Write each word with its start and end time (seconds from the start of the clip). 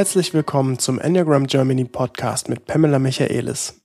Herzlich 0.00 0.32
willkommen 0.32 0.78
zum 0.78 0.98
Enneagram 0.98 1.46
Germany 1.46 1.84
Podcast 1.84 2.48
mit 2.48 2.64
Pamela 2.64 2.98
Michaelis. 2.98 3.82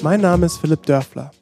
Mein 0.00 0.20
Name 0.20 0.46
ist 0.46 0.58
Philipp 0.58 0.86
Dörfler. 0.86 1.32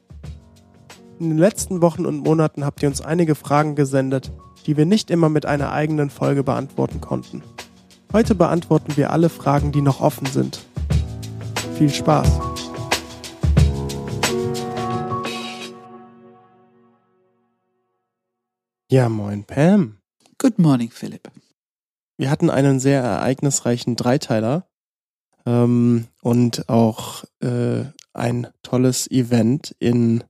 In 1.19 1.29
den 1.29 1.37
letzten 1.37 1.83
Wochen 1.83 2.07
und 2.07 2.21
Monaten 2.21 2.65
habt 2.65 2.83
ihr 2.83 2.89
uns 2.89 3.03
einige 3.03 3.35
Fragen 3.35 3.75
gesendet, 3.75 4.33
die 4.65 4.79
wir 4.79 4.87
nicht 4.87 5.11
immer 5.11 5.29
mit 5.29 5.45
einer 5.45 5.73
eigenen 5.73 6.09
Folge 6.09 6.43
beantworten 6.43 7.03
konnten. 7.03 7.43
Heute 8.11 8.35
beantworten 8.35 8.97
wir 8.97 9.11
alle 9.11 9.29
Fragen, 9.29 9.73
die 9.73 9.83
noch 9.83 10.01
offen 10.01 10.25
sind. 10.25 10.65
Viel 11.77 11.91
Spaß! 11.91 12.41
Ja, 18.91 19.11
moin 19.11 19.45
Pam. 19.45 20.02
Good 20.39 20.59
morning, 20.59 20.91
Philipp. 20.91 21.31
Wir 22.17 22.31
hatten 22.31 22.51
einen 22.51 22.81
sehr 22.81 23.03
ereignisreichen 23.03 23.97
Dreiteiler 23.97 24.69
ähm, 25.47 26.09
und 26.21 26.69
auch 26.69 27.25
äh, 27.41 27.85
ein 28.13 28.49
tolles 28.63 29.11
Event 29.11 29.75
in 29.79 30.25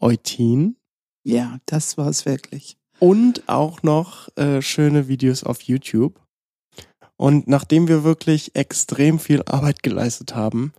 Eutin. 0.00 0.76
Ja, 1.24 1.58
das 1.66 1.98
war 1.98 2.08
es 2.08 2.24
wirklich. 2.26 2.76
Und 2.98 3.48
auch 3.48 3.82
noch 3.82 4.28
äh, 4.36 4.62
schöne 4.62 5.08
Videos 5.08 5.44
auf 5.44 5.62
YouTube. 5.62 6.20
Und 7.16 7.48
nachdem 7.48 7.88
wir 7.88 8.04
wirklich 8.04 8.54
extrem 8.54 9.18
viel 9.18 9.42
Arbeit 9.42 9.82
geleistet 9.82 10.34
haben, 10.34 10.72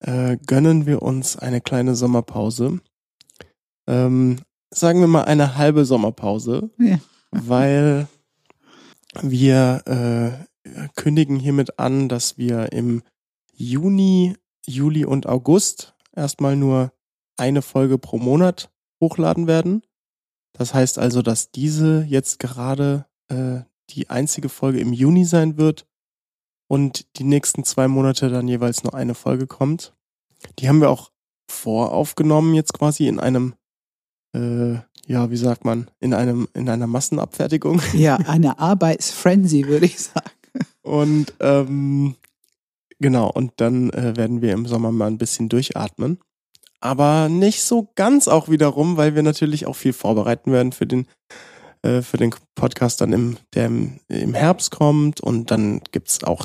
äh, 0.00 0.36
gönnen 0.46 0.86
wir 0.86 1.02
uns 1.02 1.36
eine 1.36 1.60
kleine 1.60 1.94
Sommerpause. 1.94 2.80
Ähm, 3.86 4.40
sagen 4.70 5.00
wir 5.00 5.08
mal 5.08 5.24
eine 5.24 5.56
halbe 5.56 5.84
Sommerpause. 5.84 6.70
Ja 6.78 6.98
weil 7.30 8.08
wir 9.22 10.46
äh, 10.64 10.88
kündigen 10.96 11.38
hiermit 11.38 11.78
an, 11.78 12.08
dass 12.08 12.38
wir 12.38 12.72
im 12.72 13.02
Juni, 13.52 14.36
Juli 14.66 15.04
und 15.04 15.26
August 15.26 15.94
erstmal 16.14 16.56
nur 16.56 16.92
eine 17.36 17.62
Folge 17.62 17.98
pro 17.98 18.18
Monat 18.18 18.70
hochladen 19.00 19.46
werden. 19.46 19.82
Das 20.52 20.74
heißt 20.74 20.98
also, 20.98 21.22
dass 21.22 21.50
diese 21.50 22.04
jetzt 22.08 22.38
gerade 22.38 23.06
äh, 23.28 23.60
die 23.90 24.10
einzige 24.10 24.48
Folge 24.48 24.80
im 24.80 24.92
Juni 24.92 25.24
sein 25.24 25.56
wird 25.56 25.86
und 26.68 27.18
die 27.18 27.24
nächsten 27.24 27.64
zwei 27.64 27.88
Monate 27.88 28.28
dann 28.28 28.48
jeweils 28.48 28.82
nur 28.84 28.94
eine 28.94 29.14
Folge 29.14 29.46
kommt. 29.46 29.94
Die 30.58 30.68
haben 30.68 30.80
wir 30.80 30.90
auch 30.90 31.10
voraufgenommen 31.50 32.54
jetzt 32.54 32.74
quasi 32.74 33.08
in 33.08 33.18
einem 33.18 33.54
äh, 34.34 34.78
ja, 35.08 35.30
wie 35.30 35.36
sagt 35.36 35.64
man, 35.64 35.88
in 36.00 36.12
einem, 36.12 36.48
in 36.54 36.68
einer 36.68 36.86
Massenabfertigung. 36.86 37.80
Ja, 37.94 38.16
eine 38.16 38.58
Arbeitsfrenzy, 38.58 39.66
würde 39.66 39.86
ich 39.86 39.98
sagen. 39.98 40.30
Und 40.82 41.32
ähm, 41.40 42.14
genau, 42.98 43.30
und 43.30 43.52
dann 43.56 43.90
äh, 43.90 44.16
werden 44.16 44.42
wir 44.42 44.52
im 44.52 44.66
Sommer 44.66 44.92
mal 44.92 45.06
ein 45.06 45.18
bisschen 45.18 45.48
durchatmen. 45.48 46.18
Aber 46.80 47.28
nicht 47.28 47.62
so 47.62 47.90
ganz 47.96 48.28
auch 48.28 48.48
wiederum, 48.48 48.96
weil 48.98 49.14
wir 49.14 49.22
natürlich 49.22 49.66
auch 49.66 49.76
viel 49.76 49.94
vorbereiten 49.94 50.52
werden 50.52 50.72
für 50.72 50.86
den, 50.86 51.06
äh, 51.82 52.02
für 52.02 52.18
den 52.18 52.34
Podcast 52.54 53.00
dann 53.00 53.12
im, 53.12 53.36
der 53.54 53.66
im, 53.66 54.00
im 54.08 54.34
Herbst 54.34 54.70
kommt. 54.70 55.20
Und 55.20 55.50
dann 55.50 55.80
gibt's 55.90 56.22
auch 56.22 56.44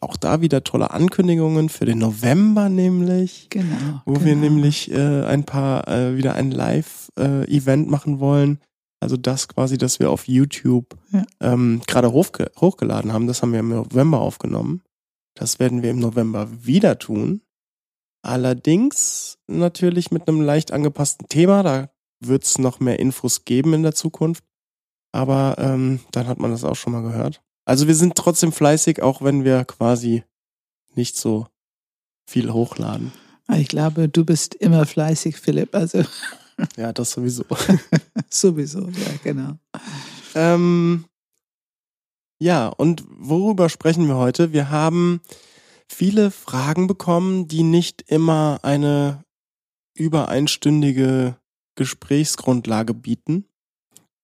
auch 0.00 0.16
da 0.16 0.40
wieder 0.40 0.64
tolle 0.64 0.90
Ankündigungen 0.90 1.68
für 1.68 1.84
den 1.84 1.98
November 1.98 2.68
nämlich. 2.68 3.48
Genau. 3.50 4.02
Wo 4.04 4.14
genau. 4.14 4.24
wir 4.24 4.36
nämlich 4.36 4.90
äh, 4.90 5.24
ein 5.24 5.44
paar 5.44 5.88
äh, 5.88 6.16
wieder 6.16 6.34
ein 6.34 6.50
Live-Event 6.50 7.86
äh, 7.86 7.90
machen 7.90 8.20
wollen. 8.20 8.58
Also 9.00 9.16
das 9.16 9.48
quasi, 9.48 9.78
dass 9.78 9.98
wir 9.98 10.10
auf 10.10 10.28
YouTube 10.28 10.96
ja. 11.10 11.24
ähm, 11.40 11.82
gerade 11.86 12.12
hochge 12.12 12.50
hochgeladen 12.60 13.12
haben. 13.12 13.26
Das 13.26 13.42
haben 13.42 13.52
wir 13.52 13.60
im 13.60 13.70
November 13.70 14.20
aufgenommen. 14.20 14.82
Das 15.34 15.58
werden 15.58 15.82
wir 15.82 15.90
im 15.90 15.98
November 15.98 16.48
wieder 16.64 16.98
tun. 16.98 17.42
Allerdings 18.22 19.38
natürlich 19.48 20.12
mit 20.12 20.28
einem 20.28 20.40
leicht 20.40 20.72
angepassten 20.72 21.28
Thema. 21.28 21.62
Da 21.62 21.90
wird 22.20 22.44
es 22.44 22.58
noch 22.58 22.78
mehr 22.78 23.00
Infos 23.00 23.44
geben 23.44 23.74
in 23.74 23.82
der 23.82 23.94
Zukunft. 23.94 24.44
Aber 25.12 25.56
ähm, 25.58 26.00
dann 26.12 26.28
hat 26.28 26.38
man 26.38 26.52
das 26.52 26.64
auch 26.64 26.76
schon 26.76 26.92
mal 26.92 27.02
gehört. 27.02 27.42
Also 27.64 27.86
wir 27.86 27.94
sind 27.94 28.16
trotzdem 28.16 28.52
fleißig, 28.52 29.02
auch 29.02 29.22
wenn 29.22 29.44
wir 29.44 29.64
quasi 29.64 30.24
nicht 30.94 31.16
so 31.16 31.46
viel 32.26 32.52
hochladen. 32.52 33.12
Ah, 33.46 33.56
ich 33.56 33.68
glaube, 33.68 34.08
du 34.08 34.24
bist 34.24 34.54
immer 34.54 34.86
fleißig, 34.86 35.36
Philipp. 35.36 35.74
Also 35.74 36.04
ja, 36.76 36.92
das 36.92 37.12
sowieso. 37.12 37.44
sowieso, 38.30 38.88
ja, 38.88 39.10
genau. 39.22 39.58
Ähm, 40.34 41.04
ja, 42.40 42.68
und 42.68 43.04
worüber 43.08 43.68
sprechen 43.68 44.08
wir 44.08 44.16
heute? 44.16 44.52
Wir 44.52 44.70
haben 44.70 45.20
viele 45.88 46.30
Fragen 46.30 46.86
bekommen, 46.86 47.46
die 47.46 47.62
nicht 47.62 48.02
immer 48.10 48.60
eine 48.62 49.24
übereinstündige 49.94 51.36
Gesprächsgrundlage 51.76 52.94
bieten. 52.94 53.46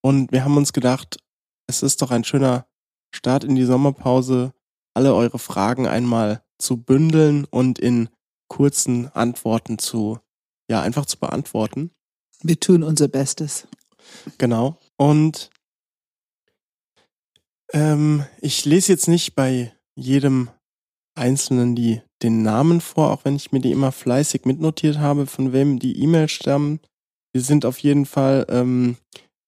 Und 0.01 0.33
wir 0.33 0.45
haben 0.45 0.57
uns 0.57 0.73
gedacht, 0.73 1.19
es 1.67 1.83
ist 1.83 2.03
doch 2.03 2.11
ein 2.11 2.25
schöner 2.25 2.68
Start 3.15 3.45
in 3.45 3.55
die 3.55 3.65
Sommerpause, 3.65 4.53
alle 4.95 5.15
eure 5.15 5.39
Fragen 5.39 5.87
einmal 5.87 6.43
zu 6.59 6.77
bündeln 6.77 7.45
und 7.45 7.79
in 7.79 8.09
kurzen 8.49 9.09
Antworten 9.09 9.79
zu, 9.79 10.19
ja, 10.71 10.83
einfach 10.83 11.07
zu 11.07 11.19
beantworten. 11.19 11.91
Wir 12.43 12.59
tun 12.59 12.83
unser 12.83 13.09
Bestes. 13.09 13.69
Genau. 14.39 14.79
Und 14.97 15.51
ähm, 17.73 18.25
ich 18.41 18.65
lese 18.65 18.93
jetzt 18.93 19.09
nicht 19.09 19.35
bei 19.35 19.75
jedem 19.95 20.51
Einzelnen 21.15 21.75
die, 21.75 22.01
den 22.23 22.43
Namen 22.43 22.81
vor, 22.81 23.11
auch 23.11 23.25
wenn 23.25 23.37
ich 23.37 23.53
mir 23.53 23.61
die 23.61 23.73
immer 23.73 23.93
fleißig 23.93 24.45
mitnotiert 24.45 24.99
habe, 24.99 25.27
von 25.27 25.53
wem 25.53 25.79
die 25.79 26.01
E-Mail 26.01 26.29
stammen. 26.29 26.81
Wir 27.33 27.43
sind 27.43 27.65
auf 27.65 27.79
jeden 27.79 28.07
Fall, 28.07 28.47
ähm, 28.49 28.97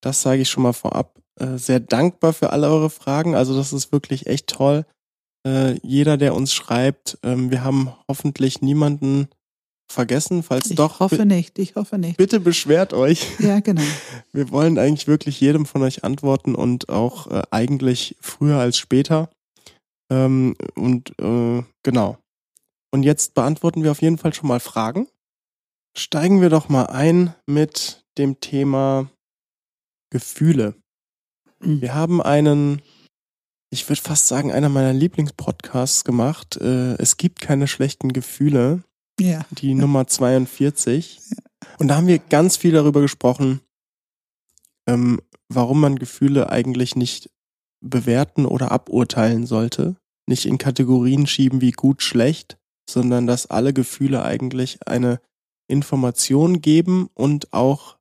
das 0.00 0.22
sage 0.22 0.42
ich 0.42 0.50
schon 0.50 0.65
mal 0.65 0.72
vorab, 0.72 1.19
äh, 1.40 1.56
sehr 1.58 1.80
dankbar 1.80 2.32
für 2.32 2.50
alle 2.50 2.68
eure 2.68 2.90
Fragen. 2.90 3.34
Also 3.34 3.56
das 3.56 3.72
ist 3.72 3.92
wirklich 3.92 4.26
echt 4.26 4.46
toll. 4.46 4.84
Äh, 5.46 5.78
jeder, 5.82 6.16
der 6.16 6.34
uns 6.34 6.52
schreibt, 6.52 7.18
ähm, 7.22 7.50
wir 7.50 7.64
haben 7.64 7.92
hoffentlich 8.08 8.60
niemanden 8.60 9.28
vergessen. 9.90 10.42
Falls 10.42 10.70
ich 10.70 10.76
doch. 10.76 10.94
Ich 10.94 11.00
hoffe 11.00 11.26
nicht, 11.26 11.58
ich 11.58 11.74
hoffe 11.74 11.98
nicht. 11.98 12.16
Bitte 12.16 12.40
beschwert 12.40 12.92
euch. 12.92 13.26
Ja, 13.40 13.60
genau. 13.60 13.82
Wir 14.32 14.50
wollen 14.50 14.78
eigentlich 14.78 15.08
wirklich 15.08 15.40
jedem 15.40 15.66
von 15.66 15.82
euch 15.82 16.04
antworten 16.04 16.54
und 16.54 16.88
auch 16.88 17.26
äh, 17.26 17.42
eigentlich 17.50 18.16
früher 18.20 18.58
als 18.58 18.78
später. 18.78 19.30
Ähm, 20.10 20.54
und 20.74 21.18
äh, 21.18 21.62
genau. 21.82 22.18
Und 22.92 23.02
jetzt 23.02 23.34
beantworten 23.34 23.82
wir 23.82 23.92
auf 23.92 24.02
jeden 24.02 24.18
Fall 24.18 24.34
schon 24.34 24.48
mal 24.48 24.60
Fragen. 24.60 25.08
Steigen 25.96 26.40
wir 26.40 26.50
doch 26.50 26.68
mal 26.68 26.86
ein 26.86 27.34
mit 27.46 28.04
dem 28.18 28.40
Thema 28.40 29.08
Gefühle. 30.10 30.74
Wir 31.60 31.94
haben 31.94 32.22
einen, 32.22 32.81
ich 33.71 33.88
würde 33.88 34.00
fast 34.00 34.28
sagen, 34.28 34.50
einer 34.50 34.69
meiner 34.69 34.93
Lieblingspodcasts 34.93 36.04
gemacht. 36.04 36.56
Äh, 36.56 36.94
es 36.94 37.16
gibt 37.16 37.41
keine 37.41 37.69
schlechten 37.69 38.12
Gefühle. 38.12 38.82
Ja. 39.21 39.44
Die 39.50 39.75
Nummer 39.75 40.06
42. 40.06 41.19
Ja. 41.19 41.37
Und 41.78 41.88
da 41.88 41.97
haben 41.97 42.06
wir 42.06 42.19
ganz 42.19 42.56
viel 42.56 42.72
darüber 42.72 43.03
gesprochen, 43.03 43.60
ähm, 44.87 45.21
warum 45.48 45.81
man 45.81 45.98
Gefühle 45.98 46.50
eigentlich 46.50 46.97
nicht 46.97 47.31
bewerten 47.81 48.47
oder 48.47 48.72
aburteilen 48.72 49.47
sollte. 49.47 49.97
Nicht 50.27 50.47
in 50.47 50.59
Kategorien 50.59 51.27
schieben 51.27 51.60
wie 51.60 51.72
gut, 51.72 52.03
schlecht, 52.03 52.59
sondern 52.89 53.27
dass 53.27 53.47
alle 53.47 53.72
Gefühle 53.72 54.22
eigentlich 54.22 54.86
eine 54.86 55.21
Information 55.68 56.60
geben 56.60 57.09
und 57.15 57.53
auch 57.53 57.98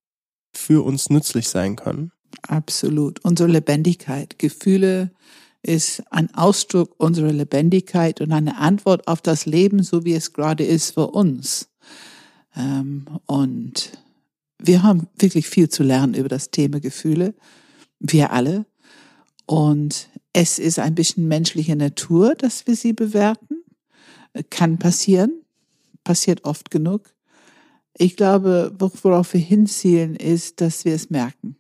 für 0.56 0.84
uns 0.84 1.10
nützlich 1.10 1.50
sein 1.50 1.76
können. 1.76 2.12
Absolut. 2.44 3.24
Unsere 3.24 3.50
Lebendigkeit. 3.50 4.40
Gefühle 4.40 5.12
ist 5.62 6.04
ein 6.10 6.34
Ausdruck 6.34 6.96
unserer 6.98 7.32
Lebendigkeit 7.32 8.22
und 8.22 8.32
eine 8.32 8.58
Antwort 8.58 9.08
auf 9.08 9.22
das 9.22 9.46
Leben, 9.46 9.84
so 9.84 10.06
wie 10.06 10.14
es 10.14 10.34
gerade 10.34 10.64
ist 10.64 10.92
für 10.92 11.08
uns. 11.08 11.70
Ähm, 12.56 13.06
und 13.26 13.92
wir 14.58 14.84
haben 14.84 15.08
wirklich 15.18 15.48
viel 15.48 15.70
zu 15.70 15.84
lernen 15.84 16.14
über 16.14 16.30
das 16.30 16.52
Thema 16.52 16.80
Gefühle. 16.80 17.34
Wir 18.00 18.32
alle. 18.32 18.66
Und 19.46 20.10
es 20.34 20.60
ist 20.60 20.80
ein 20.80 20.96
bisschen 20.96 21.28
menschliche 21.28 21.76
Natur, 21.76 22.36
dass 22.36 22.68
wir 22.68 22.76
sie 22.76 22.94
bewerten. 22.94 23.64
Kann 24.50 24.78
passieren. 24.78 25.42
Passiert 26.04 26.46
oft 26.46 26.72
genug. 26.72 27.14
Ich 27.98 28.16
glaube, 28.16 28.74
worauf 28.78 29.34
wir 29.34 29.42
hinzielen, 29.42 30.16
ist, 30.16 30.62
dass 30.62 30.86
wir 30.86 30.96
es 30.96 31.10
merken. 31.10 31.58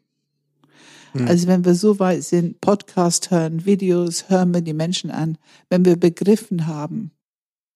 Mhm. 1.13 1.27
Also 1.27 1.47
wenn 1.47 1.65
wir 1.65 1.75
so 1.75 1.99
weit 1.99 2.23
sind, 2.23 2.61
Podcast 2.61 3.31
hören, 3.31 3.65
Videos, 3.65 4.29
hören 4.29 4.53
wir 4.53 4.61
die 4.61 4.73
Menschen 4.73 5.11
an, 5.11 5.37
wenn 5.69 5.85
wir 5.85 5.95
begriffen 5.95 6.67
haben, 6.67 7.11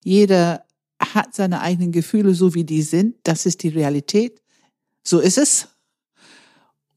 jeder 0.03 0.65
hat 0.99 1.33
seine 1.33 1.61
eigenen 1.61 1.91
Gefühle 1.91 2.33
so 2.33 2.53
wie 2.53 2.63
die 2.63 2.81
sind, 2.81 3.15
das 3.23 3.45
ist 3.45 3.63
die 3.63 3.69
Realität, 3.69 4.41
so 5.03 5.19
ist 5.19 5.37
es. 5.37 5.67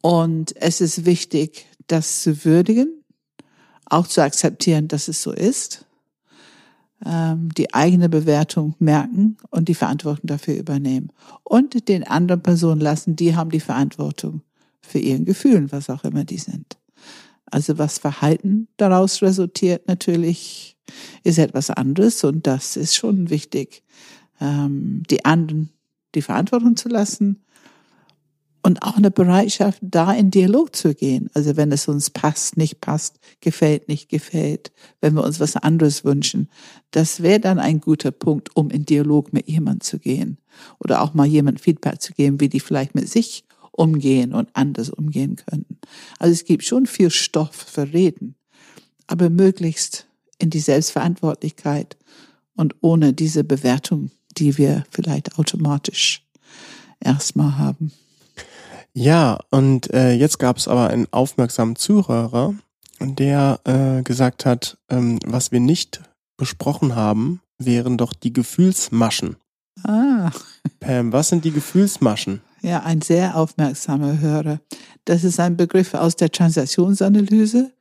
Und 0.03 0.55
es 0.57 0.81
ist 0.81 1.05
wichtig, 1.05 1.67
das 1.87 2.23
zu 2.23 2.45
würdigen, 2.45 3.03
auch 3.87 4.07
zu 4.07 4.23
akzeptieren, 4.23 4.89
dass 4.89 5.09
es 5.09 5.23
so 5.23 5.33
ist, 5.33 5.85
ähm, 7.05 7.51
die 7.57 7.75
eigene 7.75 8.09
Bewertung 8.09 8.75
merken 8.79 9.37
und 9.51 9.69
die 9.69 9.75
Verantwortung 9.75 10.27
dafür 10.27 10.57
übernehmen 10.57 11.11
und 11.45 11.89
den 11.89 12.05
anderen 12.05 12.43
Personen 12.43 12.81
lassen, 12.81 13.17
die 13.17 13.37
haben 13.37 13.51
die 13.51 13.61
Verantwortung 13.61 14.43
für 14.87 14.99
ihren 14.99 15.25
Gefühlen, 15.25 15.73
was 15.73 15.91
auch 15.91 16.05
immer 16.05 16.25
die 16.25 16.39
sind. 16.39 16.79
Also 17.47 17.79
was 17.79 17.99
Verhalten 17.99 18.69
daraus 18.77 19.23
resultiert, 19.23 19.87
natürlich 19.87 20.77
ist 21.25 21.39
etwas 21.39 21.71
anderes 21.71 22.25
und 22.25 22.47
das 22.47 22.77
ist 22.77 22.95
schon 22.95 23.31
wichtig, 23.31 23.83
ähm, 24.41 25.03
die 25.11 25.25
anderen 25.25 25.71
die 26.15 26.23
Verantwortung 26.23 26.77
zu 26.77 26.89
lassen 26.89 27.43
und 28.67 28.83
auch 28.83 28.97
eine 28.97 29.13
Bereitschaft, 29.13 29.79
da 29.81 30.13
in 30.13 30.33
Dialog 30.33 30.75
zu 30.75 30.93
gehen. 30.93 31.31
Also 31.35 31.57
wenn 31.57 31.71
es 31.71 31.87
uns 31.87 32.11
passt, 32.11 32.57
nicht 32.57 32.81
passt, 32.81 33.21
gefällt, 33.41 33.87
nicht 33.87 34.09
gefällt, 34.09 34.73
wenn 35.01 35.15
wir 35.15 35.23
uns 35.23 35.39
was 35.39 35.55
anderes 35.55 36.05
wünschen, 36.05 36.49
das 36.91 37.23
wäre 37.23 37.39
dann 37.39 37.61
ein 37.61 37.81
guter 37.81 38.11
Punkt, 38.11 38.57
um 38.57 38.71
in 38.71 38.85
Dialog 38.85 39.33
mit 39.33 39.47
jemand 39.47 39.85
zu 39.85 40.01
gehen 40.01 40.39
oder 40.81 41.03
auch 41.03 41.15
mal 41.15 41.27
jemand 41.27 41.61
Feedback 41.61 42.01
zu 42.01 42.13
geben, 42.13 42.41
wie 42.41 42.49
die 42.49 42.59
vielleicht 42.59 42.97
mit 42.97 43.09
sich 43.09 43.46
umgehen 43.79 44.33
und 44.33 44.49
anders 44.55 44.91
umgehen 44.91 45.37
könnten. 45.37 45.79
Also 46.19 46.33
es 46.33 46.45
gibt 46.45 46.65
schon 46.65 46.87
viel 46.87 47.11
Stoff 47.11 47.55
für 47.55 47.93
Reden, 47.93 48.35
aber 49.07 49.31
möglichst 49.31 50.07
in 50.39 50.51
die 50.51 50.61
Selbstverantwortlichkeit 50.61 51.97
und 52.57 52.75
ohne 52.81 53.13
diese 53.13 53.45
Bewertung, 53.45 54.11
die 54.37 54.59
wir 54.59 54.85
vielleicht 54.91 55.39
automatisch 55.39 56.27
erstmal 57.01 57.59
haben. 57.59 57.93
Ja, 58.93 59.39
und 59.51 59.93
äh, 59.93 60.13
jetzt 60.13 60.39
gab 60.39 60.57
es 60.57 60.69
aber 60.69 60.89
einen 60.89 61.07
aufmerksamen 61.11 61.77
Zuhörer, 61.77 62.55
der 63.01 63.61
äh, 63.65 64.03
gesagt 64.03 64.47
hat, 64.47 64.79
ähm, 64.89 65.19
was 65.27 65.53
wir 65.53 65.61
nicht 65.61 66.01
besprochen 66.39 66.97
haben, 66.97 67.41
wären 67.59 67.99
doch 67.99 68.15
die 68.15 68.33
Gefühlsmaschen. 68.33 69.37
Ah. 69.85 70.31
Pam, 70.81 71.13
was 71.13 71.29
sind 71.29 71.45
die 71.45 71.53
Gefühlsmaschen? 71.53 72.41
Ja, 72.67 72.83
ein 72.83 73.01
sehr 73.01 73.37
aufmerksamer 73.37 74.19
Hörer. 74.19 74.61
Das 75.05 75.23
ist 75.23 75.39
ein 75.39 75.57
Begriff 75.57 75.95
aus 75.95 76.17
der 76.17 76.33
Transaktionsanalyse. 76.33 77.73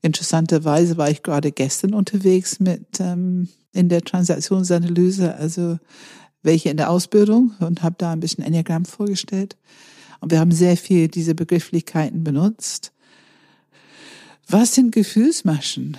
Interessanterweise 0.00 0.96
war 0.96 1.10
ich 1.10 1.22
gerade 1.22 1.52
gestern 1.52 1.92
unterwegs 1.92 2.58
mit 2.58 3.00
ähm, 3.00 3.50
in 3.74 3.90
der 3.90 4.00
Transaktionsanalyse, 4.00 5.34
also 5.34 5.78
welche 6.42 6.70
in 6.70 6.78
der 6.78 6.88
Ausbildung 6.88 7.52
und 7.60 7.82
habe 7.82 7.96
da 7.98 8.12
ein 8.12 8.20
bisschen 8.20 8.42
Enneagramm 8.42 8.86
vorgestellt. 8.86 9.58
Und 10.20 10.32
wir 10.32 10.40
haben 10.40 10.52
sehr 10.52 10.78
viel 10.78 11.08
diese 11.08 11.34
Begrifflichkeiten 11.34 12.24
benutzt. 12.24 12.92
Was 14.48 14.74
sind 14.74 14.92
Gefühlsmaschen? 14.92 15.98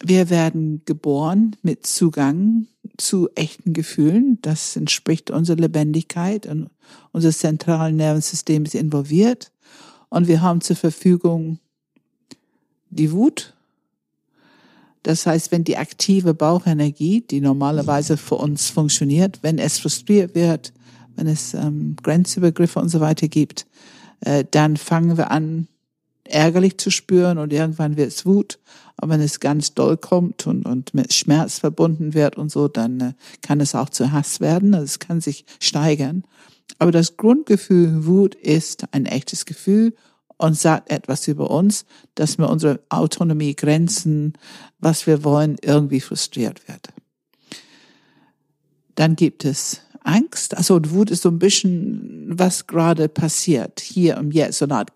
Wir 0.00 0.30
werden 0.30 0.82
geboren 0.84 1.56
mit 1.62 1.88
Zugang 1.88 2.68
zu 2.98 3.28
echten 3.34 3.72
Gefühlen. 3.72 4.38
Das 4.42 4.76
entspricht 4.76 5.30
unserer 5.30 5.56
Lebendigkeit 5.56 6.46
und 6.46 6.70
unser 7.12 7.30
zentralen 7.30 7.96
Nervensystem 7.96 8.64
ist 8.64 8.74
involviert. 8.74 9.52
Und 10.08 10.28
wir 10.28 10.40
haben 10.40 10.60
zur 10.60 10.76
Verfügung 10.76 11.58
die 12.90 13.12
Wut. 13.12 13.54
Das 15.02 15.26
heißt, 15.26 15.52
wenn 15.52 15.64
die 15.64 15.76
aktive 15.76 16.34
Bauchenergie, 16.34 17.20
die 17.20 17.40
normalerweise 17.40 18.16
für 18.16 18.36
uns 18.36 18.70
funktioniert, 18.70 19.38
wenn 19.42 19.58
es 19.58 19.78
frustriert 19.78 20.34
wird, 20.34 20.72
wenn 21.14 21.26
es 21.26 21.54
ähm, 21.54 21.96
Grenzübergriffe 22.02 22.80
und 22.80 22.88
so 22.88 23.00
weiter 23.00 23.28
gibt, 23.28 23.66
äh, 24.20 24.44
dann 24.50 24.76
fangen 24.76 25.16
wir 25.16 25.30
an, 25.30 25.68
ärgerlich 26.30 26.78
zu 26.78 26.90
spüren 26.90 27.38
und 27.38 27.52
irgendwann 27.52 27.96
wird 27.96 28.08
es 28.08 28.26
Wut. 28.26 28.58
Aber 28.96 29.12
wenn 29.12 29.20
es 29.20 29.40
ganz 29.40 29.74
doll 29.74 29.96
kommt 29.96 30.46
und, 30.46 30.64
und 30.64 30.94
mit 30.94 31.12
Schmerz 31.12 31.58
verbunden 31.58 32.14
wird 32.14 32.36
und 32.36 32.50
so, 32.50 32.68
dann 32.68 33.00
äh, 33.00 33.12
kann 33.42 33.60
es 33.60 33.74
auch 33.74 33.90
zu 33.90 34.12
Hass 34.12 34.40
werden. 34.40 34.74
Also 34.74 34.84
es 34.84 34.98
kann 34.98 35.20
sich 35.20 35.44
steigern. 35.60 36.24
Aber 36.78 36.92
das 36.92 37.16
Grundgefühl 37.16 38.06
Wut 38.06 38.34
ist 38.34 38.84
ein 38.92 39.06
echtes 39.06 39.44
Gefühl 39.44 39.94
und 40.38 40.56
sagt 40.56 40.90
etwas 40.90 41.28
über 41.28 41.50
uns, 41.50 41.84
dass 42.14 42.38
wir 42.38 42.48
unsere 42.48 42.80
Autonomie, 42.88 43.54
Grenzen, 43.54 44.34
was 44.78 45.06
wir 45.06 45.24
wollen, 45.24 45.56
irgendwie 45.62 46.00
frustriert 46.00 46.66
wird. 46.68 46.88
Dann 48.94 49.16
gibt 49.16 49.44
es 49.44 49.80
Angst, 50.02 50.56
also 50.56 50.80
Wut 50.90 51.10
ist 51.10 51.22
so 51.22 51.30
ein 51.30 51.38
bisschen, 51.38 52.26
was 52.38 52.66
gerade 52.66 53.08
passiert, 53.08 53.80
hier 53.80 54.18
und 54.18 54.32
jetzt, 54.32 54.58
so 54.58 54.64
eine 54.64 54.76
Art 54.76 54.94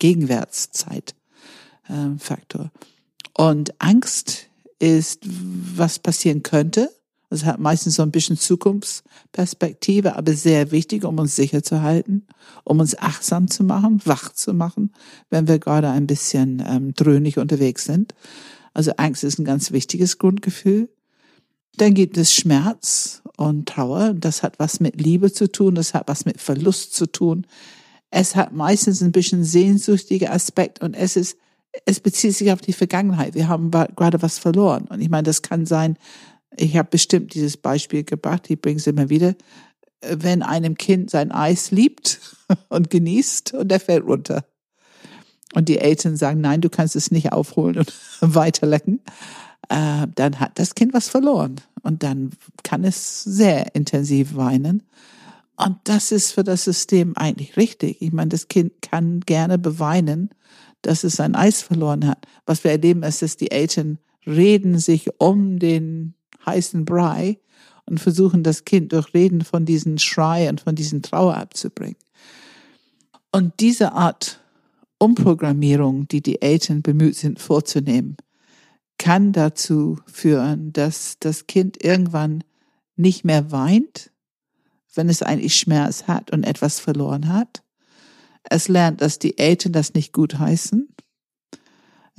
Gegenwärtszeitfaktor. 1.87 2.71
Ähm, 2.71 2.71
und 3.33 3.81
Angst 3.81 4.47
ist, 4.79 5.21
was 5.23 5.99
passieren 5.99 6.43
könnte. 6.43 6.89
Das 7.29 7.45
hat 7.45 7.59
meistens 7.59 7.95
so 7.95 8.03
ein 8.03 8.11
bisschen 8.11 8.37
Zukunftsperspektive, 8.37 10.17
aber 10.17 10.33
sehr 10.33 10.71
wichtig, 10.71 11.05
um 11.05 11.17
uns 11.17 11.37
sicher 11.37 11.63
zu 11.63 11.81
halten, 11.81 12.27
um 12.65 12.81
uns 12.81 12.97
achtsam 12.97 13.49
zu 13.49 13.63
machen, 13.63 14.01
wach 14.03 14.33
zu 14.33 14.53
machen, 14.53 14.91
wenn 15.29 15.47
wir 15.47 15.57
gerade 15.57 15.89
ein 15.89 16.07
bisschen 16.07 16.61
ähm, 16.67 16.93
dröhnig 16.93 17.37
unterwegs 17.37 17.85
sind. 17.85 18.13
Also 18.73 18.91
Angst 18.97 19.23
ist 19.23 19.39
ein 19.39 19.45
ganz 19.45 19.71
wichtiges 19.71 20.17
Grundgefühl. 20.17 20.89
Dann 21.77 21.93
gibt 21.93 22.17
es 22.17 22.33
Schmerz 22.33 23.21
und 23.37 23.69
Trauer. 23.69 24.13
Das 24.13 24.43
hat 24.43 24.59
was 24.59 24.81
mit 24.81 24.99
Liebe 24.99 25.31
zu 25.31 25.49
tun, 25.49 25.75
das 25.75 25.93
hat 25.93 26.09
was 26.09 26.25
mit 26.25 26.41
Verlust 26.41 26.93
zu 26.93 27.05
tun. 27.05 27.47
Es 28.09 28.35
hat 28.35 28.51
meistens 28.51 29.01
ein 29.01 29.13
bisschen 29.13 29.45
sehnsüchtiger 29.45 30.33
Aspekt 30.33 30.81
und 30.81 30.95
es 30.95 31.15
ist, 31.15 31.37
es 31.85 31.99
bezieht 31.99 32.35
sich 32.35 32.51
auf 32.51 32.61
die 32.61 32.73
Vergangenheit. 32.73 33.33
Wir 33.33 33.47
haben 33.47 33.71
gerade 33.71 34.21
was 34.21 34.39
verloren. 34.39 34.85
Und 34.89 35.01
ich 35.01 35.09
meine, 35.09 35.23
das 35.23 35.41
kann 35.41 35.65
sein, 35.65 35.97
ich 36.57 36.75
habe 36.77 36.89
bestimmt 36.89 37.33
dieses 37.33 37.57
Beispiel 37.57 38.03
gebracht, 38.03 38.49
ich 38.49 38.59
bringe 38.59 38.77
es 38.77 38.87
immer 38.87 39.09
wieder, 39.09 39.35
wenn 40.01 40.41
einem 40.43 40.75
Kind 40.75 41.09
sein 41.09 41.31
Eis 41.31 41.71
liebt 41.71 42.19
und 42.69 42.89
genießt 42.89 43.53
und 43.53 43.69
der 43.69 43.79
fällt 43.79 44.05
runter. 44.05 44.45
Und 45.53 45.67
die 45.67 45.79
Eltern 45.79 46.15
sagen, 46.15 46.41
nein, 46.41 46.61
du 46.61 46.69
kannst 46.69 46.95
es 46.95 47.11
nicht 47.11 47.33
aufholen 47.33 47.77
und 47.77 47.93
weiterlecken 48.21 49.01
äh, 49.71 50.07
dann 50.15 50.39
hat 50.39 50.59
das 50.59 50.75
Kind 50.75 50.93
was 50.93 51.07
verloren 51.07 51.55
und 51.81 52.03
dann 52.03 52.31
kann 52.63 52.83
es 52.83 53.23
sehr 53.23 53.73
intensiv 53.73 54.35
weinen. 54.35 54.83
Und 55.55 55.77
das 55.85 56.11
ist 56.11 56.33
für 56.33 56.43
das 56.43 56.65
System 56.65 57.15
eigentlich 57.15 57.55
richtig. 57.55 58.01
Ich 58.01 58.11
meine, 58.11 58.29
das 58.29 58.47
Kind 58.47 58.81
kann 58.81 59.21
gerne 59.21 59.57
beweinen, 59.57 60.29
dass 60.81 61.03
es 61.03 61.15
sein 61.15 61.35
Eis 61.35 61.61
verloren 61.61 62.07
hat. 62.07 62.25
Was 62.45 62.63
wir 62.63 62.71
erleben, 62.71 63.03
ist, 63.03 63.21
dass 63.21 63.37
die 63.37 63.51
Eltern 63.51 63.99
reden 64.25 64.79
sich 64.79 65.09
um 65.19 65.59
den 65.59 66.13
heißen 66.45 66.85
Brei 66.85 67.39
und 67.85 67.99
versuchen, 67.99 68.43
das 68.43 68.65
Kind 68.65 68.93
durch 68.93 69.13
Reden 69.13 69.41
von 69.41 69.65
diesen 69.65 69.97
Schrei 69.99 70.49
und 70.49 70.61
von 70.61 70.75
diesen 70.75 71.01
Trauer 71.01 71.35
abzubringen. 71.37 71.97
Und 73.31 73.53
diese 73.59 73.93
Art 73.93 74.39
Umprogrammierung, 74.97 76.07
die 76.07 76.21
die 76.21 76.41
Eltern 76.41 76.81
bemüht 76.81 77.15
sind 77.15 77.39
vorzunehmen, 77.39 78.17
kann 78.97 79.31
dazu 79.31 79.97
führen, 80.05 80.73
dass 80.73 81.15
das 81.19 81.47
Kind 81.47 81.83
irgendwann 81.83 82.43
nicht 82.95 83.25
mehr 83.25 83.51
weint, 83.51 84.11
wenn 84.93 85.09
es 85.09 85.23
eigentlich 85.23 85.55
Schmerz 85.55 86.03
hat 86.03 86.31
und 86.31 86.43
etwas 86.43 86.79
verloren 86.79 87.29
hat. 87.29 87.63
Es 88.43 88.67
lernt, 88.67 89.01
dass 89.01 89.19
die 89.19 89.37
Eltern 89.37 89.71
das 89.71 89.93
nicht 89.93 90.13
gut 90.13 90.39
heißen. 90.39 90.87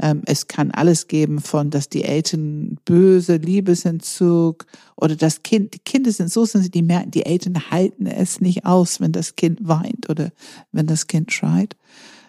Ähm, 0.01 0.23
es 0.27 0.49
kann 0.49 0.71
alles 0.71 1.07
geben 1.07 1.41
von, 1.41 1.71
dass 1.71 1.89
die 1.89 2.05
Eltern 2.05 2.79
böse 2.85 3.37
Liebesentzug 3.37 4.67
oder 4.97 5.17
das 5.17 5.43
Kind, 5.43 5.75
die 5.75 5.79
Kinder 5.79 6.11
sind 6.11 6.31
so 6.31 6.45
sind 6.45 6.75
die 6.75 6.83
merken, 6.83 7.11
die 7.11 7.27
Eltern 7.27 7.71
halten 7.71 8.07
es 8.07 8.41
nicht 8.41 8.65
aus, 8.65 9.01
wenn 9.01 9.13
das 9.13 9.37
Kind 9.37 9.61
weint 9.63 10.09
oder 10.09 10.31
wenn 10.73 10.87
das 10.87 11.07
Kind 11.07 11.33
schreit. 11.33 11.77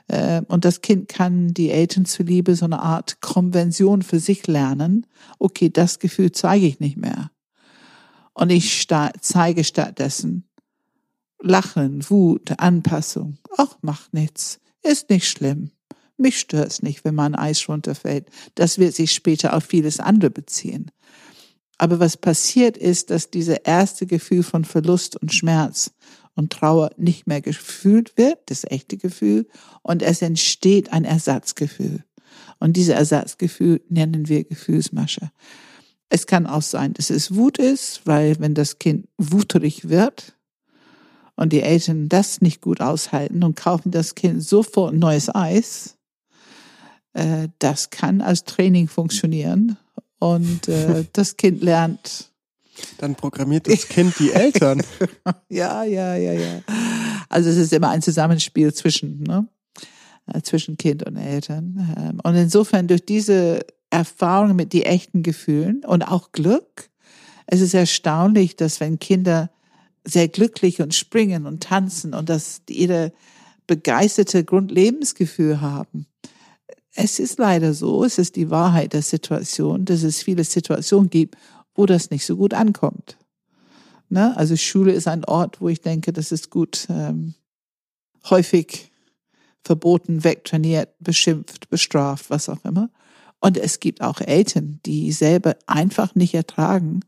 Äh, 0.07 0.41
und 0.47 0.65
das 0.65 0.81
Kind 0.81 1.07
kann 1.07 1.53
die 1.53 1.71
Eltern 1.71 2.05
zuliebe 2.05 2.55
so 2.55 2.65
eine 2.65 2.81
Art 2.81 3.21
Konvention 3.21 4.01
für 4.01 4.19
sich 4.19 4.45
lernen. 4.47 5.07
Okay, 5.39 5.69
das 5.69 5.99
Gefühl 5.99 6.31
zeige 6.31 6.67
ich 6.67 6.79
nicht 6.79 6.97
mehr. 6.97 7.31
Und 8.33 8.51
ich 8.51 8.87
zeige 9.21 9.63
stattdessen 9.63 10.43
Lachen, 11.43 12.09
Wut, 12.09 12.53
Anpassung. 12.57 13.37
Ach, 13.57 13.77
macht 13.81 14.13
nichts. 14.13 14.61
Ist 14.81 15.09
nicht 15.09 15.27
schlimm. 15.27 15.71
Mich 16.15 16.39
stört's 16.39 16.81
nicht, 16.81 17.03
wenn 17.03 17.15
mein 17.15 17.35
Eis 17.35 17.67
runterfällt. 17.67 18.29
Das 18.55 18.77
wird 18.77 18.95
sich 18.95 19.11
später 19.11 19.53
auf 19.53 19.65
vieles 19.65 19.99
andere 19.99 20.31
beziehen. 20.31 20.89
Aber 21.77 21.99
was 21.99 22.15
passiert 22.15 22.77
ist, 22.77 23.09
dass 23.09 23.29
diese 23.29 23.61
erste 23.65 24.05
Gefühl 24.05 24.43
von 24.43 24.63
Verlust 24.63 25.21
und 25.21 25.33
Schmerz 25.33 25.91
und 26.33 26.53
Trauer 26.53 26.91
nicht 26.95 27.27
mehr 27.27 27.41
gefühlt 27.41 28.15
wird, 28.17 28.39
das 28.45 28.63
echte 28.63 28.95
Gefühl, 28.95 29.47
und 29.81 30.01
es 30.01 30.21
entsteht 30.21 30.93
ein 30.93 31.03
Ersatzgefühl. 31.03 32.05
Und 32.59 32.77
diese 32.77 32.93
Ersatzgefühl 32.93 33.81
nennen 33.89 34.29
wir 34.29 34.45
Gefühlsmasche. 34.45 35.31
Es 36.07 36.25
kann 36.25 36.47
auch 36.47 36.61
sein, 36.61 36.93
dass 36.93 37.09
es 37.09 37.35
Wut 37.35 37.57
ist, 37.57 38.01
weil 38.05 38.39
wenn 38.39 38.53
das 38.53 38.79
Kind 38.79 39.09
wuterig 39.17 39.89
wird 39.89 40.37
und 41.35 41.53
die 41.53 41.61
Eltern 41.61 42.09
das 42.09 42.41
nicht 42.41 42.61
gut 42.61 42.81
aushalten 42.81 43.43
und 43.43 43.55
kaufen 43.55 43.91
das 43.91 44.15
Kind 44.15 44.43
sofort 44.43 44.93
ein 44.93 44.99
neues 44.99 45.33
Eis, 45.33 45.97
Äh, 47.13 47.49
das 47.59 47.91
kann 47.91 48.21
als 48.21 48.43
Training 48.43 48.87
funktionieren 48.87 49.77
und 50.19 50.67
äh, 50.67 51.05
das 51.13 51.37
Kind 51.37 51.61
lernt. 51.61 52.31
Dann 52.97 53.13
programmiert 53.13 53.67
das 53.67 53.87
Kind 53.87 54.17
die 54.17 54.31
Eltern. 54.31 54.81
ja, 55.49 55.83
ja, 55.83 56.15
ja, 56.15 56.33
ja. 56.33 56.61
Also 57.29 57.51
es 57.51 57.57
ist 57.57 57.71
immer 57.71 57.89
ein 57.89 58.01
Zusammenspiel 58.01 58.73
zwischen, 58.73 59.21
ne? 59.21 59.47
Äh, 60.25 60.41
zwischen 60.41 60.77
Kind 60.77 61.03
und 61.05 61.17
Eltern. 61.17 61.95
Ähm, 61.97 62.19
und 62.23 62.35
insofern 62.35 62.87
durch 62.87 63.05
diese 63.05 63.59
Erfahrung 63.91 64.55
mit 64.55 64.73
die 64.73 64.85
echten 64.85 65.21
Gefühlen 65.21 65.83
und 65.85 66.01
auch 66.01 66.31
Glück, 66.31 66.89
es 67.45 67.61
ist 67.61 67.75
erstaunlich, 67.75 68.55
dass 68.55 68.79
wenn 68.79 68.97
Kinder 68.97 69.51
sehr 70.03 70.27
glücklich 70.27 70.81
und 70.81 70.93
springen 70.93 71.45
und 71.45 71.63
tanzen 71.63 72.13
und 72.13 72.29
dass 72.29 72.61
ihre 72.69 73.13
begeisterte 73.67 74.43
Grundlebensgefühl 74.43 75.61
haben. 75.61 76.07
Es 76.93 77.19
ist 77.19 77.39
leider 77.39 77.73
so, 77.73 78.03
es 78.03 78.17
ist 78.17 78.35
die 78.35 78.49
Wahrheit 78.49 78.93
der 78.93 79.01
Situation, 79.01 79.85
dass 79.85 80.03
es 80.03 80.21
viele 80.21 80.43
Situationen 80.43 81.09
gibt, 81.09 81.35
wo 81.73 81.85
das 81.85 82.11
nicht 82.11 82.25
so 82.25 82.35
gut 82.35 82.53
ankommt. 82.53 83.17
Ne? 84.09 84.35
Also 84.37 84.55
Schule 84.55 84.91
ist 84.91 85.07
ein 85.07 85.25
Ort, 85.25 85.59
wo 85.59 85.69
ich 85.69 85.81
denke, 85.81 86.13
das 86.13 86.31
ist 86.31 86.51
gut 86.51 86.85
ähm, 86.89 87.33
häufig 88.29 88.91
verboten, 89.63 90.23
wegtrainiert, 90.23 90.89
beschimpft, 90.99 91.69
bestraft, 91.69 92.29
was 92.29 92.49
auch 92.49 92.63
immer. 92.65 92.91
Und 93.39 93.57
es 93.57 93.79
gibt 93.79 94.01
auch 94.01 94.21
Eltern, 94.21 94.79
die 94.85 95.11
selber 95.11 95.55
einfach 95.65 96.15
nicht 96.15 96.33
ertragen, 96.33 96.99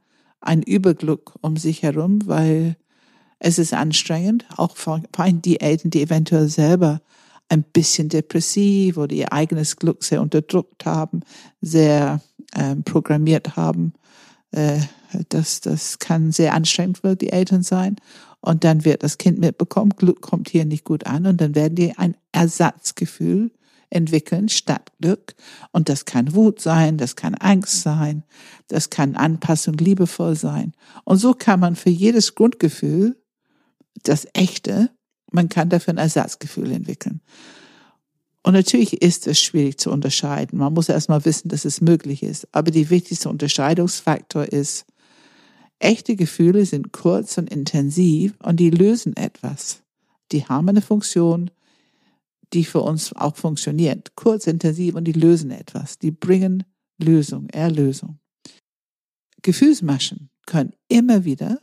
ein 0.41 0.63
Überglück 0.63 1.33
um 1.41 1.57
sich 1.57 1.83
herum, 1.83 2.25
weil 2.25 2.75
es 3.45 3.59
ist 3.59 3.75
anstrengend, 3.75 4.43
auch 4.57 4.75
vor 4.75 5.01
allem 5.17 5.39
die 5.39 5.61
Eltern, 5.61 5.91
die 5.91 6.01
eventuell 6.01 6.49
selber 6.49 7.01
ein 7.47 7.61
bisschen 7.61 8.09
depressiv 8.09 8.97
oder 8.97 9.13
ihr 9.13 9.31
eigenes 9.31 9.75
Glück 9.75 10.03
sehr 10.03 10.23
unterdrückt 10.23 10.87
haben, 10.87 11.21
sehr 11.61 12.21
ähm, 12.55 12.83
programmiert 12.83 13.55
haben. 13.55 13.93
Äh, 14.49 14.79
das, 15.29 15.61
das 15.61 15.99
kann 15.99 16.31
sehr 16.31 16.55
anstrengend 16.55 16.97
für 16.97 17.15
die 17.15 17.31
Eltern 17.31 17.61
sein. 17.61 17.97
Und 18.41 18.63
dann 18.63 18.83
wird 18.83 19.03
das 19.03 19.19
Kind 19.19 19.37
mitbekommen, 19.37 19.91
Glück 19.95 20.21
kommt 20.21 20.49
hier 20.49 20.65
nicht 20.65 20.83
gut 20.83 21.05
an 21.05 21.27
und 21.27 21.39
dann 21.39 21.53
werden 21.53 21.75
die 21.75 21.95
ein 21.95 22.17
Ersatzgefühl 22.31 23.51
entwickeln 23.91 24.49
statt 24.49 24.91
Glück. 24.99 25.35
Und 25.71 25.87
das 25.87 26.05
kann 26.05 26.33
Wut 26.33 26.61
sein, 26.61 26.97
das 26.97 27.15
kann 27.15 27.35
Angst 27.35 27.81
sein, 27.81 28.23
das 28.69 28.89
kann 28.89 29.15
Anpassung 29.15 29.75
liebevoll 29.75 30.35
sein. 30.35 30.73
Und 31.03 31.17
so 31.17 31.35
kann 31.35 31.59
man 31.59 31.75
für 31.75 31.91
jedes 31.91 32.33
Grundgefühl, 32.33 33.15
das 34.03 34.27
echte, 34.33 34.89
man 35.31 35.49
kann 35.49 35.69
dafür 35.69 35.93
ein 35.93 35.97
Ersatzgefühl 35.97 36.71
entwickeln. 36.71 37.21
Und 38.43 38.53
natürlich 38.53 39.01
ist 39.01 39.25
es 39.25 39.41
schwierig 39.41 39.79
zu 39.79 39.89
unterscheiden. 39.89 40.59
Man 40.59 40.73
muss 40.73 40.87
erstmal 40.87 41.25
wissen, 41.25 41.49
dass 41.49 41.65
es 41.65 41.81
möglich 41.81 42.21
ist. 42.21 42.47
Aber 42.51 42.69
die 42.69 42.91
wichtigste 42.91 43.27
Unterscheidungsfaktor 43.27 44.45
ist, 44.45 44.85
echte 45.79 46.15
Gefühle 46.15 46.65
sind 46.65 46.93
kurz 46.93 47.39
und 47.39 47.49
intensiv 47.49 48.35
und 48.43 48.59
die 48.59 48.69
lösen 48.69 49.17
etwas. 49.17 49.81
Die 50.31 50.45
haben 50.45 50.69
eine 50.69 50.83
Funktion, 50.83 51.49
die 52.53 52.65
für 52.65 52.81
uns 52.81 53.13
auch 53.13 53.35
funktioniert. 53.35 54.15
Kurz, 54.15 54.45
intensiv 54.45 54.93
und 54.93 55.05
die 55.05 55.13
lösen 55.13 55.49
etwas. 55.49 55.97
Die 55.97 56.11
bringen 56.11 56.63
Lösung, 56.99 57.49
Erlösung. 57.49 58.19
Gefühlsmaschen 59.41 60.29
können 60.45 60.73
immer 60.87 61.25
wieder 61.25 61.61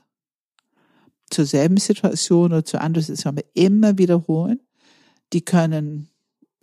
zur 1.33 1.47
selben 1.47 1.79
Situation 1.79 2.53
oder 2.53 2.65
zu 2.65 2.81
anderen 2.81 3.05
Situationen 3.05 3.45
immer 3.55 3.99
wiederholen. 3.99 4.61
Die 5.33 5.43
können 5.43 6.09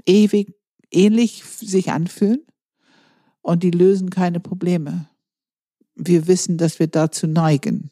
ewig 0.06 0.54
ähnlich 0.92 1.44
sich 1.44 1.92
anfühlen 1.92 2.42
und 3.42 3.64
die 3.64 3.72
lösen 3.72 4.10
keine 4.10 4.40
Probleme. 4.40 5.10
Wir 5.96 6.28
wissen, 6.28 6.58
dass 6.58 6.80
wir 6.80 6.88
dazu 6.88 7.28
neigen, 7.28 7.92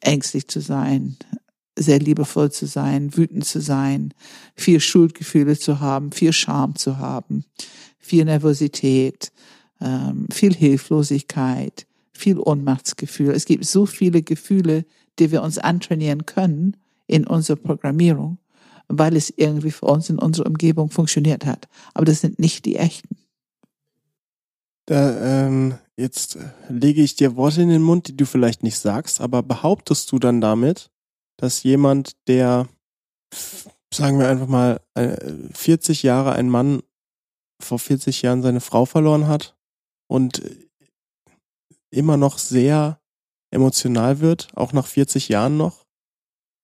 ängstlich 0.00 0.48
zu 0.48 0.60
sein, 0.60 1.16
sehr 1.78 1.98
liebevoll 1.98 2.50
zu 2.50 2.66
sein, 2.66 3.16
wütend 3.16 3.44
zu 3.44 3.60
sein, 3.60 4.14
viel 4.54 4.80
Schuldgefühle 4.80 5.58
zu 5.58 5.80
haben, 5.80 6.12
viel 6.12 6.32
Scham 6.32 6.76
zu 6.76 6.98
haben, 6.98 7.44
viel 7.98 8.24
Nervosität, 8.24 9.32
ähm, 9.80 10.26
viel 10.32 10.54
Hilflosigkeit, 10.54 11.86
viel 12.12 12.38
Ohnmachtsgefühl. 12.38 13.32
Es 13.32 13.44
gibt 13.44 13.66
so 13.66 13.84
viele 13.84 14.22
Gefühle, 14.22 14.86
die 15.18 15.30
wir 15.30 15.42
uns 15.42 15.58
antrainieren 15.58 16.26
können 16.26 16.76
in 17.06 17.26
unserer 17.26 17.56
Programmierung, 17.56 18.38
weil 18.88 19.16
es 19.16 19.32
irgendwie 19.36 19.70
für 19.70 19.86
uns 19.86 20.10
in 20.10 20.18
unserer 20.18 20.46
Umgebung 20.46 20.90
funktioniert 20.90 21.46
hat. 21.46 21.68
Aber 21.94 22.04
das 22.04 22.20
sind 22.20 22.38
nicht 22.38 22.64
die 22.64 22.76
echten. 22.76 23.16
Da, 24.86 25.46
ähm, 25.46 25.78
jetzt 25.96 26.38
lege 26.68 27.02
ich 27.02 27.16
dir 27.16 27.36
Worte 27.36 27.62
in 27.62 27.68
den 27.68 27.82
Mund, 27.82 28.08
die 28.08 28.16
du 28.16 28.24
vielleicht 28.24 28.62
nicht 28.62 28.78
sagst, 28.78 29.20
aber 29.20 29.42
behauptest 29.42 30.12
du 30.12 30.18
dann 30.18 30.40
damit, 30.40 30.90
dass 31.36 31.62
jemand, 31.64 32.16
der, 32.28 32.68
sagen 33.92 34.18
wir 34.18 34.28
einfach 34.28 34.46
mal, 34.46 34.80
40 35.52 36.04
äh, 36.04 36.06
Jahre 36.06 36.32
ein 36.34 36.48
Mann 36.48 36.82
vor 37.60 37.78
40 37.78 38.22
Jahren 38.22 38.42
seine 38.42 38.60
Frau 38.60 38.84
verloren 38.84 39.26
hat 39.26 39.56
und 40.06 40.42
immer 41.90 42.16
noch 42.16 42.38
sehr 42.38 43.00
emotional 43.56 44.20
wird, 44.20 44.48
auch 44.54 44.72
nach 44.72 44.86
40 44.86 45.28
Jahren 45.28 45.56
noch, 45.56 45.84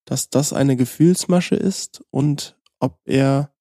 dass 0.05 0.31
das 0.31 0.53
eine 0.53 0.77
Gefühlsmasche 0.77 1.57
ist 1.57 2.03
und 2.11 2.57
ob 2.79 3.01
er 3.05 3.53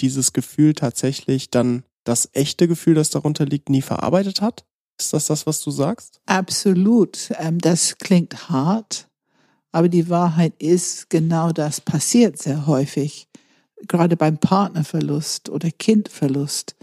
dieses 0.00 0.32
Gefühl 0.32 0.74
tatsächlich 0.74 1.50
dann 1.50 1.84
das 2.04 2.28
echte 2.32 2.66
Gefühl, 2.66 2.94
das 2.94 3.10
darunter 3.10 3.44
liegt, 3.44 3.68
nie 3.68 3.82
verarbeitet 3.82 4.40
hat? 4.40 4.64
Ist 4.98 5.12
das 5.12 5.26
das, 5.26 5.46
was 5.46 5.62
du 5.62 5.70
sagst? 5.70 6.20
Absolut. 6.26 7.30
Ähm, 7.38 7.58
das 7.58 7.98
klingt 7.98 8.48
hart, 8.48 9.08
aber 9.70 9.88
die 9.88 10.08
Wahrheit 10.08 10.54
ist, 10.58 11.10
genau 11.10 11.52
das 11.52 11.80
passiert 11.80 12.38
sehr 12.38 12.66
häufig, 12.66 13.28
gerade 13.88 14.16
beim 14.16 14.38
Partnerverlust 14.38 15.48
oder 15.48 15.70
Kindverlust, 15.70 16.76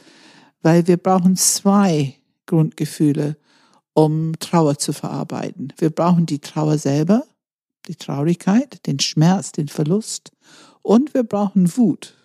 weil 0.62 0.88
wir 0.88 0.98
brauchen 0.98 1.36
zwei 1.36 2.16
Grundgefühle, 2.46 3.38
um 4.00 4.32
Trauer 4.40 4.78
zu 4.78 4.94
verarbeiten. 4.94 5.74
Wir 5.78 5.90
brauchen 5.90 6.26
die 6.26 6.40
Trauer 6.40 6.78
selber, 6.78 7.26
die 7.88 7.96
Traurigkeit, 7.96 8.86
den 8.88 9.00
Schmerz, 9.00 9.52
den 9.52 9.68
Verlust 9.68 10.32
und 10.82 11.14
wir 11.14 11.24
brauchen 11.24 11.76
Wut. 11.76 12.16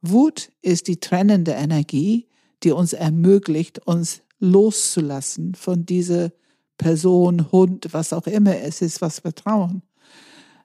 Wut 0.00 0.52
ist 0.62 0.86
die 0.86 1.00
trennende 1.00 1.52
Energie, 1.52 2.28
die 2.62 2.70
uns 2.70 2.92
ermöglicht, 2.92 3.84
uns 3.84 4.22
loszulassen 4.38 5.56
von 5.56 5.86
dieser 5.86 6.30
Person, 6.78 7.50
Hund, 7.50 7.88
was 7.90 8.12
auch 8.12 8.28
immer 8.28 8.56
es 8.56 8.80
ist, 8.80 9.00
was 9.00 9.24
wir 9.24 9.34
trauen. 9.34 9.82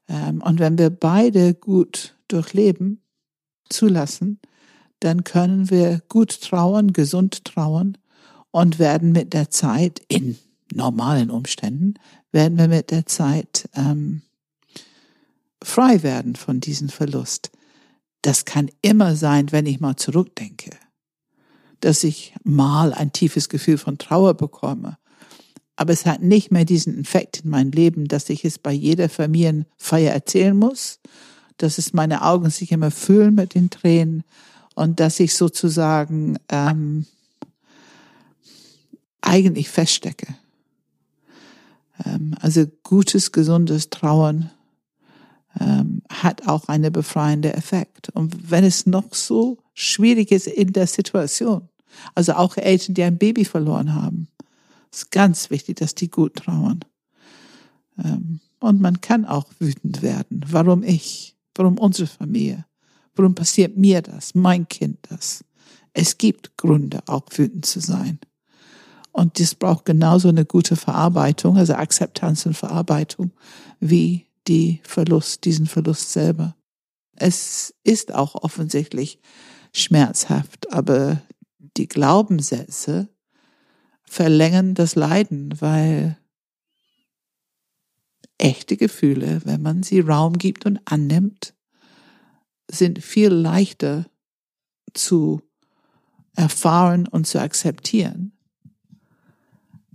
Ähm, 0.08 0.44
und 0.44 0.60
wenn 0.60 0.78
wir 0.78 0.92
beide 0.92 1.56
gut 1.56 2.16
durchleben, 2.28 3.02
zulassen, 3.70 4.40
dann 5.00 5.24
können 5.24 5.72
wir 5.72 6.02
gut 6.10 6.42
trauern, 6.42 6.94
gesund 6.94 7.44
trauern 7.44 7.98
und 8.52 8.80
werden 8.80 9.12
mit 9.12 9.34
der 9.34 9.50
Zeit, 9.50 10.02
in 10.08 10.38
normalen 10.74 11.30
Umständen, 11.30 11.96
werden 12.32 12.58
wir 12.58 12.68
mit 12.68 12.92
der 12.92 13.06
Zeit 13.06 13.70
ähm, 13.76 14.22
frei 15.64 16.04
werden 16.04 16.36
von 16.36 16.60
diesem 16.60 16.90
Verlust. 16.90 17.52
Das 18.22 18.46
kann 18.46 18.70
immer 18.82 19.16
sein, 19.16 19.52
wenn 19.52 19.66
ich 19.66 19.80
mal 19.80 19.96
zurückdenke, 19.96 20.72
dass 21.80 22.04
ich 22.04 22.34
mal 22.44 22.94
ein 22.94 23.12
tiefes 23.12 23.50
Gefühl 23.50 23.78
von 23.78 23.98
Trauer 23.98 24.36
bekomme 24.36 24.98
aber 25.82 25.94
es 25.94 26.06
hat 26.06 26.22
nicht 26.22 26.52
mehr 26.52 26.64
diesen 26.64 27.00
Effekt 27.00 27.42
in 27.44 27.50
meinem 27.50 27.72
Leben, 27.72 28.08
dass 28.08 28.30
ich 28.30 28.46
es 28.46 28.60
bei 28.60 28.72
jeder 28.72 29.10
Familienfeier 29.10 30.14
erzählen 30.14 30.56
muss, 30.56 31.00
dass 31.58 31.80
es 31.80 31.92
meine 31.92 32.22
Augen 32.22 32.52
sich 32.52 32.72
immer 32.72 32.92
füllen 32.92 33.34
mit 33.34 33.56
den 33.56 33.72
Tränen 33.72 34.24
und 34.76 35.00
dass 35.00 35.20
ich 35.20 35.34
sozusagen 35.34 36.38
ähm, 36.50 37.08
eigentlich 39.22 39.70
feststecke. 39.70 40.36
Ähm, 42.06 42.36
also 42.42 42.66
gutes, 42.84 43.32
gesundes 43.32 43.90
Trauern 43.90 44.52
ähm, 45.60 46.02
hat 46.10 46.48
auch 46.48 46.68
eine 46.68 46.92
befreiende 46.92 47.54
Effekt. 47.54 48.10
Und 48.10 48.52
wenn 48.52 48.64
es 48.64 48.86
noch 48.86 49.14
so 49.14 49.58
schwierig 49.74 50.32
ist 50.32 50.48
in 50.48 50.74
der 50.74 50.88
Situation, 50.88 51.70
also 52.16 52.34
auch 52.34 52.58
Eltern, 52.58 52.96
die 52.96 53.04
ein 53.04 53.18
Baby 53.18 53.46
verloren 53.46 53.94
haben, 53.94 54.28
ist 54.92 55.12
ganz 55.12 55.50
wichtig, 55.50 55.78
dass 55.78 55.96
die 55.96 56.10
gut 56.10 56.36
trauern. 56.36 56.82
Ähm, 58.04 58.40
und 58.60 58.82
man 58.82 59.02
kann 59.02 59.26
auch 59.26 59.48
wütend 59.60 60.02
werden. 60.02 60.46
Warum 60.48 60.84
ich? 60.84 61.36
Warum 61.56 61.78
unsere 61.78 62.08
Familie? 62.08 62.66
Warum 63.16 63.36
passiert 63.36 63.76
mir 63.78 64.02
das? 64.02 64.36
Mein 64.36 64.68
Kind 64.68 65.00
das? 65.10 65.44
Es 65.94 66.18
gibt 66.18 66.56
Gründe, 66.58 67.02
auch 67.08 67.26
wütend 67.36 67.66
zu 67.66 67.82
sein. 67.82 68.20
Und 69.12 69.40
das 69.40 69.56
braucht 69.56 69.86
genauso 69.86 70.30
eine 70.30 70.46
gute 70.46 70.76
Verarbeitung, 70.76 71.58
also 71.58 71.74
Akzeptanz 71.74 72.46
und 72.46 72.56
Verarbeitung, 72.56 73.32
wie 73.80 74.28
die 74.48 74.82
Verlust, 74.84 75.46
diesen 75.46 75.66
Verlust 75.66 76.12
selber. 76.12 76.56
Es 77.16 77.74
ist 77.84 78.14
auch 78.14 78.36
offensichtlich 78.36 79.20
schmerzhaft, 79.74 80.72
aber 80.72 81.22
die 81.78 81.88
Glaubenssätze 81.88 83.10
verlängern 84.04 84.76
das 84.76 84.96
Leiden, 84.96 85.54
weil 85.62 86.18
echte 88.38 88.76
Gefühle, 88.76 89.42
wenn 89.46 89.62
man 89.62 89.84
sie 89.84 90.00
Raum 90.00 90.38
gibt 90.38 90.66
und 90.66 90.80
annimmt, 90.86 91.54
sind 92.70 93.04
viel 93.04 93.30
leichter 93.30 94.06
zu 94.94 95.42
erfahren 96.36 97.08
und 97.08 97.28
zu 97.28 97.40
akzeptieren, 97.40 98.34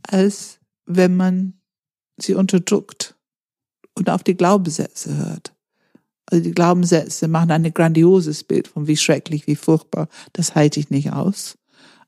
als 0.08 0.58
wenn 0.86 1.16
man 1.16 1.54
sie 2.18 2.34
unterdrückt 2.34 3.16
und 3.94 4.08
auf 4.10 4.22
die 4.22 4.36
Glaubenssätze 4.36 5.16
hört. 5.16 5.52
Also 6.26 6.42
die 6.42 6.52
Glaubenssätze 6.52 7.28
machen 7.28 7.50
ein 7.50 7.72
grandioses 7.72 8.44
Bild 8.44 8.68
von 8.68 8.86
wie 8.86 8.96
schrecklich, 8.96 9.46
wie 9.46 9.56
furchtbar. 9.56 10.08
Das 10.32 10.54
halte 10.54 10.80
ich 10.80 10.90
nicht 10.90 11.12
aus. 11.12 11.56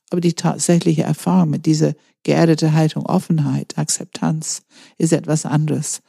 Aber 0.09 0.21
die 0.21 0.33
tatsächliche 0.33 1.03
Erfahrung 1.03 1.51
mit 1.51 1.65
dieser 1.65 1.93
geerdete 2.23 2.73
Haltung, 2.73 3.05
Offenheit, 3.05 3.77
Akzeptanz 3.77 4.63
ist 4.97 5.13
etwas 5.13 5.45
anderes. 5.45 6.01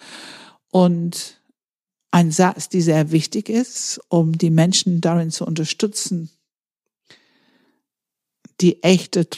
Und 0.71 1.41
ein 2.11 2.33
Satz, 2.33 2.69
der 2.69 2.83
sehr 2.83 3.13
wichtig 3.13 3.49
ist, 3.49 4.01
um 4.09 4.37
die 4.37 4.51
Menschen 4.51 5.01
darin 5.01 5.31
zu 5.31 5.47
unterstützen, 5.47 6.31
die 8.61 8.83
echte 8.83 9.31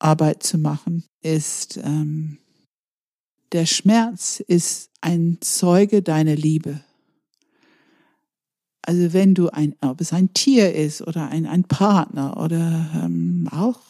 Trauerarbeit 0.00 0.42
zu 0.42 0.58
machen, 0.58 1.04
ist, 1.22 1.78
ähm, 1.78 2.38
der 3.52 3.66
Schmerz 3.66 4.40
ist 4.40 4.90
ein 5.00 5.38
Zeuge 5.40 6.02
deiner 6.02 6.34
Liebe. 6.34 6.80
Also 8.82 9.12
wenn 9.12 9.34
du 9.34 9.50
ein, 9.50 9.76
ob 9.80 10.00
es 10.00 10.12
ein 10.12 10.32
Tier 10.32 10.74
ist 10.74 11.02
oder 11.02 11.28
ein, 11.28 11.46
ein 11.46 11.64
Partner 11.64 12.40
oder 12.42 12.90
ähm, 12.94 13.48
auch, 13.52 13.80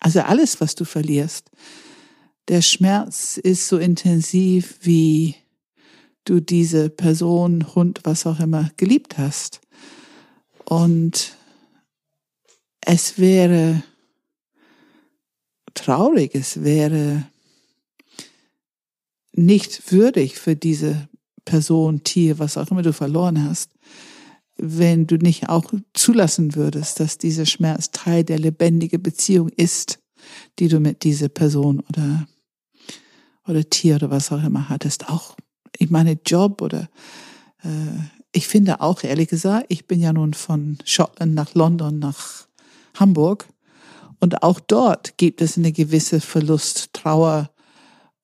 also 0.00 0.20
alles, 0.20 0.60
was 0.60 0.74
du 0.74 0.84
verlierst, 0.84 1.50
der 2.48 2.62
Schmerz 2.62 3.36
ist 3.36 3.68
so 3.68 3.78
intensiv, 3.78 4.78
wie 4.82 5.34
du 6.24 6.40
diese 6.40 6.90
Person, 6.90 7.74
Hund, 7.74 8.00
was 8.04 8.26
auch 8.26 8.40
immer 8.40 8.70
geliebt 8.76 9.18
hast. 9.18 9.60
Und 10.64 11.36
es 12.80 13.18
wäre 13.18 13.82
traurig, 15.76 16.34
es 16.34 16.62
wäre 16.62 17.26
nicht 19.32 19.92
würdig 19.92 20.38
für 20.38 20.56
diese 20.56 21.08
Person, 21.44 22.02
Tier, 22.02 22.38
was 22.38 22.56
auch 22.56 22.70
immer 22.70 22.82
du 22.82 22.92
verloren 22.92 23.48
hast, 23.48 23.70
wenn 24.56 25.06
du 25.06 25.16
nicht 25.16 25.48
auch 25.48 25.72
zulassen 25.94 26.54
würdest, 26.54 26.98
dass 27.00 27.18
dieser 27.18 27.46
Schmerz 27.46 27.90
Teil 27.90 28.24
der 28.24 28.38
lebendigen 28.38 29.02
Beziehung 29.02 29.48
ist, 29.50 30.00
die 30.58 30.68
du 30.68 30.80
mit 30.80 31.04
dieser 31.04 31.28
Person 31.28 31.80
oder, 31.88 32.26
oder 33.46 33.68
Tier 33.68 33.96
oder 33.96 34.10
was 34.10 34.32
auch 34.32 34.42
immer 34.42 34.68
hattest. 34.68 35.08
Auch, 35.08 35.36
ich 35.78 35.90
meine, 35.90 36.18
Job 36.24 36.62
oder, 36.62 36.88
äh, 37.62 37.68
ich 38.32 38.48
finde 38.48 38.80
auch, 38.80 39.04
ehrlich 39.04 39.28
gesagt, 39.28 39.66
ich 39.68 39.86
bin 39.86 40.00
ja 40.00 40.12
nun 40.12 40.34
von 40.34 40.78
Schottland 40.84 41.34
nach 41.34 41.54
London 41.54 41.98
nach 41.98 42.46
Hamburg 42.94 43.46
und 44.26 44.42
auch 44.42 44.58
dort 44.58 45.18
gibt 45.18 45.40
es 45.40 45.56
eine 45.56 45.70
gewisse 45.70 46.20
Verlust, 46.20 46.92
Trauer, 46.92 47.48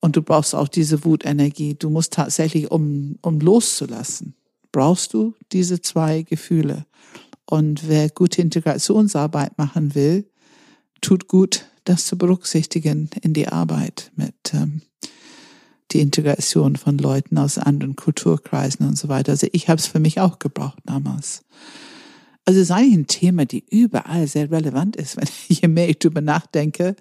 und 0.01 0.17
du 0.17 0.21
brauchst 0.21 0.53
auch 0.53 0.67
diese 0.67 1.05
Wutenergie. 1.05 1.75
Du 1.75 1.89
musst 1.89 2.11
tatsächlich, 2.11 2.69
um, 2.69 3.17
um 3.21 3.39
loszulassen, 3.39 4.35
brauchst 4.73 5.13
du 5.13 5.33
diese 5.53 5.79
zwei 5.79 6.23
Gefühle. 6.23 6.85
Und 7.45 7.87
wer 7.87 8.09
gute 8.09 8.41
Integrationsarbeit 8.41 9.57
machen 9.57 9.95
will, 9.95 10.29
tut 10.99 11.29
gut, 11.29 11.67
das 11.85 12.05
zu 12.05 12.17
berücksichtigen 12.17 13.09
in 13.21 13.33
die 13.33 13.47
Arbeit 13.47 14.11
mit 14.17 14.35
ähm, 14.51 14.81
die 15.91 16.01
Integration 16.01 16.75
von 16.75 16.97
Leuten 16.97 17.37
aus 17.37 17.57
anderen 17.57 17.95
Kulturkreisen 17.95 18.85
und 18.85 18.97
so 18.97 19.07
weiter. 19.07 19.31
Also 19.31 19.47
ich 19.53 19.69
habe 19.69 19.79
es 19.79 19.87
für 19.87 20.01
mich 20.01 20.19
auch 20.19 20.39
gebraucht 20.39 20.79
damals. 20.83 21.45
Also 22.45 22.59
es 22.59 22.69
ist 22.69 22.71
eigentlich 22.71 22.93
ein 22.93 23.07
Thema, 23.07 23.45
die 23.45 23.63
überall 23.69 24.27
sehr 24.27 24.51
relevant 24.51 24.95
ist. 24.95 25.17
Wenn, 25.17 25.27
je 25.47 25.67
mehr 25.67 25.89
ich 25.89 25.99
darüber 25.99 26.21
nachdenke, 26.21 26.95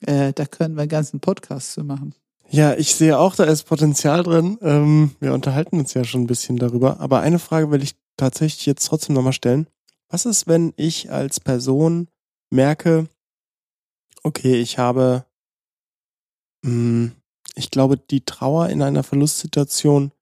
äh, 0.00 0.32
da 0.32 0.44
können 0.46 0.74
wir 0.74 0.82
einen 0.82 0.88
ganzen 0.88 1.20
Podcast 1.20 1.72
zu 1.72 1.84
machen. 1.84 2.14
Ja, 2.50 2.74
ich 2.74 2.94
sehe 2.94 3.18
auch, 3.18 3.34
da 3.34 3.44
ist 3.44 3.64
Potenzial 3.64 4.22
drin. 4.22 4.58
Ähm, 4.60 5.12
wir 5.20 5.32
unterhalten 5.32 5.78
uns 5.78 5.94
ja 5.94 6.04
schon 6.04 6.22
ein 6.22 6.26
bisschen 6.26 6.58
darüber. 6.58 7.00
Aber 7.00 7.20
eine 7.20 7.38
Frage 7.38 7.70
will 7.70 7.82
ich 7.82 7.94
tatsächlich 8.18 8.66
jetzt 8.66 8.84
trotzdem 8.84 9.14
nochmal 9.14 9.32
stellen. 9.32 9.66
Was 10.10 10.26
ist, 10.26 10.46
wenn 10.46 10.74
ich 10.76 11.10
als 11.10 11.40
Person 11.40 12.08
merke, 12.50 13.08
okay, 14.22 14.60
ich 14.60 14.76
habe, 14.76 15.24
mh, 16.62 16.70
hm, 16.70 17.12
ich 17.54 17.70
glaube, 17.70 17.96
die 17.96 18.24
Trauer 18.24 18.68
in 18.68 18.82
einer 18.82 19.02
Verlustsituation 19.02 20.12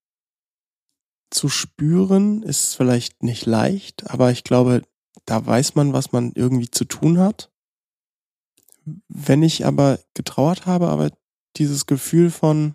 zu 1.31 1.49
spüren, 1.49 2.43
ist 2.43 2.75
vielleicht 2.75 3.23
nicht 3.23 3.47
leicht, 3.47 4.11
aber 4.11 4.31
ich 4.31 4.45
glaube, 4.45 4.83
da 5.27 5.45
weiß 5.45 5.75
man, 5.77 5.93
was 5.93 6.13
man 6.13 6.33
irgendwie 6.35 6.71
zu 6.71 6.85
tun 6.85 7.19
hat. 7.19 7.51
Wenn 9.09 9.43
ich 9.43 9.65
aber 9.67 10.01
getrauert 10.15 10.67
habe, 10.67 10.89
aber 10.89 11.11
dieses 11.57 11.87
Gefühl 11.87 12.31
von 12.31 12.75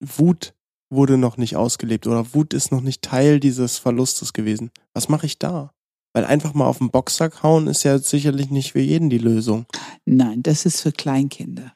Wut 0.00 0.54
wurde 0.90 1.18
noch 1.18 1.36
nicht 1.36 1.56
ausgelebt 1.56 2.06
oder 2.06 2.34
Wut 2.34 2.54
ist 2.54 2.72
noch 2.72 2.80
nicht 2.80 3.02
Teil 3.02 3.40
dieses 3.40 3.78
Verlustes 3.78 4.32
gewesen. 4.32 4.70
Was 4.94 5.08
mache 5.08 5.26
ich 5.26 5.38
da? 5.38 5.74
Weil 6.14 6.24
einfach 6.24 6.54
mal 6.54 6.66
auf 6.66 6.78
den 6.78 6.90
Boxsack 6.90 7.42
hauen 7.42 7.66
ist 7.66 7.82
ja 7.82 7.98
sicherlich 7.98 8.50
nicht 8.50 8.72
für 8.72 8.80
jeden 8.80 9.10
die 9.10 9.18
Lösung. 9.18 9.66
Nein, 10.06 10.42
das 10.42 10.64
ist 10.64 10.80
für 10.80 10.92
Kleinkinder. 10.92 11.74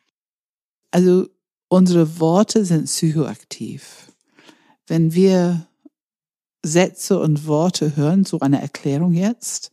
Also 0.90 1.28
unsere 1.68 2.18
Worte 2.20 2.64
sind 2.64 2.86
psychoaktiv. 2.86 4.10
Wenn 4.86 5.14
wir 5.14 5.66
Sätze 6.64 7.18
und 7.18 7.46
Worte 7.46 7.96
hören, 7.96 8.24
so 8.24 8.40
eine 8.40 8.60
Erklärung 8.60 9.14
jetzt, 9.14 9.72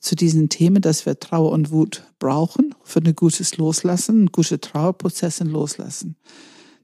zu 0.00 0.14
diesen 0.14 0.48
Themen, 0.48 0.80
dass 0.80 1.06
wir 1.06 1.18
Trauer 1.18 1.52
und 1.52 1.70
Wut 1.70 2.04
brauchen 2.18 2.74
für 2.84 3.00
ein 3.00 3.16
gutes 3.16 3.56
Loslassen, 3.56 4.30
gute 4.30 4.60
Trauerprozesse 4.60 5.44
loslassen. 5.44 6.16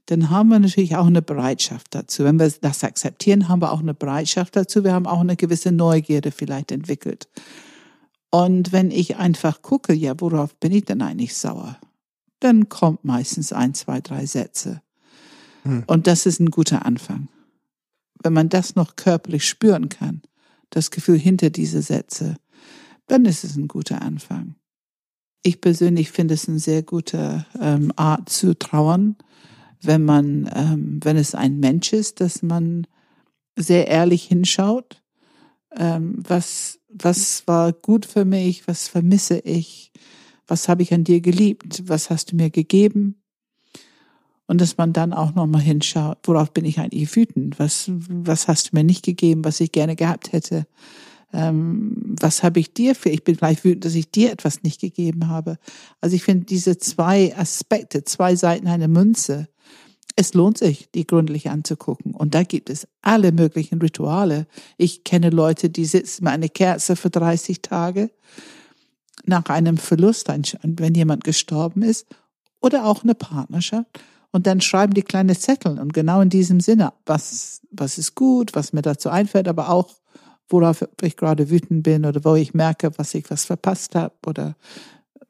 Dann 0.07 0.29
haben 0.29 0.49
wir 0.49 0.59
natürlich 0.59 0.95
auch 0.95 1.07
eine 1.07 1.21
Bereitschaft 1.21 1.87
dazu. 1.95 2.23
Wenn 2.23 2.39
wir 2.39 2.51
das 2.61 2.83
akzeptieren, 2.83 3.47
haben 3.47 3.61
wir 3.61 3.71
auch 3.71 3.79
eine 3.79 3.93
Bereitschaft 3.93 4.55
dazu. 4.55 4.83
Wir 4.83 4.93
haben 4.93 5.07
auch 5.07 5.21
eine 5.21 5.35
gewisse 5.35 5.71
Neugierde 5.71 6.31
vielleicht 6.31 6.71
entwickelt. 6.71 7.27
Und 8.29 8.71
wenn 8.71 8.91
ich 8.91 9.15
einfach 9.15 9.61
gucke, 9.61 9.93
ja, 9.93 10.13
worauf 10.19 10.55
bin 10.55 10.73
ich 10.73 10.85
denn 10.85 11.01
eigentlich 11.01 11.35
sauer? 11.35 11.77
Dann 12.39 12.69
kommt 12.69 13.05
meistens 13.05 13.53
ein, 13.53 13.73
zwei, 13.73 14.01
drei 14.01 14.25
Sätze. 14.25 14.81
Hm. 15.63 15.83
Und 15.87 16.05
das 16.05 16.25
ist 16.25 16.39
ein 16.39 16.51
guter 16.51 16.85
Anfang. 16.85 17.29
Wenn 18.23 18.33
man 18.33 18.49
das 18.49 18.75
noch 18.75 18.95
körperlich 18.95 19.47
spüren 19.47 19.89
kann, 19.89 20.21
das 20.69 20.91
Gefühl 20.91 21.17
hinter 21.17 21.49
diese 21.49 21.81
Sätze, 21.81 22.35
dann 23.07 23.25
ist 23.25 23.43
es 23.43 23.55
ein 23.55 23.67
guter 23.67 24.01
Anfang. 24.01 24.55
Ich 25.43 25.61
persönlich 25.61 26.11
finde 26.11 26.33
es 26.33 26.49
eine 26.49 26.59
sehr 26.59 26.81
gute 26.81 27.45
ähm, 27.61 27.91
Art 27.95 28.29
zu 28.29 28.57
trauern, 28.57 29.15
wenn 29.81 30.03
man, 30.03 30.49
ähm, 30.53 30.99
wenn 31.03 31.17
es 31.17 31.35
ein 31.35 31.59
Mensch 31.59 31.93
ist, 31.93 32.19
dass 32.19 32.41
man 32.41 32.87
sehr 33.55 33.87
ehrlich 33.87 34.23
hinschaut, 34.23 35.03
ähm, 35.77 36.15
was, 36.27 36.79
was 36.89 37.43
war 37.47 37.73
gut 37.73 38.05
für 38.05 38.25
mich, 38.25 38.67
was 38.67 38.87
vermisse 38.87 39.39
ich, 39.39 39.91
was 40.47 40.67
habe 40.67 40.81
ich 40.81 40.93
an 40.93 41.03
dir 41.03 41.21
geliebt, 41.21 41.83
was 41.85 42.09
hast 42.09 42.31
du 42.31 42.35
mir 42.35 42.49
gegeben, 42.49 43.21
und 44.47 44.61
dass 44.61 44.77
man 44.77 44.93
dann 44.93 45.13
auch 45.13 45.33
nochmal 45.33 45.61
hinschaut, 45.61 46.17
worauf 46.23 46.51
bin 46.51 46.65
ich 46.65 46.79
eigentlich 46.79 47.15
wütend? 47.15 47.59
Was, 47.59 47.89
was 47.89 48.47
hast 48.47 48.71
du 48.71 48.75
mir 48.75 48.83
nicht 48.83 49.03
gegeben, 49.03 49.43
was 49.43 49.59
ich 49.59 49.71
gerne 49.71 49.95
gehabt 49.95 50.31
hätte? 50.31 50.65
ähm, 51.35 52.15
was 52.19 52.43
habe 52.43 52.59
ich 52.59 52.73
dir 52.73 52.95
für, 52.95 53.09
ich 53.09 53.23
bin 53.23 53.35
vielleicht 53.35 53.63
wütend, 53.65 53.85
dass 53.85 53.95
ich 53.95 54.09
dir 54.09 54.31
etwas 54.31 54.63
nicht 54.63 54.79
gegeben 54.79 55.27
habe. 55.27 55.57
Also 55.99 56.15
ich 56.15 56.23
finde 56.23 56.45
diese 56.45 56.77
zwei 56.77 57.35
Aspekte, 57.35 58.03
zwei 58.05 58.35
Seiten 58.35 58.67
einer 58.67 58.87
Münze, 58.87 59.49
es 60.15 60.33
lohnt 60.33 60.57
sich, 60.57 60.89
die 60.95 61.05
gründlich 61.05 61.49
anzugucken. 61.49 62.13
Und 62.13 62.35
da 62.35 62.43
gibt 62.43 62.69
es 62.69 62.87
alle 63.01 63.33
möglichen 63.33 63.81
Rituale. 63.81 64.47
Ich 64.77 65.03
kenne 65.03 65.29
Leute, 65.29 65.69
die 65.69 65.83
sitzen 65.83 66.23
mit 66.23 66.33
einer 66.33 66.47
Kerze 66.47 66.95
für 66.95 67.09
30 67.09 67.61
Tage 67.61 68.11
nach 69.25 69.45
einem 69.47 69.77
Verlust, 69.77 70.29
wenn 70.29 70.95
jemand 70.95 71.25
gestorben 71.25 71.81
ist, 71.81 72.07
oder 72.61 72.85
auch 72.85 73.03
eine 73.03 73.15
Partnerschaft. 73.15 73.99
Und 74.35 74.47
dann 74.47 74.59
schreiben 74.59 74.93
die 74.93 75.01
kleine 75.01 75.33
Zettel 75.39 75.79
und 75.79 75.93
genau 75.93 76.19
in 76.19 76.27
diesem 76.27 76.59
Sinne, 76.59 76.91
was, 77.05 77.61
was 77.71 77.97
ist 77.97 78.15
gut, 78.15 78.53
was 78.53 78.73
mir 78.73 78.81
dazu 78.81 79.07
einfällt, 79.07 79.47
aber 79.47 79.69
auch, 79.69 79.93
worauf 80.49 80.85
ich 81.01 81.15
gerade 81.15 81.49
wütend 81.49 81.83
bin 81.83 82.05
oder 82.05 82.21
wo 82.25 82.35
ich 82.35 82.53
merke, 82.53 82.91
was 82.97 83.15
ich 83.15 83.31
was 83.31 83.45
verpasst 83.45 83.95
habe 83.95 84.13
oder 84.27 84.57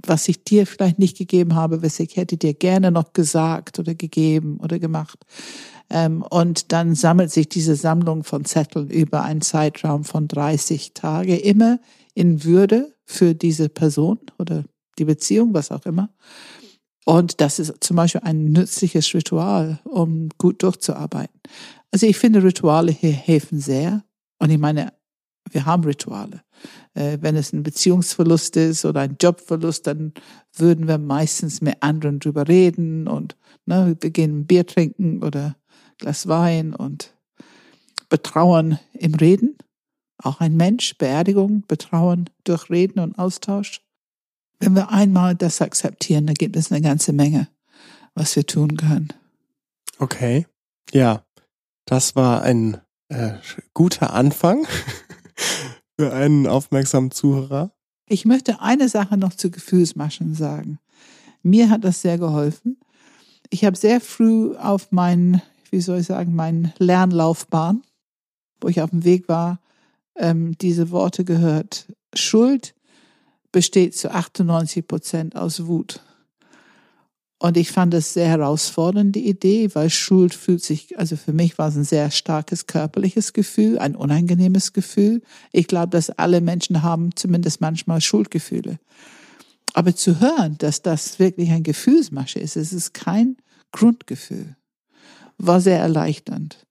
was 0.03 0.27
ich 0.27 0.43
dir 0.43 0.65
vielleicht 0.65 0.97
nicht 0.97 1.19
gegeben 1.19 1.53
habe, 1.53 1.83
was 1.83 1.99
ich 1.99 2.17
hätte 2.17 2.35
dir 2.35 2.55
gerne 2.55 2.89
noch 2.89 3.13
gesagt 3.13 3.77
oder 3.77 3.93
gegeben 3.93 4.57
oder 4.57 4.79
gemacht. 4.79 5.23
Ähm, 5.91 6.23
und 6.23 6.71
dann 6.71 6.95
sammelt 6.95 7.31
sich 7.31 7.47
diese 7.47 7.75
Sammlung 7.75 8.23
von 8.23 8.43
Zetteln 8.43 8.89
über 8.89 9.21
einen 9.21 9.41
Zeitraum 9.41 10.03
von 10.03 10.27
30 10.27 10.95
Tage 10.95 11.35
immer 11.35 11.77
in 12.15 12.43
Würde 12.43 12.95
für 13.05 13.35
diese 13.35 13.69
Person 13.69 14.17
oder 14.39 14.63
die 14.97 15.05
Beziehung, 15.05 15.53
was 15.53 15.69
auch 15.69 15.85
immer. 15.85 16.09
Und 17.05 17.39
das 17.39 17.59
ist 17.59 17.73
zum 17.81 17.95
Beispiel 17.95 18.21
ein 18.23 18.45
nützliches 18.45 19.13
Ritual, 19.13 19.79
um 19.85 20.29
gut 20.37 20.63
durchzuarbeiten. 20.63 21.39
Also 21.91 22.07
ich 22.07 22.17
finde, 22.17 22.43
Rituale 22.43 22.91
hier 22.91 23.11
helfen 23.11 23.59
sehr. 23.59 24.03
Und 24.39 24.49
ich 24.49 24.57
meine, 24.57 24.91
wir 25.51 25.65
haben 25.65 25.83
Rituale. 25.83 26.41
Äh, 26.95 27.19
wenn 27.21 27.35
es 27.35 27.53
ein 27.53 27.63
Beziehungsverlust 27.63 28.57
ist 28.57 28.85
oder 28.85 29.01
ein 29.01 29.17
Jobverlust, 29.21 29.85
dann 29.85 30.13
würden 30.57 30.87
wir 30.87 30.97
meistens 30.97 31.61
mit 31.61 31.81
anderen 31.81 32.19
drüber 32.19 32.47
reden 32.47 33.07
und 33.07 33.35
ne, 33.65 33.95
wir 33.99 34.09
gehen 34.09 34.47
Bier 34.47 34.65
trinken 34.65 35.23
oder 35.23 35.55
Glas 35.99 36.27
Wein 36.27 36.73
und 36.73 37.13
betrauern 38.09 38.79
im 38.93 39.13
Reden. 39.13 39.57
Auch 40.17 40.39
ein 40.39 40.57
Mensch, 40.57 40.97
Beerdigung, 40.97 41.63
Betrauern 41.67 42.29
durch 42.43 42.69
Reden 42.69 42.99
und 42.99 43.19
Austausch. 43.19 43.81
Wenn 44.59 44.75
wir 44.75 44.89
einmal 44.89 45.35
das 45.35 45.61
akzeptieren, 45.61 46.27
dann 46.27 46.35
gibt 46.35 46.55
es 46.55 46.71
eine 46.71 46.81
ganze 46.81 47.13
Menge, 47.13 47.47
was 48.13 48.35
wir 48.35 48.45
tun 48.45 48.77
können. 48.77 49.09
Okay. 49.99 50.45
Ja, 50.91 51.23
das 51.85 52.15
war 52.15 52.41
ein 52.41 52.81
äh, 53.09 53.33
guter 53.73 54.13
Anfang 54.13 54.65
für 55.99 56.13
einen 56.13 56.47
aufmerksamen 56.47 57.11
Zuhörer. 57.11 57.71
Ich 58.07 58.25
möchte 58.25 58.61
eine 58.61 58.87
Sache 58.89 59.17
noch 59.17 59.33
zu 59.33 59.49
Gefühlsmaschen 59.49 60.35
sagen. 60.35 60.79
Mir 61.41 61.69
hat 61.69 61.83
das 61.83 62.01
sehr 62.01 62.17
geholfen. 62.17 62.79
Ich 63.49 63.65
habe 63.65 63.77
sehr 63.77 64.01
früh 64.01 64.55
auf 64.55 64.91
meinen, 64.91 65.41
wie 65.71 65.81
soll 65.81 65.99
ich 65.99 66.07
sagen, 66.07 66.35
meinen 66.35 66.73
Lernlaufbahn, 66.77 67.83
wo 68.61 68.67
ich 68.67 68.81
auf 68.81 68.89
dem 68.89 69.03
Weg 69.03 69.27
war, 69.27 69.59
ähm, 70.15 70.57
diese 70.57 70.91
Worte 70.91 71.23
gehört. 71.25 71.87
Schuld 72.13 72.75
besteht 73.55 73.95
zu 73.95 74.11
98 74.11 74.85
Prozent 74.85 75.37
aus 75.37 75.65
Wut. 75.65 76.01
Und 77.39 77.55
ich 77.55 77.71
fand 77.71 77.93
es 77.93 78.13
sehr 78.13 78.27
herausfordernd, 78.27 79.15
die 79.15 79.29
Idee, 79.29 79.73
weil 79.73 79.89
Schuld 79.89 80.33
fühlt 80.33 80.61
sich, 80.61 80.99
also 80.99 81.15
für 81.15 81.31
mich 81.31 81.57
war 81.57 81.69
es 81.69 81.77
ein 81.77 81.85
sehr 81.85 82.11
starkes 82.11 82.67
körperliches 82.67 83.31
Gefühl, 83.31 83.79
ein 83.79 83.95
unangenehmes 83.95 84.73
Gefühl. 84.73 85.21
Ich 85.53 85.67
glaube, 85.67 85.91
dass 85.91 86.09
alle 86.09 86.41
Menschen 86.41 86.83
haben 86.83 87.15
zumindest 87.15 87.61
manchmal 87.61 88.01
Schuldgefühle. 88.01 88.77
Aber 89.73 89.95
zu 89.95 90.19
hören, 90.19 90.57
dass 90.57 90.81
das 90.81 91.17
wirklich 91.17 91.49
ein 91.51 91.63
Gefühlsmasche 91.63 92.39
ist, 92.39 92.57
es 92.57 92.73
ist 92.73 92.93
kein 92.93 93.37
Grundgefühl, 93.71 94.57
war 95.37 95.61
sehr 95.61 95.79
erleichternd. 95.79 96.67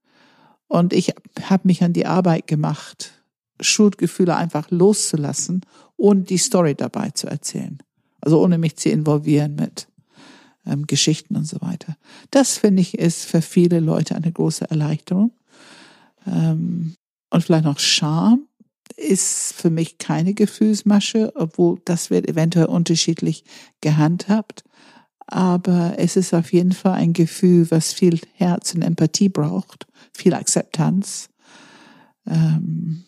Und 0.68 0.92
ich 0.92 1.14
habe 1.44 1.66
mich 1.66 1.82
an 1.82 1.94
die 1.94 2.04
Arbeit 2.04 2.46
gemacht, 2.46 3.24
Schuldgefühle 3.58 4.36
einfach 4.36 4.70
loszulassen 4.70 5.62
und 5.96 6.30
die 6.30 6.38
Story 6.38 6.74
dabei 6.74 7.10
zu 7.10 7.26
erzählen. 7.26 7.78
Also 8.20 8.42
ohne 8.42 8.58
mich 8.58 8.76
zu 8.76 8.88
involvieren 8.88 9.54
mit 9.54 9.86
ähm, 10.66 10.86
Geschichten 10.86 11.36
und 11.36 11.44
so 11.44 11.60
weiter. 11.60 11.96
Das 12.30 12.58
finde 12.58 12.82
ich 12.82 12.98
ist 12.98 13.24
für 13.24 13.42
viele 13.42 13.80
Leute 13.80 14.14
eine 14.14 14.32
große 14.32 14.70
Erleichterung. 14.70 15.32
Ähm, 16.26 16.94
und 17.30 17.44
vielleicht 17.44 17.64
noch 17.64 17.78
Scham 17.78 18.46
ist 18.96 19.54
für 19.54 19.70
mich 19.70 19.98
keine 19.98 20.34
Gefühlsmasche, 20.34 21.32
obwohl 21.34 21.80
das 21.84 22.10
wird 22.10 22.28
eventuell 22.28 22.66
unterschiedlich 22.66 23.44
gehandhabt. 23.80 24.64
Aber 25.26 25.94
es 25.96 26.16
ist 26.16 26.34
auf 26.34 26.52
jeden 26.52 26.72
Fall 26.72 26.92
ein 26.92 27.12
Gefühl, 27.12 27.70
was 27.70 27.92
viel 27.92 28.20
Herz 28.34 28.74
und 28.74 28.82
Empathie 28.82 29.28
braucht, 29.28 29.86
viel 30.12 30.34
Akzeptanz. 30.34 31.28
Ähm, 32.26 33.04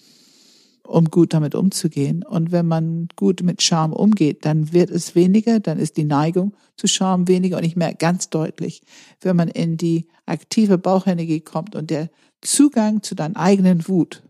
um 0.87 1.07
gut 1.07 1.35
damit 1.35 1.55
umzugehen. 1.55 2.22
Und 2.22 2.53
wenn 2.53 2.66
man 2.66 3.09
gut 3.16 3.42
mit 3.42 3.62
Scham 3.62 3.92
umgeht, 3.92 4.44
dann 4.44 4.72
wird 4.72 4.90
es 4.90 5.14
weniger, 5.14 5.61
dann 5.61 5.79
ist 5.79 5.96
die 5.96 6.05
Neigung 6.05 6.55
zu 6.77 6.87
Scham 6.87 7.29
weniger. 7.29 7.59
Und 7.59 7.64
ich 7.64 7.77
merke 7.77 7.96
ganz 7.96 8.31
deutlich, 8.31 8.83
wenn 9.20 9.37
man 9.37 9.49
in 9.49 9.77
die 9.77 10.09
aktive 10.27 10.79
Bauchenergie 10.79 11.40
kommt 11.40 11.75
und 11.75 11.90
der 11.90 12.11
Zugang 12.40 13.03
zu 13.03 13.14
deiner 13.14 13.37
eigenen 13.37 13.88
Wut, 13.88 14.22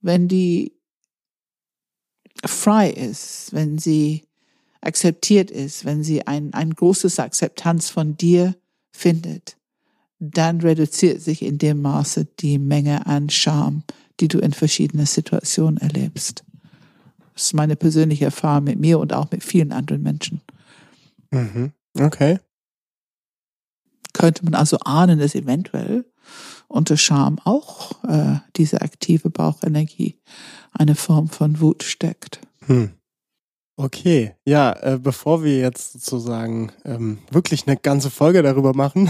wenn 0.00 0.28
die 0.28 0.72
frei 2.44 2.90
ist, 2.90 3.52
wenn 3.52 3.78
sie 3.78 4.24
akzeptiert 4.80 5.50
ist, 5.50 5.84
wenn 5.84 6.02
sie 6.02 6.26
ein, 6.26 6.54
ein 6.54 6.74
großes 6.74 7.18
Akzeptanz 7.18 7.90
von 7.90 8.16
dir 8.16 8.56
findet, 8.92 9.56
dann 10.18 10.60
reduziert 10.60 11.20
sich 11.20 11.42
in 11.42 11.58
dem 11.58 11.82
Maße 11.82 12.26
die 12.40 12.58
Menge 12.58 13.06
an 13.06 13.30
Scham, 13.30 13.82
die 14.20 14.28
du 14.28 14.38
in 14.38 14.52
verschiedenen 14.52 15.06
Situationen 15.06 15.78
erlebst. 15.78 16.44
Das 17.34 17.46
ist 17.46 17.54
meine 17.54 17.76
persönliche 17.76 18.26
Erfahrung 18.26 18.64
mit 18.64 18.78
mir 18.78 18.98
und 18.98 19.12
auch 19.12 19.30
mit 19.30 19.42
vielen 19.42 19.72
anderen 19.72 20.02
Menschen. 20.02 20.40
Mhm. 21.30 21.72
Okay. 21.98 22.38
Könnte 24.12 24.44
man 24.44 24.54
also 24.54 24.78
ahnen, 24.80 25.18
dass 25.18 25.34
eventuell 25.34 26.04
unter 26.68 26.96
Scham 26.96 27.38
auch 27.44 28.04
äh, 28.04 28.36
diese 28.56 28.82
aktive 28.82 29.30
Bauchenergie 29.30 30.18
eine 30.72 30.94
Form 30.94 31.28
von 31.28 31.60
Wut 31.60 31.82
steckt. 31.82 32.40
Hm. 32.66 32.90
Okay, 33.76 34.34
ja, 34.44 34.72
äh, 34.82 34.98
bevor 34.98 35.42
wir 35.42 35.58
jetzt 35.58 35.92
sozusagen 35.92 36.70
ähm, 36.84 37.18
wirklich 37.30 37.66
eine 37.66 37.78
ganze 37.78 38.10
Folge 38.10 38.42
darüber 38.42 38.74
machen, 38.74 39.08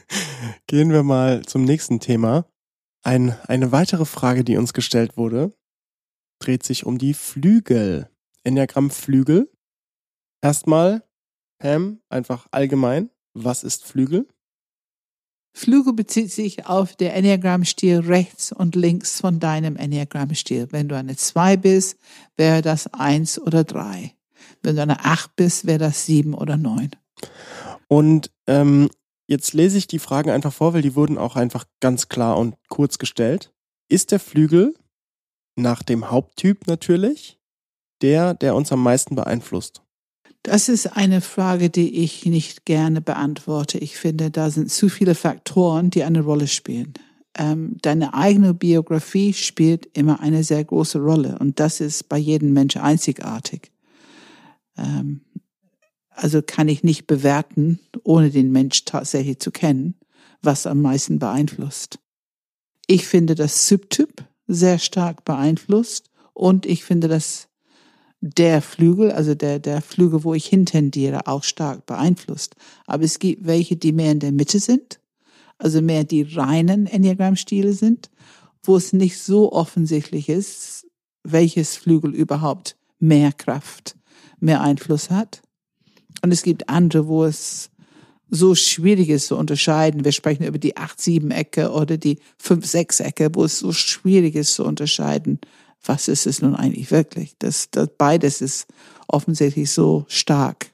gehen 0.66 0.90
wir 0.90 1.02
mal 1.02 1.42
zum 1.42 1.64
nächsten 1.64 2.00
Thema. 2.00 2.46
Ein, 3.02 3.36
eine 3.46 3.72
weitere 3.72 4.04
Frage, 4.04 4.44
die 4.44 4.56
uns 4.56 4.72
gestellt 4.72 5.16
wurde, 5.16 5.52
dreht 6.38 6.62
sich 6.62 6.84
um 6.84 6.98
die 6.98 7.14
Flügel. 7.14 8.10
Enneagramm 8.44 8.90
Flügel. 8.90 9.50
Erstmal, 10.42 11.02
Pam, 11.58 12.00
einfach 12.08 12.46
allgemein. 12.50 13.10
Was 13.34 13.64
ist 13.64 13.84
Flügel? 13.84 14.26
Flügel 15.52 15.92
bezieht 15.92 16.30
sich 16.30 16.66
auf 16.66 16.94
der 16.96 17.14
Enneagrammstil 17.14 18.00
rechts 18.00 18.52
und 18.52 18.76
links 18.76 19.20
von 19.20 19.40
deinem 19.40 19.76
Enneagrammstil. 19.76 20.68
Wenn 20.70 20.88
du 20.88 20.96
eine 20.96 21.16
2 21.16 21.56
bist, 21.56 21.98
wäre 22.36 22.62
das 22.62 22.86
1 22.94 23.40
oder 23.40 23.64
3. 23.64 24.14
Wenn 24.62 24.76
du 24.76 24.82
eine 24.82 25.04
8 25.04 25.36
bist, 25.36 25.66
wäre 25.66 25.78
das 25.78 26.06
7 26.06 26.34
oder 26.34 26.56
9. 26.56 26.90
Und 27.88 28.30
ähm, 28.46 28.88
Jetzt 29.30 29.54
lese 29.54 29.78
ich 29.78 29.86
die 29.86 30.00
Fragen 30.00 30.30
einfach 30.30 30.52
vor, 30.52 30.74
weil 30.74 30.82
die 30.82 30.96
wurden 30.96 31.16
auch 31.16 31.36
einfach 31.36 31.64
ganz 31.78 32.08
klar 32.08 32.36
und 32.36 32.56
kurz 32.68 32.98
gestellt. 32.98 33.52
Ist 33.88 34.10
der 34.10 34.18
Flügel 34.18 34.74
nach 35.54 35.84
dem 35.84 36.10
Haupttyp 36.10 36.66
natürlich 36.66 37.38
der, 38.02 38.34
der 38.34 38.56
uns 38.56 38.72
am 38.72 38.82
meisten 38.82 39.14
beeinflusst? 39.14 39.82
Das 40.42 40.68
ist 40.68 40.96
eine 40.96 41.20
Frage, 41.20 41.70
die 41.70 42.02
ich 42.02 42.26
nicht 42.26 42.64
gerne 42.64 43.00
beantworte. 43.00 43.78
Ich 43.78 43.96
finde, 43.96 44.32
da 44.32 44.50
sind 44.50 44.68
zu 44.68 44.88
viele 44.88 45.14
Faktoren, 45.14 45.90
die 45.90 46.02
eine 46.02 46.22
Rolle 46.22 46.48
spielen. 46.48 46.94
Ähm, 47.38 47.76
deine 47.82 48.14
eigene 48.14 48.52
Biografie 48.52 49.32
spielt 49.32 49.96
immer 49.96 50.18
eine 50.18 50.42
sehr 50.42 50.64
große 50.64 50.98
Rolle 50.98 51.38
und 51.38 51.60
das 51.60 51.80
ist 51.80 52.08
bei 52.08 52.18
jedem 52.18 52.52
Mensch 52.52 52.76
einzigartig. 52.76 53.70
Ähm, 54.76 55.20
also 56.22 56.42
kann 56.42 56.68
ich 56.68 56.84
nicht 56.84 57.06
bewerten, 57.06 57.80
ohne 58.04 58.30
den 58.30 58.52
Mensch 58.52 58.84
tatsächlich 58.84 59.38
zu 59.38 59.50
kennen, 59.50 59.94
was 60.42 60.66
am 60.66 60.82
meisten 60.82 61.18
beeinflusst. 61.18 61.98
Ich 62.86 63.06
finde 63.06 63.34
das 63.34 63.68
Subtyp 63.68 64.24
sehr 64.46 64.78
stark 64.78 65.24
beeinflusst 65.24 66.10
und 66.34 66.66
ich 66.66 66.84
finde 66.84 67.08
dass 67.08 67.48
der 68.20 68.60
Flügel, 68.60 69.12
also 69.12 69.34
der, 69.34 69.58
der 69.58 69.80
Flügel, 69.80 70.24
wo 70.24 70.34
ich 70.34 70.46
hintendiere, 70.46 71.26
auch 71.26 71.42
stark 71.42 71.86
beeinflusst. 71.86 72.54
Aber 72.86 73.04
es 73.04 73.18
gibt 73.18 73.46
welche, 73.46 73.76
die 73.76 73.92
mehr 73.92 74.12
in 74.12 74.20
der 74.20 74.32
Mitte 74.32 74.58
sind, 74.58 75.00
also 75.56 75.80
mehr 75.80 76.04
die 76.04 76.22
reinen 76.22 76.86
Enneagramm-Stile 76.86 77.72
sind, 77.72 78.10
wo 78.62 78.76
es 78.76 78.92
nicht 78.92 79.18
so 79.18 79.52
offensichtlich 79.52 80.28
ist, 80.28 80.86
welches 81.22 81.76
Flügel 81.76 82.14
überhaupt 82.14 82.76
mehr 82.98 83.32
Kraft, 83.32 83.96
mehr 84.38 84.60
Einfluss 84.60 85.08
hat. 85.08 85.40
Und 86.22 86.32
es 86.32 86.42
gibt 86.42 86.68
andere, 86.68 87.06
wo 87.06 87.24
es 87.24 87.70
so 88.30 88.54
schwierig 88.54 89.08
ist 89.08 89.26
zu 89.26 89.36
unterscheiden. 89.36 90.04
Wir 90.04 90.12
sprechen 90.12 90.44
über 90.44 90.58
die 90.58 90.76
8-7-Ecke 90.76 91.72
oder 91.72 91.96
die 91.96 92.18
5-6-Ecke, 92.42 93.30
wo 93.34 93.44
es 93.44 93.58
so 93.58 93.72
schwierig 93.72 94.36
ist 94.36 94.54
zu 94.54 94.64
unterscheiden, 94.64 95.40
was 95.84 96.08
ist 96.08 96.26
es 96.26 96.40
nun 96.40 96.54
eigentlich 96.54 96.90
wirklich. 96.90 97.34
Das, 97.38 97.70
das 97.70 97.88
beides 97.98 98.40
ist 98.40 98.66
offensichtlich 99.08 99.70
so 99.70 100.04
stark 100.08 100.70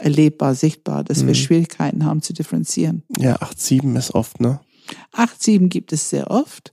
erlebbar, 0.00 0.54
sichtbar, 0.54 1.04
dass 1.04 1.22
mhm. 1.22 1.28
wir 1.28 1.34
Schwierigkeiten 1.34 2.04
haben 2.04 2.22
zu 2.22 2.32
differenzieren. 2.32 3.04
Ja, 3.18 3.36
8-7 3.36 3.96
ist 3.96 4.14
oft, 4.14 4.40
ne? 4.40 4.60
8-7 5.12 5.68
gibt 5.68 5.92
es 5.92 6.08
sehr 6.08 6.30
oft, 6.30 6.72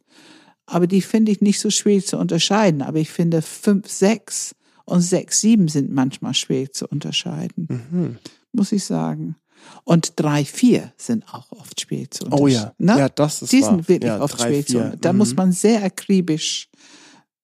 aber 0.65 0.87
die 0.87 1.01
finde 1.01 1.31
ich 1.31 1.41
nicht 1.41 1.59
so 1.59 1.69
schwierig 1.69 2.07
zu 2.07 2.17
unterscheiden. 2.17 2.81
Aber 2.81 2.97
ich 2.97 3.09
finde 3.09 3.39
5-6 3.39 4.53
und 4.85 5.01
6, 5.01 5.41
7 5.41 5.67
sind 5.67 5.91
manchmal 5.91 6.33
schwierig 6.33 6.73
zu 6.73 6.87
unterscheiden, 6.87 7.67
mhm. 7.91 8.17
muss 8.51 8.71
ich 8.71 8.85
sagen. 8.85 9.35
Und 9.83 10.13
3, 10.17 10.45
4 10.45 10.93
sind 10.95 11.27
auch 11.33 11.51
oft 11.51 11.81
schwierig 11.81 12.13
zu 12.13 12.25
unterscheiden. 12.25 12.45
Oh 12.45 12.47
ja, 12.47 12.73
ne? 12.77 12.99
ja 12.99 13.09
das 13.09 13.41
ist 13.41 13.51
Die 13.51 13.63
sind 13.63 13.87
wirklich 13.89 14.09
ja, 14.09 14.21
oft 14.21 14.39
schwierig 14.39 14.67
zu 14.67 14.77
unterscheiden. 14.77 15.01
Da 15.01 15.11
mhm. 15.11 15.17
muss 15.17 15.35
man 15.35 15.51
sehr 15.51 15.83
akribisch 15.83 16.69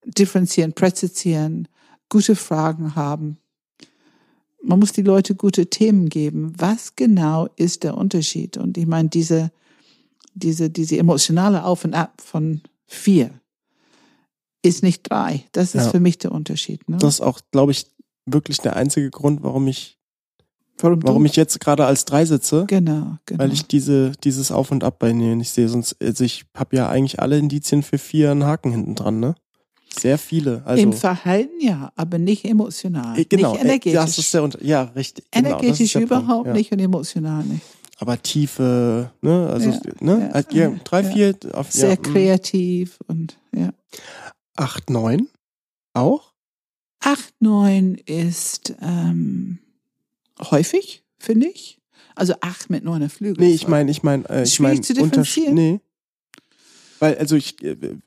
differenzieren, 0.06 0.74
präzisieren, 0.74 1.68
gute 2.10 2.36
Fragen 2.36 2.96
haben. 2.96 3.38
Man 4.64 4.80
muss 4.80 4.92
die 4.92 5.02
Leute 5.02 5.34
gute 5.34 5.68
Themen 5.68 6.10
geben. 6.10 6.54
Was 6.58 6.96
genau 6.96 7.48
ist 7.56 7.84
der 7.84 7.98
Unterschied? 7.98 8.58
Und 8.58 8.78
ich 8.78 8.86
meine, 8.86 9.10
diese, 9.10 9.52
diese, 10.36 10.70
diese 10.70 10.98
emotionale 10.98 11.64
Auf 11.64 11.84
und 11.84 11.96
Ab 11.96 12.22
von 12.24 12.62
vier 12.86 13.41
ist 14.62 14.84
nicht 14.84 15.10
drei. 15.10 15.44
Das 15.52 15.76
ist 15.76 15.86
Ja. 15.86 15.90
für 15.90 16.00
mich 16.00 16.18
der 16.18 16.32
Unterschied. 16.32 16.88
Ne? 16.88 16.98
Das 16.98 17.16
ist 17.16 17.22
auch, 17.22 17.40
glaube 17.52 17.72
ich, 17.72 17.88
wirklich 18.26 18.60
der 18.60 18.76
einzige 18.76 19.10
Grund, 19.10 19.44
warum 19.44 19.68
ich, 19.68 19.98
warum, 20.80 21.02
warum 21.04 21.26
ich 21.26 21.36
jetzt 21.36 21.60
gerade 21.60 21.86
als 21.86 22.06
drei 22.06 22.26
sitze. 22.26 22.66
Genau, 22.68 23.18
genau. 23.26 23.40
Weil 23.44 23.52
ich 23.54 23.66
diese, 23.66 24.12
dieses 24.24 24.52
Auf 24.52 24.72
und 24.72 24.84
Ab 24.84 25.00
bei 25.00 25.14
mir 25.14 25.36
nicht 25.36 25.52
sehe. 25.52 25.68
Sonst, 25.68 25.96
also 26.02 26.24
ich 26.24 26.46
habe 26.56 26.76
ja 26.76 26.90
eigentlich 26.90 27.20
alle 27.20 27.38
Indizien 27.38 27.84
für 27.84 27.98
vier 27.98 28.32
einen 28.32 28.46
Haken 28.46 28.72
hinten 28.72 28.96
dran, 28.96 29.20
ne? 29.20 29.36
Sehr 30.00 30.18
viele. 30.18 30.62
Also, 30.66 30.84
Im 30.84 30.94
Verhalten 30.94 31.60
ja, 31.60 31.92
aber 31.98 32.18
nicht 32.18 32.46
emotional. 32.46 33.20
äh, 33.20 33.26
genau, 33.26 33.52
nicht 33.54 33.64
äh, 33.64 33.68
energetisch. 33.68 34.00
das 34.00 34.18
ist 34.18 34.34
der 34.34 34.44
Unter 34.44 34.64
ja, 34.64 34.84
richtig. 34.96 35.26
genau, 35.32 35.50
energetisch 35.50 35.94
Punkt, 35.94 36.06
überhaupt 36.08 36.48
ja. 36.48 36.54
nicht 36.54 36.72
und 36.72 36.80
emotional 36.80 37.44
nicht. 37.44 37.62
Aber 37.98 38.22
Tiefe, 38.22 39.12
ne? 39.22 39.50
Also, 39.52 39.70
Ja, 39.70 39.80
ne? 40.00 40.30
ja, 40.30 40.34
Halt, 40.34 40.82
drei, 40.86 41.04
vier, 41.04 41.36
auf, 41.54 41.72
Sehr 41.72 41.94
mm. 42.00 42.02
kreativ 42.02 43.00
und 43.08 43.38
ja. 43.56 43.70
Acht, 44.56 44.90
neun 44.90 45.28
auch? 45.94 46.32
8, 47.04 47.34
9 47.42 47.96
ist 47.96 48.76
ähm, 48.80 49.58
häufig, 50.40 51.04
finde 51.18 51.48
ich. 51.48 51.80
Also 52.16 52.36
8 52.42 52.70
mit 52.70 52.84
9 52.84 53.10
Flügel. 53.10 53.44
Nee, 53.44 53.54
ich 53.54 53.68
meine, 53.68 53.90
ich 53.90 54.04
meine, 54.04 54.30
äh, 54.30 54.44
ich 54.44 54.60
meine, 54.60 54.82
zu 54.82 54.94
differenzieren. 54.94 55.56
Nee. 55.56 55.80
Weil, 57.00 57.18
also 57.18 57.36
ich, 57.36 57.62
äh, 57.64 57.98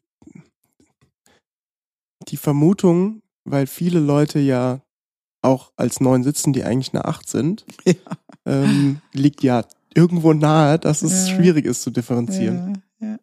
die 2.29 2.37
Vermutung, 2.37 3.23
weil 3.45 3.67
viele 3.67 3.99
Leute 4.01 4.39
ja 4.39 4.81
auch 5.43 5.73
als 5.77 6.01
neun 6.01 6.23
sitzen, 6.23 6.53
die 6.53 6.63
eigentlich 6.65 6.95
eine 6.95 7.05
acht 7.05 7.29
sind, 7.29 7.65
Ja. 7.85 7.95
ähm, 8.47 9.01
liegt 9.13 9.43
ja 9.43 9.67
irgendwo 9.95 10.33
nahe, 10.33 10.79
dass 10.79 11.03
es 11.03 11.29
Ja. 11.29 11.37
schwierig 11.37 11.65
ist 11.67 11.83
zu 11.83 11.91
differenzieren. 11.91 12.83
Ja, 13.01 13.09
ja. 13.09 13.19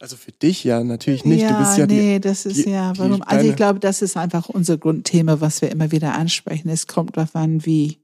Also 0.00 0.16
für 0.16 0.32
dich 0.32 0.62
ja 0.64 0.82
natürlich 0.84 1.24
nicht. 1.24 1.40
Ja, 1.42 1.52
du 1.52 1.58
bist 1.58 1.78
ja 1.78 1.86
nee, 1.86 2.18
das 2.18 2.44
ist 2.46 2.64
die- 2.66 2.70
ja, 2.70 2.92
die 2.92 2.98
warum? 2.98 3.22
Also 3.22 3.48
ich 3.48 3.56
glaube, 3.56 3.80
das 3.80 4.02
ist 4.02 4.16
einfach 4.16 4.48
unser 4.48 4.76
Grundthema, 4.76 5.40
was 5.40 5.62
wir 5.62 5.70
immer 5.70 5.90
wieder 5.90 6.14
ansprechen. 6.14 6.68
Es 6.68 6.86
kommt 6.86 7.16
darauf 7.16 7.34
an, 7.34 7.64
wie, 7.64 7.98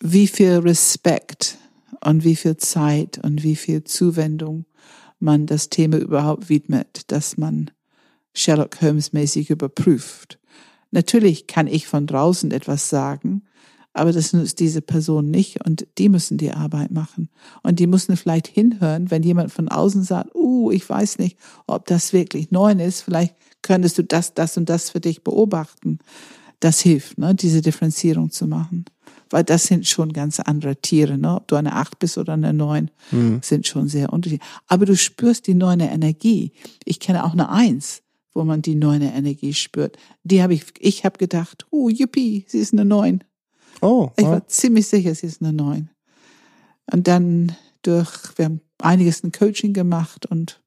wie 0.00 0.26
viel 0.26 0.58
Respekt 0.58 1.58
und 2.02 2.24
wie 2.24 2.36
viel 2.36 2.56
Zeit 2.56 3.18
und 3.22 3.42
wie 3.42 3.56
viel 3.56 3.84
Zuwendung 3.84 4.66
man 5.20 5.46
das 5.46 5.70
Thema 5.70 5.96
überhaupt 5.98 6.48
widmet, 6.48 7.02
dass 7.12 7.36
man 7.36 7.70
Sherlock 8.34 8.80
Holmes 8.82 9.12
mäßig 9.12 9.50
überprüft. 9.50 10.38
Natürlich 10.90 11.46
kann 11.46 11.66
ich 11.66 11.86
von 11.86 12.06
draußen 12.06 12.50
etwas 12.50 12.88
sagen, 12.88 13.42
aber 13.94 14.12
das 14.12 14.32
nutzt 14.32 14.58
diese 14.58 14.82
Person 14.82 15.30
nicht 15.30 15.64
und 15.64 15.86
die 15.98 16.08
müssen 16.08 16.36
die 16.36 16.50
Arbeit 16.50 16.90
machen. 16.90 17.30
Und 17.62 17.78
die 17.78 17.86
müssen 17.86 18.16
vielleicht 18.16 18.48
hinhören, 18.48 19.10
wenn 19.10 19.22
jemand 19.22 19.52
von 19.52 19.68
außen 19.68 20.02
sagt, 20.02 20.34
uh, 20.34 20.70
ich 20.72 20.86
weiß 20.86 21.18
nicht, 21.18 21.38
ob 21.66 21.86
das 21.86 22.12
wirklich 22.12 22.50
neun 22.50 22.80
ist, 22.80 23.02
vielleicht 23.02 23.34
könntest 23.62 23.96
du 23.96 24.02
das, 24.02 24.34
das 24.34 24.56
und 24.56 24.68
das 24.68 24.90
für 24.90 25.00
dich 25.00 25.22
beobachten. 25.22 26.00
Das 26.58 26.80
hilft, 26.80 27.18
ne, 27.18 27.34
diese 27.34 27.62
Differenzierung 27.62 28.30
zu 28.30 28.46
machen. 28.48 28.84
Weil 29.30 29.44
das 29.44 29.64
sind 29.64 29.86
schon 29.86 30.12
ganz 30.12 30.40
andere 30.40 30.76
Tiere, 30.76 31.16
ne? 31.16 31.36
Ob 31.36 31.48
du 31.48 31.56
eine 31.56 31.74
acht 31.74 31.98
bist 31.98 32.18
oder 32.18 32.34
eine 32.34 32.52
neun, 32.52 32.90
Hm. 33.10 33.40
sind 33.42 33.66
schon 33.66 33.88
sehr 33.88 34.12
unterschiedlich. 34.12 34.46
Aber 34.66 34.86
du 34.86 34.96
spürst 34.96 35.46
die 35.46 35.54
neune 35.54 35.90
Energie. 35.90 36.52
Ich 36.84 37.00
kenne 37.00 37.24
auch 37.24 37.32
eine 37.32 37.48
Eins, 37.48 38.02
wo 38.32 38.44
man 38.44 38.60
die 38.60 38.74
neune 38.74 39.14
Energie 39.14 39.54
spürt. 39.54 39.96
Die 40.24 40.42
habe 40.42 40.54
ich, 40.54 40.64
ich 40.78 41.04
habe 41.04 41.18
gedacht, 41.18 41.66
uh, 41.72 41.88
yippie, 41.88 42.44
sie 42.48 42.58
ist 42.58 42.72
eine 42.72 42.84
Neun. 42.84 43.22
Oh, 43.80 44.10
Ich 44.16 44.24
war 44.24 44.46
ziemlich 44.48 44.88
sicher, 44.88 45.14
sie 45.14 45.26
ist 45.26 45.42
eine 45.42 45.52
Neun. 45.52 45.90
Und 46.92 47.08
dann 47.08 47.56
durch, 47.82 48.10
wir 48.36 48.46
haben 48.46 48.60
einiges 48.78 49.20
in 49.20 49.32
Coaching 49.32 49.72
gemacht 49.72 50.26
und 50.26 50.60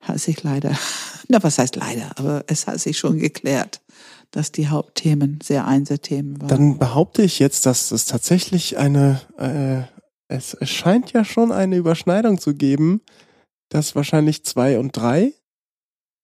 hat 0.00 0.20
sich 0.20 0.42
leider, 0.42 0.76
na 1.28 1.42
was 1.42 1.58
heißt 1.58 1.76
leider, 1.76 2.18
aber 2.18 2.44
es 2.46 2.66
hat 2.66 2.80
sich 2.80 2.98
schon 2.98 3.18
geklärt, 3.18 3.80
dass 4.30 4.52
die 4.52 4.68
Hauptthemen 4.68 5.38
sehr 5.42 5.66
Einserthemen 5.66 6.40
waren. 6.40 6.48
dann 6.48 6.78
behaupte 6.78 7.22
ich 7.22 7.38
jetzt, 7.38 7.66
dass 7.66 7.90
es 7.90 8.04
tatsächlich 8.04 8.76
eine, 8.76 9.20
äh, 9.38 10.34
es, 10.34 10.54
es 10.54 10.70
scheint 10.70 11.12
ja 11.12 11.24
schon 11.24 11.52
eine 11.52 11.76
Überschneidung 11.76 12.38
zu 12.38 12.54
geben, 12.54 13.00
dass 13.70 13.94
wahrscheinlich 13.94 14.44
zwei 14.44 14.78
und 14.78 14.96
drei 14.96 15.32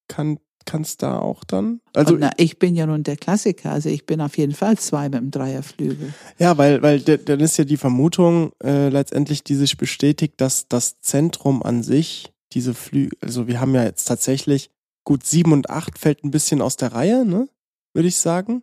kann 0.09 0.38
kann's 0.64 0.96
da 0.96 1.18
auch 1.18 1.44
dann. 1.44 1.81
Also 1.94 2.16
na, 2.16 2.31
ich 2.37 2.59
bin 2.59 2.74
ja 2.74 2.87
nun 2.87 3.03
der 3.03 3.16
Klassiker, 3.16 3.72
also 3.72 3.88
ich 3.88 4.07
bin 4.07 4.20
auf 4.20 4.37
jeden 4.38 4.55
Fall 4.55 4.79
zwei 4.79 5.09
mit 5.09 5.20
dem 5.20 5.31
Dreierflügel. 5.31 6.12
Ja, 6.38 6.57
weil, 6.59 6.83
weil 6.83 7.00
dann 7.00 7.40
ist 7.40 7.57
ja 7.57 7.64
die 7.64 7.77
Vermutung 7.77 8.53
äh, 8.62 8.88
letztendlich, 8.88 9.44
die 9.44 9.55
sich 9.55 9.77
bestätigt, 9.77 10.35
dass 10.40 10.68
das 10.68 11.00
Zentrum 11.00 11.62
an 11.62 11.83
sich, 11.83 12.33
diese 12.53 12.74
Flügel, 12.74 13.18
also 13.20 13.46
wir 13.46 13.61
haben 13.61 13.74
ja 13.74 13.85
jetzt 13.85 14.05
tatsächlich, 14.07 14.70
gut, 15.05 15.24
sieben 15.24 15.53
und 15.53 15.70
acht 15.70 15.98
fällt 15.98 16.24
ein 16.24 16.31
bisschen 16.31 16.62
aus 16.62 16.77
der 16.77 16.92
Reihe, 16.92 17.24
ne? 17.27 17.48
Würde 17.94 18.09
ich 18.09 18.16
sagen. 18.16 18.62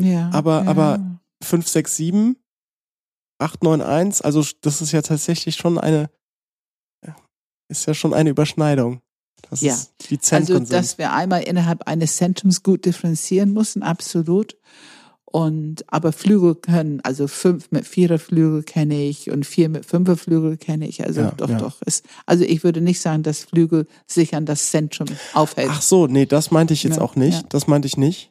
Ja. 0.00 0.30
Aber- 0.32 0.64
ja. 0.64 0.70
aber- 0.70 1.18
Fünf, 1.44 1.66
sechs, 1.66 1.96
sieben, 1.96 2.36
acht, 3.40 3.64
neun, 3.64 3.82
eins, 3.82 4.22
also 4.22 4.44
das 4.60 4.80
ist 4.80 4.92
ja 4.92 5.02
tatsächlich 5.02 5.56
schon 5.56 5.76
eine, 5.76 6.08
ist 7.68 7.86
ja 7.86 7.94
schon 7.94 8.14
eine 8.14 8.30
Überschneidung. 8.30 9.00
Das 9.50 9.60
Ja. 9.60 9.74
ist 9.74 9.92
die 10.10 10.18
Zentren 10.18 10.60
Also, 10.60 10.72
dass 10.72 10.98
wir 10.98 11.12
einmal 11.12 11.42
innerhalb 11.42 11.86
eines 11.88 12.16
Zentrums 12.16 12.62
gut 12.62 12.84
differenzieren 12.84 13.52
müssen, 13.52 13.82
absolut. 13.82 14.56
Und, 15.24 15.84
aber 15.90 16.12
Flügel 16.12 16.54
können, 16.56 17.00
also 17.04 17.26
fünf 17.26 17.70
mit 17.70 17.86
vierer 17.86 18.18
Flügel 18.18 18.62
kenne 18.64 19.02
ich 19.02 19.30
und 19.30 19.46
vier 19.46 19.70
mit 19.70 19.86
fünfer 19.86 20.18
Flügel 20.18 20.58
kenne 20.58 20.86
ich. 20.86 21.02
Also 21.04 21.22
Ja, 21.22 21.30
doch, 21.30 21.48
ja. 21.48 21.56
doch. 21.58 21.76
Es, 21.86 22.02
also 22.26 22.44
ich 22.44 22.64
würde 22.64 22.82
nicht 22.82 23.00
sagen, 23.00 23.22
dass 23.22 23.40
Flügel 23.44 23.86
sich 24.06 24.34
an 24.34 24.44
das 24.44 24.70
Zentrum 24.70 25.08
aufhält. 25.32 25.70
Ach 25.72 25.80
so, 25.80 26.06
nee, 26.06 26.26
das 26.26 26.50
meinte 26.50 26.74
ich 26.74 26.82
jetzt 26.82 26.96
Ja, 26.96 27.02
auch 27.02 27.16
nicht. 27.16 27.46
Das 27.54 27.66
meinte 27.66 27.86
ich 27.86 27.96
nicht. 27.96 28.30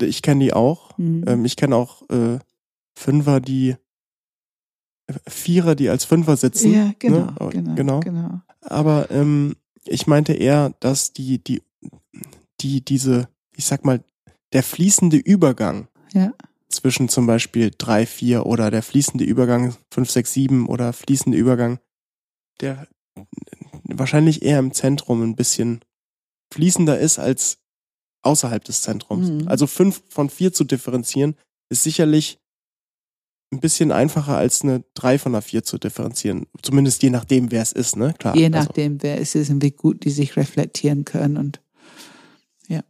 Ich 0.00 0.22
kenne 0.22 0.42
die 0.44 0.54
auch. 0.54 0.96
Mhm. 0.96 1.24
Ähm, 1.26 1.44
ich 1.44 1.56
kenne 1.56 1.76
auch 1.76 2.08
äh, 2.08 2.38
Fünfer, 2.94 3.40
die 3.40 3.76
äh, 5.08 5.12
Vierer, 5.28 5.74
die 5.74 5.90
als 5.90 6.06
Fünfer 6.06 6.36
sitzen. 6.38 6.72
ja, 6.72 6.92
genau, 6.98 7.18
ne? 7.18 7.32
Aber- 7.38 7.50
genau, 7.50 7.74
genau. 7.74 8.00
genau. 8.00 8.40
Aber 8.62 9.10
ähm, 9.10 9.56
ich 9.90 10.06
meinte 10.06 10.32
eher, 10.32 10.74
dass 10.80 11.12
die, 11.12 11.42
die, 11.42 11.62
die, 12.60 12.84
diese, 12.84 13.28
ich 13.56 13.66
sag 13.66 13.84
mal, 13.84 14.02
der 14.52 14.62
fließende 14.62 15.16
Übergang 15.16 15.88
Ja. 16.12 16.32
zwischen 16.68 17.08
zum 17.08 17.26
Beispiel 17.26 17.70
drei, 17.76 18.06
vier 18.06 18.46
oder 18.46 18.70
der 18.70 18.82
fließende 18.82 19.24
Übergang 19.24 19.76
fünf, 19.92 20.10
sechs, 20.10 20.32
sieben 20.32 20.66
oder 20.66 20.92
fließende 20.92 21.36
Übergang, 21.36 21.78
der 22.60 22.88
wahrscheinlich 23.84 24.42
eher 24.42 24.58
im 24.58 24.72
Zentrum 24.72 25.22
ein 25.22 25.36
bisschen 25.36 25.80
fließender 26.52 26.98
ist 26.98 27.18
als 27.18 27.58
außerhalb 28.22 28.62
des 28.64 28.82
Zentrums. 28.82 29.30
Mhm. 29.30 29.48
Also 29.48 29.66
fünf 29.66 30.02
von 30.08 30.30
vier 30.30 30.52
zu 30.52 30.64
differenzieren, 30.64 31.36
ist 31.70 31.82
sicherlich 31.84 32.38
ein 33.52 33.60
bisschen 33.60 33.90
einfacher 33.92 34.36
als 34.36 34.62
eine 34.62 34.84
drei 34.94 35.18
von 35.18 35.34
einer 35.34 35.42
vier 35.42 35.64
zu 35.64 35.78
differenzieren. 35.78 36.46
Zumindest 36.62 37.02
je 37.02 37.10
nachdem, 37.10 37.50
wer 37.50 37.62
es 37.62 37.72
ist, 37.72 37.96
ne? 37.96 38.14
Klar. 38.18 38.36
Je 38.36 38.44
also- 38.46 38.58
nachdem, 38.58 39.02
wer 39.02 39.20
es 39.20 39.34
ist 39.34 39.50
und 39.50 39.62
wie 39.62 39.72
gut 39.72 40.04
die 40.04 40.10
sich 40.10 40.36
reflektieren 40.36 41.04
können 41.04 41.36
und, 41.36 41.60
ja. 42.68 42.82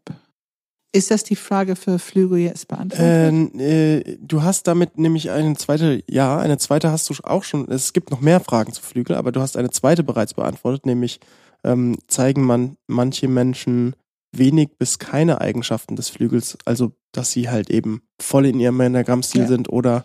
Ist 0.92 1.12
das 1.12 1.22
die 1.22 1.36
Frage 1.36 1.76
für 1.76 2.00
Flügel 2.00 2.38
jetzt 2.38 2.66
beantwortet? 2.66 3.06
Ähm, 3.06 3.52
äh, 3.60 4.16
du 4.20 4.42
hast 4.42 4.66
damit 4.66 4.98
nämlich 4.98 5.30
eine 5.30 5.56
zweite, 5.56 6.02
ja, 6.08 6.36
eine 6.38 6.58
zweite 6.58 6.90
hast 6.90 7.08
du 7.08 7.14
auch 7.22 7.44
schon, 7.44 7.70
es 7.70 7.92
gibt 7.92 8.10
noch 8.10 8.20
mehr 8.20 8.40
Fragen 8.40 8.72
zu 8.72 8.82
Flügel, 8.82 9.14
aber 9.14 9.30
du 9.30 9.40
hast 9.40 9.56
eine 9.56 9.70
zweite 9.70 10.02
bereits 10.02 10.34
beantwortet, 10.34 10.86
nämlich 10.86 11.20
ähm, 11.62 11.96
zeigen 12.08 12.42
man 12.42 12.76
manche 12.88 13.28
Menschen 13.28 13.94
wenig 14.32 14.70
bis 14.78 14.98
keine 14.98 15.40
Eigenschaften 15.40 15.94
des 15.94 16.08
Flügels, 16.08 16.58
also 16.64 16.92
dass 17.12 17.30
sie 17.30 17.48
halt 17.48 17.70
eben 17.70 18.02
voll 18.20 18.46
in 18.46 18.58
ihrem 18.58 18.80
Enneagrammstil 18.80 19.42
Ja. 19.42 19.46
sind 19.46 19.68
oder 19.68 20.02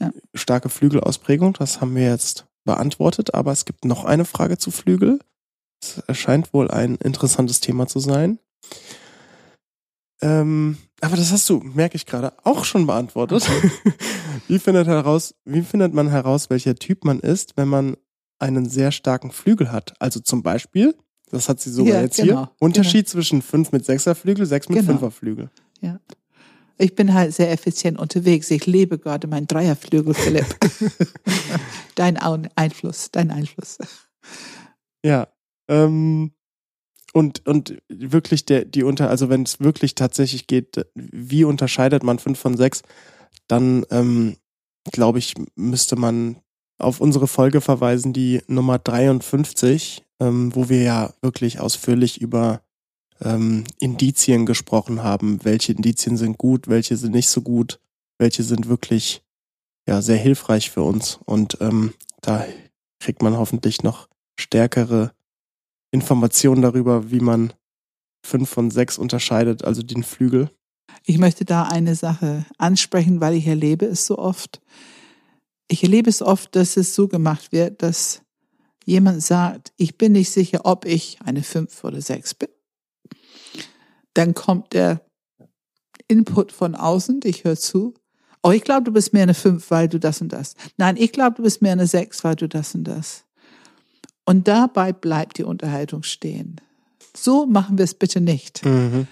Ja. 0.00 0.10
starke 0.34 0.68
Flügelausprägung, 0.68 1.54
das 1.54 1.80
haben 1.80 1.94
wir 1.96 2.04
jetzt 2.04 2.46
beantwortet, 2.64 3.34
aber 3.34 3.50
es 3.52 3.64
gibt 3.64 3.84
noch 3.84 4.04
eine 4.04 4.24
Frage 4.24 4.58
zu 4.58 4.70
Flügel. 4.70 5.18
Es 5.82 5.98
erscheint 6.06 6.52
wohl 6.52 6.70
ein 6.70 6.96
interessantes 6.96 7.60
Thema 7.60 7.86
zu 7.86 7.98
sein. 7.98 8.38
Ähm, 10.20 10.76
aber 11.00 11.16
das 11.16 11.32
hast 11.32 11.48
du, 11.48 11.58
merke 11.60 11.96
ich 11.96 12.06
gerade, 12.06 12.32
auch 12.44 12.64
schon 12.64 12.86
beantwortet. 12.86 13.48
wie, 14.48 14.58
findet 14.58 14.86
heraus, 14.88 15.34
wie 15.44 15.62
findet 15.62 15.94
man 15.94 16.08
heraus, 16.08 16.50
welcher 16.50 16.74
Typ 16.74 17.04
man 17.04 17.20
ist, 17.20 17.56
wenn 17.56 17.68
man 17.68 17.96
einen 18.38 18.68
sehr 18.68 18.90
starken 18.92 19.30
Flügel 19.30 19.70
hat? 19.70 19.94
Also 20.00 20.20
zum 20.20 20.42
Beispiel, 20.42 20.96
das 21.30 21.48
hat 21.48 21.60
sie 21.60 21.70
sogar 21.70 21.94
Ja, 21.96 22.00
jetzt 22.02 22.16
genau, 22.16 22.26
hier, 22.26 22.50
Unterschied 22.58 23.08
zwischen 23.08 23.42
5 23.42 23.72
mit 23.72 23.84
6er 23.84 24.14
Flügel, 24.14 24.46
6 24.46 24.68
mit 24.70 24.86
Genau. 24.86 24.98
5er 24.98 25.10
Flügel. 25.10 25.50
Ich 26.78 26.94
bin 26.94 27.12
halt 27.12 27.34
sehr 27.34 27.50
effizient 27.50 27.98
unterwegs. 27.98 28.50
Ich 28.50 28.66
lebe 28.66 28.98
gerade 28.98 29.26
mein 29.26 29.46
Dreierflügel, 29.46 30.14
Philipp. 30.14 30.46
dein 31.96 32.16
Einfluss, 32.16 33.10
dein 33.10 33.30
Einfluss. 33.30 33.78
Ja. 35.04 35.28
Ähm, 35.68 36.32
und, 37.12 37.46
und 37.46 37.78
wirklich 37.88 38.44
der, 38.44 38.64
die 38.64 38.84
unter, 38.84 39.10
also 39.10 39.28
wenn 39.28 39.42
es 39.42 39.60
wirklich 39.60 39.94
tatsächlich 39.94 40.46
geht, 40.46 40.86
wie 40.94 41.44
unterscheidet 41.44 42.04
man 42.04 42.18
fünf 42.18 42.38
von 42.38 42.56
sechs, 42.56 42.82
dann 43.48 43.84
ähm, 43.90 44.36
glaube 44.92 45.18
ich, 45.18 45.34
müsste 45.56 45.96
man 45.96 46.36
auf 46.78 47.00
unsere 47.00 47.26
Folge 47.26 47.60
verweisen, 47.60 48.12
die 48.12 48.40
Nummer 48.46 48.78
53, 48.78 50.04
ähm, 50.20 50.54
wo 50.54 50.68
wir 50.68 50.82
ja 50.82 51.12
wirklich 51.22 51.58
ausführlich 51.58 52.20
über 52.20 52.62
ähm, 53.22 53.64
Indizien 53.78 54.46
gesprochen 54.46 55.02
haben. 55.02 55.44
Welche 55.44 55.72
Indizien 55.72 56.16
sind 56.16 56.38
gut, 56.38 56.68
welche 56.68 56.96
sind 56.96 57.14
nicht 57.14 57.28
so 57.28 57.42
gut, 57.42 57.80
welche 58.18 58.42
sind 58.42 58.68
wirklich 58.68 59.22
ja 59.86 60.02
sehr 60.02 60.16
hilfreich 60.18 60.70
für 60.70 60.82
uns. 60.82 61.18
Und 61.24 61.58
ähm, 61.60 61.94
da 62.20 62.44
kriegt 63.00 63.22
man 63.22 63.36
hoffentlich 63.36 63.82
noch 63.82 64.08
stärkere 64.38 65.12
Informationen 65.90 66.62
darüber, 66.62 67.10
wie 67.10 67.20
man 67.20 67.52
fünf 68.24 68.50
von 68.50 68.70
sechs 68.70 68.98
unterscheidet, 68.98 69.64
also 69.64 69.82
den 69.82 70.02
Flügel. 70.02 70.50
Ich 71.04 71.18
möchte 71.18 71.44
da 71.44 71.64
eine 71.64 71.94
Sache 71.94 72.44
ansprechen, 72.58 73.20
weil 73.20 73.34
ich 73.34 73.46
erlebe 73.46 73.86
es 73.86 74.06
so 74.06 74.18
oft. 74.18 74.60
Ich 75.68 75.82
erlebe 75.82 76.10
es 76.10 76.22
oft, 76.22 76.54
dass 76.56 76.76
es 76.76 76.94
so 76.94 77.08
gemacht 77.08 77.52
wird, 77.52 77.82
dass 77.82 78.22
jemand 78.84 79.22
sagt, 79.22 79.72
ich 79.76 79.96
bin 79.96 80.12
nicht 80.12 80.30
sicher, 80.30 80.62
ob 80.64 80.84
ich 80.84 81.18
eine 81.24 81.42
fünf 81.42 81.84
oder 81.84 82.00
sechs 82.00 82.34
bin. 82.34 82.48
Dann 84.18 84.34
kommt 84.34 84.72
der 84.72 85.00
Input 86.08 86.50
von 86.50 86.74
außen, 86.74 87.20
ich 87.22 87.44
höre 87.44 87.54
zu. 87.54 87.94
Oh, 88.42 88.50
ich 88.50 88.64
glaube, 88.64 88.82
du 88.82 88.92
bist 88.92 89.12
mehr 89.12 89.22
eine 89.22 89.34
fünf, 89.34 89.70
weil 89.70 89.88
du 89.88 90.00
das 90.00 90.20
und 90.20 90.32
das. 90.32 90.56
Nein, 90.76 90.96
ich 90.96 91.12
glaube, 91.12 91.36
du 91.36 91.44
bist 91.44 91.62
mehr 91.62 91.70
eine 91.70 91.86
sechs, 91.86 92.24
weil 92.24 92.34
du 92.34 92.48
das 92.48 92.74
und 92.74 92.82
das. 92.82 93.22
Und 94.24 94.48
dabei 94.48 94.92
bleibt 94.92 95.38
die 95.38 95.44
Unterhaltung 95.44 96.02
stehen. 96.02 96.60
So 97.16 97.46
machen 97.46 97.78
wir 97.78 97.84
es 97.84 97.94
bitte 97.94 98.20
nicht. 98.20 98.64
Mhm. 98.64 99.06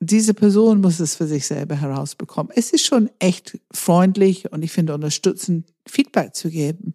Diese 0.00 0.34
Person 0.34 0.82
muss 0.82 1.00
es 1.00 1.14
für 1.14 1.26
sich 1.26 1.46
selber 1.46 1.76
herausbekommen. 1.76 2.52
Es 2.54 2.72
ist 2.72 2.84
schon 2.84 3.08
echt 3.20 3.58
freundlich 3.72 4.52
und 4.52 4.62
ich 4.62 4.70
finde 4.70 4.92
unterstützend, 4.92 5.66
Feedback 5.88 6.34
zu 6.34 6.50
geben. 6.50 6.92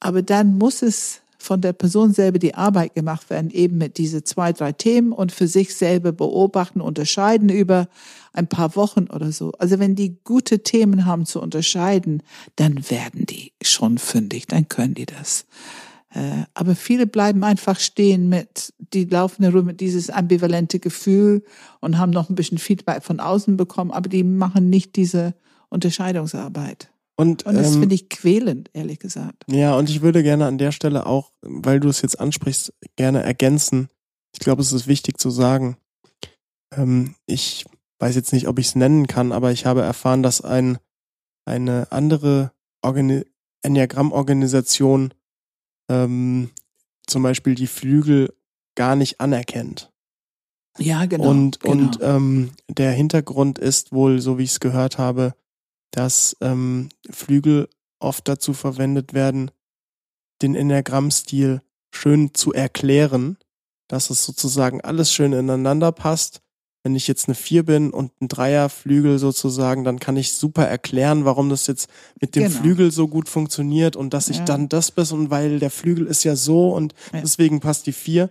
Aber 0.00 0.22
dann 0.22 0.56
muss 0.56 0.80
es 0.80 1.20
von 1.44 1.60
der 1.60 1.72
Person 1.72 2.12
selber 2.12 2.38
die 2.38 2.54
Arbeit 2.54 2.94
gemacht 2.94 3.30
werden, 3.30 3.50
eben 3.50 3.78
mit 3.78 3.98
diese 3.98 4.24
zwei, 4.24 4.52
drei 4.52 4.72
Themen 4.72 5.12
und 5.12 5.30
für 5.30 5.46
sich 5.46 5.74
selber 5.74 6.12
beobachten, 6.12 6.80
unterscheiden 6.80 7.50
über 7.50 7.88
ein 8.32 8.48
paar 8.48 8.74
Wochen 8.76 9.08
oder 9.08 9.30
so. 9.30 9.52
Also 9.58 9.78
wenn 9.78 9.94
die 9.94 10.18
gute 10.24 10.62
Themen 10.62 11.04
haben 11.04 11.26
zu 11.26 11.40
unterscheiden, 11.40 12.22
dann 12.56 12.90
werden 12.90 13.26
die 13.26 13.52
schon 13.62 13.98
fündig, 13.98 14.46
dann 14.46 14.68
können 14.68 14.94
die 14.94 15.06
das. 15.06 15.46
Äh, 16.14 16.44
aber 16.54 16.74
viele 16.74 17.06
bleiben 17.06 17.44
einfach 17.44 17.78
stehen 17.78 18.28
mit, 18.28 18.72
die 18.78 19.04
laufen 19.04 19.44
herum 19.44 19.66
mit 19.66 19.80
dieses 19.80 20.10
ambivalente 20.10 20.78
Gefühl 20.80 21.44
und 21.80 21.98
haben 21.98 22.10
noch 22.10 22.30
ein 22.30 22.36
bisschen 22.36 22.58
Feedback 22.58 23.02
von 23.02 23.20
außen 23.20 23.56
bekommen, 23.56 23.90
aber 23.90 24.08
die 24.08 24.24
machen 24.24 24.70
nicht 24.70 24.96
diese 24.96 25.34
Unterscheidungsarbeit. 25.68 26.88
Und, 27.16 27.46
und 27.46 27.54
das 27.54 27.74
ähm, 27.74 27.80
finde 27.80 27.94
ich 27.94 28.08
quälend, 28.08 28.70
ehrlich 28.72 28.98
gesagt. 28.98 29.44
Ja, 29.48 29.76
und 29.76 29.88
ich 29.88 30.02
würde 30.02 30.22
gerne 30.22 30.46
an 30.46 30.58
der 30.58 30.72
Stelle 30.72 31.06
auch, 31.06 31.30
weil 31.42 31.78
du 31.80 31.88
es 31.88 32.02
jetzt 32.02 32.18
ansprichst, 32.18 32.72
gerne 32.96 33.22
ergänzen. 33.22 33.88
Ich 34.32 34.40
glaube, 34.40 34.62
es 34.62 34.72
ist 34.72 34.88
wichtig 34.88 35.18
zu 35.18 35.30
sagen. 35.30 35.76
Ähm, 36.74 37.14
ich 37.26 37.64
weiß 38.00 38.16
jetzt 38.16 38.32
nicht, 38.32 38.48
ob 38.48 38.58
ich 38.58 38.66
es 38.66 38.74
nennen 38.74 39.06
kann, 39.06 39.30
aber 39.30 39.52
ich 39.52 39.64
habe 39.64 39.82
erfahren, 39.82 40.22
dass 40.22 40.40
ein, 40.40 40.78
eine 41.44 41.92
andere 41.92 42.52
Organi 42.82 43.24
Enneagramm-Organisation 43.62 45.14
ähm, 45.88 46.50
zum 47.06 47.22
Beispiel 47.22 47.54
die 47.54 47.66
Flügel 47.66 48.34
gar 48.74 48.96
nicht 48.96 49.20
anerkennt. 49.20 49.90
Ja, 50.78 51.06
genau. 51.06 51.30
Und, 51.30 51.60
genau. 51.60 51.72
und 51.72 51.98
ähm, 52.02 52.50
der 52.68 52.92
Hintergrund 52.92 53.58
ist 53.58 53.92
wohl, 53.92 54.20
so 54.20 54.38
wie 54.38 54.42
ich 54.42 54.50
es 54.50 54.60
gehört 54.60 54.98
habe, 54.98 55.34
dass 55.94 56.36
ähm, 56.40 56.88
Flügel 57.10 57.68
oft 57.98 58.28
dazu 58.28 58.52
verwendet 58.52 59.14
werden, 59.14 59.50
den 60.42 60.54
Enneagramm-Stil 60.54 61.62
schön 61.90 62.34
zu 62.34 62.52
erklären, 62.52 63.38
dass 63.88 64.10
es 64.10 64.24
sozusagen 64.24 64.80
alles 64.80 65.12
schön 65.12 65.32
ineinander 65.32 65.92
passt 65.92 66.44
wenn 66.84 66.94
ich 66.94 67.08
jetzt 67.08 67.28
eine 67.28 67.34
Vier 67.34 67.64
bin 67.64 67.90
und 67.90 68.12
ein 68.20 68.28
Dreierflügel 68.28 69.18
sozusagen, 69.18 69.84
dann 69.84 69.98
kann 69.98 70.18
ich 70.18 70.34
super 70.34 70.66
erklären, 70.66 71.24
warum 71.24 71.48
das 71.48 71.66
jetzt 71.66 71.88
mit 72.20 72.36
dem 72.36 72.44
genau. 72.44 72.60
Flügel 72.60 72.90
so 72.92 73.08
gut 73.08 73.28
funktioniert 73.28 73.96
und 73.96 74.12
dass 74.12 74.28
ich 74.28 74.38
ja. 74.38 74.44
dann 74.44 74.68
das 74.68 74.90
bin 74.90 75.06
und 75.10 75.30
weil 75.30 75.58
der 75.58 75.70
Flügel 75.70 76.06
ist 76.06 76.24
ja 76.24 76.36
so 76.36 76.72
und 76.74 76.94
ja. 77.12 77.22
deswegen 77.22 77.60
passt 77.60 77.86
die 77.86 77.92
Vier. 77.92 78.28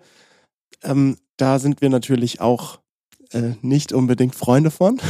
Ähm, 0.83 1.17
da 1.35 1.57
sind 1.57 1.81
wir 1.81 1.89
natürlich 1.89 2.41
auch 2.41 2.79
äh, 3.31 3.53
nicht 3.61 3.91
unbedingt 3.91 4.35
Freunde 4.35 4.69
von. 4.69 5.01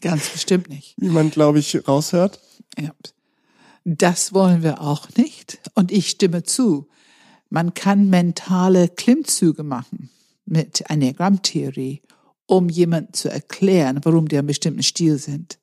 Ganz 0.00 0.28
bestimmt 0.30 0.68
nicht. 0.68 0.94
Wie 0.98 1.08
man, 1.08 1.30
glaube 1.30 1.58
ich, 1.58 1.86
raushört. 1.88 2.40
Ja. 2.78 2.92
Das 3.84 4.32
wollen 4.32 4.62
wir 4.62 4.80
auch 4.80 5.08
nicht. 5.16 5.58
Und 5.74 5.92
ich 5.92 6.08
stimme 6.10 6.42
zu. 6.42 6.88
Man 7.48 7.74
kann 7.74 8.10
mentale 8.10 8.88
Klimmzüge 8.88 9.62
machen 9.62 10.10
mit 10.44 10.82
Enneagrammtheorie 10.88 12.02
um 12.46 12.68
jemand 12.68 13.16
zu 13.16 13.28
erklären, 13.28 14.00
warum 14.04 14.28
die 14.28 14.38
einen 14.38 14.46
bestimmten 14.46 14.82
Stil 14.82 15.18
sind. 15.18 15.58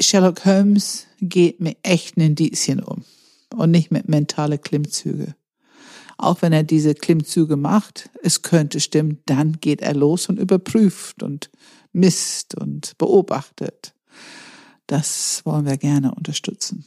Sherlock 0.00 0.44
Holmes 0.44 1.06
geht 1.20 1.60
mit 1.60 1.78
echten 1.82 2.20
Indizien 2.20 2.80
um 2.82 3.04
und 3.54 3.70
nicht 3.70 3.92
mit 3.92 4.08
mentale 4.08 4.58
Klimmzüge. 4.58 5.36
Auch 6.18 6.42
wenn 6.42 6.52
er 6.52 6.64
diese 6.64 6.94
Klimmzüge 6.94 7.56
macht, 7.56 8.10
es 8.22 8.42
könnte 8.42 8.80
stimmen, 8.80 9.20
dann 9.26 9.60
geht 9.60 9.80
er 9.80 9.94
los 9.94 10.28
und 10.28 10.38
überprüft 10.38 11.22
und 11.22 11.50
misst 11.94 12.54
und 12.54 12.98
beobachtet. 12.98 13.94
Das 14.86 15.40
wollen 15.44 15.64
wir 15.64 15.78
gerne 15.78 16.14
unterstützen. 16.14 16.84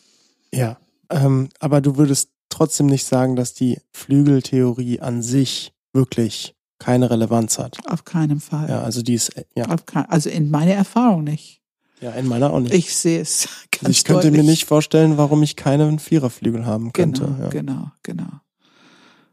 Ja, 0.54 0.78
ähm, 1.10 1.50
aber 1.60 1.82
du 1.82 1.98
würdest 1.98 2.30
trotzdem 2.50 2.86
nicht 2.88 3.06
sagen, 3.06 3.36
dass 3.36 3.54
die 3.54 3.80
Flügeltheorie 3.92 5.00
an 5.00 5.22
sich 5.22 5.74
wirklich 5.94 6.56
keine 6.80 7.10
Relevanz 7.10 7.58
hat. 7.58 7.78
Auf 7.88 8.06
keinen 8.06 8.40
Fall. 8.40 8.70
Ja, 8.70 8.82
also 8.82 9.02
die 9.02 9.16
ist, 9.16 9.32
ja. 9.56 9.66
Kein, 9.78 10.06
also 10.06 10.30
in 10.30 10.50
meiner 10.52 10.74
Erfahrung 10.74 11.24
nicht. 11.24 11.62
Ja, 12.00 12.12
in 12.12 12.28
meiner 12.28 12.54
auch 12.54 12.60
nicht. 12.60 12.74
Ich 12.74 12.96
sehe 12.96 13.20
es 13.20 13.48
ganz 13.72 13.86
also 13.86 13.92
Ich 13.92 14.04
könnte 14.04 14.28
deutlich. 14.28 14.44
mir 14.44 14.50
nicht 14.50 14.66
vorstellen, 14.66 15.18
warum 15.18 15.42
ich 15.42 15.56
keinen 15.56 15.98
Viererflügel 16.00 16.66
haben 16.66 16.94
könnte. 16.94 17.24
Genau, 17.24 17.44
ja. 17.44 17.50
genau, 17.50 17.92
genau. 18.04 18.30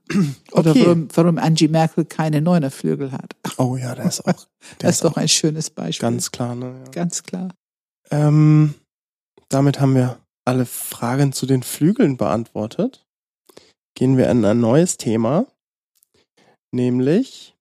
Oder 0.52 0.70
okay. 0.70 0.86
warum, 0.86 1.08
warum 1.14 1.38
Angie 1.38 1.68
Merkel 1.68 2.04
keine 2.04 2.40
Neunerflügel 2.40 3.12
hat. 3.12 3.36
Oh 3.56 3.76
ja, 3.76 3.94
der 3.94 4.06
ist 4.06 4.26
auch. 4.26 4.32
Der 4.80 4.88
das 4.88 4.96
ist 4.96 5.04
doch 5.04 5.16
ein 5.16 5.28
schönes 5.28 5.70
Beispiel. 5.70 6.08
Ganz 6.08 6.30
klar, 6.30 6.54
ne? 6.54 6.82
Ja. 6.84 6.90
Ganz 6.90 7.22
klar. 7.22 7.50
Ähm, 8.10 8.74
damit 9.48 9.80
haben 9.80 9.94
wir 9.94 10.18
alle 10.44 10.66
Fragen 10.66 11.32
zu 11.32 11.46
den 11.46 11.62
Flügeln 11.62 12.16
beantwortet. 12.16 13.06
Gehen 13.94 14.16
wir 14.16 14.28
in 14.28 14.44
ein 14.44 14.60
neues 14.60 14.96
Thema 14.96 15.46
nämlich 16.74 17.54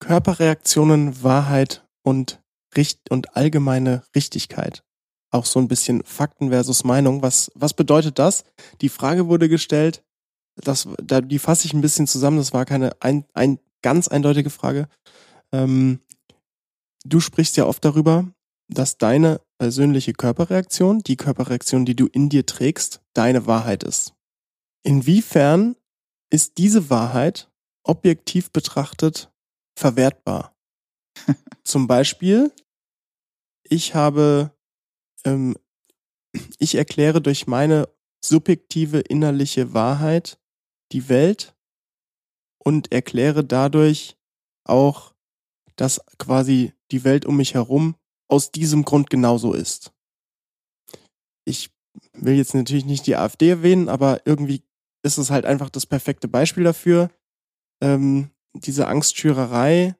Körperreaktionen, 0.00 1.22
Wahrheit 1.22 1.86
und, 2.02 2.42
Richt 2.76 3.10
und 3.10 3.36
allgemeine 3.36 4.02
Richtigkeit. 4.14 4.82
Auch 5.30 5.46
so 5.46 5.60
ein 5.60 5.68
bisschen 5.68 6.02
Fakten 6.04 6.50
versus 6.50 6.84
Meinung. 6.84 7.22
Was, 7.22 7.50
was 7.54 7.74
bedeutet 7.74 8.18
das? 8.18 8.44
Die 8.80 8.88
Frage 8.88 9.28
wurde 9.28 9.48
gestellt, 9.48 10.02
das, 10.56 10.88
da, 11.02 11.20
die 11.20 11.38
fasse 11.38 11.66
ich 11.66 11.72
ein 11.72 11.80
bisschen 11.80 12.06
zusammen, 12.06 12.38
das 12.38 12.52
war 12.52 12.64
keine 12.64 12.90
ein, 13.00 13.24
ein, 13.32 13.58
ganz 13.82 14.08
eindeutige 14.08 14.50
Frage. 14.50 14.88
Ähm, 15.52 16.00
du 17.04 17.20
sprichst 17.20 17.56
ja 17.56 17.66
oft 17.66 17.84
darüber, 17.84 18.32
dass 18.68 18.98
deine 18.98 19.40
persönliche 19.58 20.12
Körperreaktion, 20.12 21.00
die 21.00 21.16
Körperreaktion, 21.16 21.84
die 21.84 21.96
du 21.96 22.06
in 22.06 22.28
dir 22.28 22.46
trägst, 22.46 23.02
deine 23.14 23.46
Wahrheit 23.46 23.82
ist. 23.82 24.14
Inwiefern 24.82 25.76
ist 26.32 26.58
diese 26.58 26.88
Wahrheit 26.88 27.50
objektiv 27.82 28.50
betrachtet 28.52 29.32
verwertbar. 29.76 30.56
Zum 31.64 31.86
Beispiel, 31.86 32.52
ich 33.64 33.94
habe, 33.94 34.54
ähm, 35.24 35.56
ich 36.58 36.76
erkläre 36.76 37.20
durch 37.20 37.46
meine 37.46 37.88
subjektive 38.24 39.00
innerliche 39.00 39.74
Wahrheit 39.74 40.38
die 40.92 41.08
Welt 41.08 41.56
und 42.58 42.92
erkläre 42.92 43.44
dadurch 43.44 44.16
auch, 44.64 45.14
dass 45.80 46.00
quasi 46.18 46.72
die 46.90 47.04
Welt 47.04 47.24
um 47.24 47.36
mich 47.36 47.54
herum 47.54 47.96
aus 48.28 48.52
diesem 48.52 48.84
Grund 48.84 49.10
genauso 49.10 49.54
ist. 49.54 49.92
Ich 51.44 51.70
will 52.12 52.34
jetzt 52.34 52.54
natürlich 52.54 52.84
nicht 52.84 53.06
die 53.06 53.16
AfD 53.16 53.48
erwähnen, 53.48 53.88
aber 53.88 54.20
irgendwie 54.26 54.62
ist 55.02 55.18
es 55.18 55.30
halt 55.30 55.46
einfach 55.46 55.70
das 55.70 55.86
perfekte 55.86 56.28
Beispiel 56.28 56.64
dafür 56.64 57.10
ähm, 57.80 58.30
diese 58.54 58.88
Angstschürerei, 58.88 59.96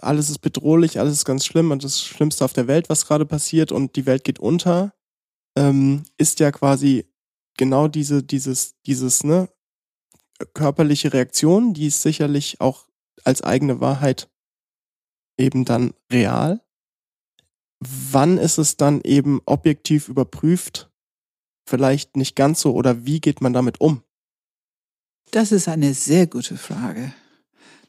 alles 0.00 0.30
ist 0.30 0.38
bedrohlich, 0.38 0.98
alles 0.98 1.14
ist 1.14 1.24
ganz 1.24 1.44
schlimm 1.44 1.70
und 1.70 1.84
das 1.84 2.02
Schlimmste 2.02 2.44
auf 2.44 2.52
der 2.52 2.68
Welt, 2.68 2.88
was 2.88 3.06
gerade 3.06 3.26
passiert 3.26 3.72
und 3.72 3.96
die 3.96 4.06
Welt 4.06 4.24
geht 4.24 4.38
unter, 4.38 4.94
ähm, 5.56 6.04
ist 6.16 6.40
ja 6.40 6.52
quasi 6.52 7.06
genau 7.56 7.88
diese, 7.88 8.22
dieses, 8.22 8.80
dieses, 8.82 9.24
ne, 9.24 9.48
körperliche 10.54 11.12
Reaktion, 11.12 11.74
die 11.74 11.88
ist 11.88 12.02
sicherlich 12.02 12.60
auch 12.60 12.86
als 13.24 13.42
eigene 13.42 13.80
Wahrheit 13.80 14.30
eben 15.38 15.64
dann 15.64 15.94
real. 16.12 16.60
Wann 17.80 18.38
ist 18.38 18.58
es 18.58 18.76
dann 18.76 19.00
eben 19.02 19.40
objektiv 19.46 20.08
überprüft? 20.08 20.90
Vielleicht 21.68 22.16
nicht 22.16 22.34
ganz 22.34 22.60
so 22.60 22.74
oder 22.74 23.04
wie 23.06 23.20
geht 23.20 23.40
man 23.40 23.52
damit 23.52 23.80
um? 23.80 24.02
Das 25.30 25.52
ist 25.52 25.68
eine 25.68 25.94
sehr 25.94 26.26
gute 26.26 26.56
Frage. 26.56 27.12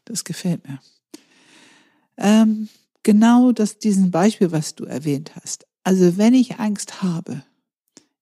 Das 0.04 0.24
gefällt 0.24 0.66
mir. 0.68 0.80
Ähm, 2.18 2.68
genau 3.02 3.52
das, 3.52 3.78
diesen 3.78 4.10
Beispiel, 4.10 4.52
was 4.52 4.74
du 4.74 4.84
erwähnt 4.84 5.32
hast. 5.36 5.66
Also 5.82 6.18
wenn 6.18 6.34
ich 6.34 6.58
Angst 6.58 7.02
habe, 7.02 7.42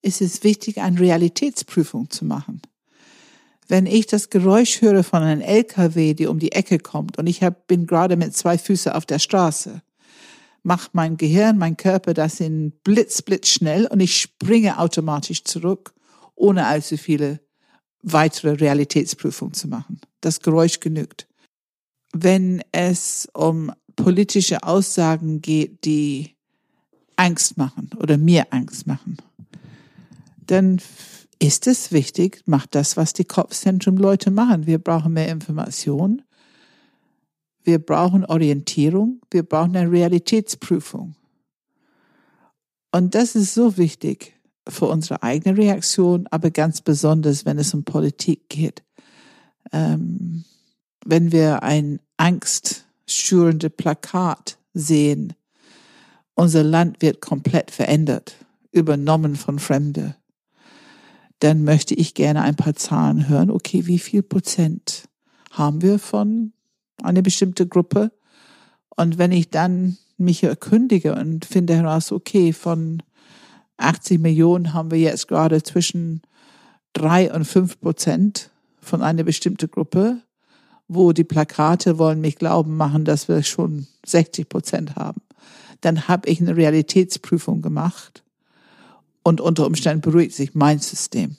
ist 0.00 0.20
es 0.20 0.44
wichtig, 0.44 0.78
eine 0.80 1.00
Realitätsprüfung 1.00 2.08
zu 2.10 2.24
machen. 2.24 2.62
Wenn 3.68 3.84
ich 3.84 4.06
das 4.06 4.30
Geräusch 4.30 4.80
höre 4.80 5.04
von 5.04 5.22
einem 5.22 5.42
LKW, 5.42 6.14
die 6.14 6.26
um 6.26 6.38
die 6.38 6.52
Ecke 6.52 6.78
kommt 6.78 7.18
und 7.18 7.26
ich 7.26 7.42
hab, 7.42 7.66
bin 7.66 7.86
gerade 7.86 8.16
mit 8.16 8.34
zwei 8.34 8.56
Füßen 8.56 8.92
auf 8.92 9.04
der 9.04 9.18
Straße, 9.18 9.82
macht 10.62 10.94
mein 10.94 11.18
Gehirn, 11.18 11.58
mein 11.58 11.76
Körper 11.76 12.14
das 12.14 12.40
in 12.40 12.72
blitz, 12.82 13.20
blitz 13.20 13.48
schnell 13.48 13.86
und 13.86 14.00
ich 14.00 14.18
springe 14.18 14.78
automatisch 14.78 15.44
zurück, 15.44 15.92
ohne 16.34 16.66
allzu 16.66 16.96
viele 16.96 17.40
weitere 18.02 18.52
Realitätsprüfungen 18.52 19.52
zu 19.52 19.68
machen. 19.68 20.00
Das 20.22 20.40
Geräusch 20.40 20.80
genügt. 20.80 21.28
Wenn 22.14 22.62
es 22.72 23.28
um 23.34 23.70
politische 23.96 24.62
Aussagen 24.62 25.42
geht, 25.42 25.84
die 25.84 26.36
Angst 27.16 27.58
machen 27.58 27.90
oder 27.98 28.16
mir 28.16 28.46
Angst 28.50 28.86
machen, 28.86 29.18
dann 30.46 30.80
ist 31.38 31.66
es 31.66 31.92
wichtig, 31.92 32.42
macht 32.46 32.74
das, 32.74 32.96
was 32.96 33.12
die 33.12 33.24
Kopfzentrum-Leute 33.24 34.30
machen. 34.30 34.66
Wir 34.66 34.78
brauchen 34.78 35.12
mehr 35.12 35.28
Information. 35.28 36.22
Wir 37.62 37.78
brauchen 37.78 38.24
Orientierung. 38.24 39.20
Wir 39.30 39.42
brauchen 39.42 39.76
eine 39.76 39.90
Realitätsprüfung. 39.90 41.14
Und 42.90 43.14
das 43.14 43.34
ist 43.34 43.54
so 43.54 43.76
wichtig 43.76 44.34
für 44.68 44.86
unsere 44.86 45.22
eigene 45.22 45.56
Reaktion, 45.56 46.26
aber 46.30 46.50
ganz 46.50 46.80
besonders, 46.80 47.44
wenn 47.44 47.58
es 47.58 47.72
um 47.72 47.84
Politik 47.84 48.48
geht. 48.48 48.82
Ähm, 49.72 50.44
wenn 51.04 51.32
wir 51.32 51.62
ein 51.62 52.00
angstschürende 52.16 53.70
Plakat 53.70 54.58
sehen, 54.74 55.34
unser 56.34 56.62
Land 56.62 57.00
wird 57.02 57.20
komplett 57.20 57.70
verändert, 57.70 58.36
übernommen 58.70 59.36
von 59.36 59.58
Fremde, 59.58 60.16
dann 61.40 61.62
möchte 61.62 61.94
ich 61.94 62.14
gerne 62.14 62.42
ein 62.42 62.56
paar 62.56 62.74
Zahlen 62.74 63.28
hören. 63.28 63.50
Okay, 63.50 63.86
wie 63.86 63.98
viel 63.98 64.22
Prozent 64.22 65.08
haben 65.50 65.82
wir 65.82 65.98
von 65.98 66.52
einer 67.02 67.22
bestimmten 67.22 67.68
Gruppe? 67.68 68.12
Und 68.96 69.18
wenn 69.18 69.32
ich 69.32 69.50
dann 69.50 69.98
mich 70.16 70.42
erkündige 70.42 71.14
und 71.14 71.44
finde 71.44 71.76
heraus, 71.76 72.10
okay, 72.10 72.52
von 72.52 73.02
80 73.76 74.18
Millionen 74.18 74.74
haben 74.74 74.90
wir 74.90 74.98
jetzt 74.98 75.28
gerade 75.28 75.62
zwischen 75.62 76.22
drei 76.92 77.32
und 77.32 77.44
fünf 77.44 77.80
Prozent 77.80 78.50
von 78.80 79.02
einer 79.02 79.22
bestimmten 79.22 79.70
Gruppe, 79.70 80.20
wo 80.88 81.12
die 81.12 81.24
Plakate 81.24 81.98
wollen 81.98 82.20
mich 82.20 82.36
glauben 82.36 82.76
machen, 82.76 83.04
dass 83.04 83.28
wir 83.28 83.42
schon 83.44 83.86
60 84.06 84.48
Prozent 84.48 84.96
haben. 84.96 85.20
Dann 85.80 86.08
habe 86.08 86.28
ich 86.28 86.40
eine 86.40 86.56
Realitätsprüfung 86.56 87.62
gemacht 87.62 88.24
und 89.22 89.40
unter 89.40 89.66
Umständen 89.66 90.00
beruhigt 90.00 90.34
sich 90.34 90.54
mein 90.54 90.78
System. 90.78 91.36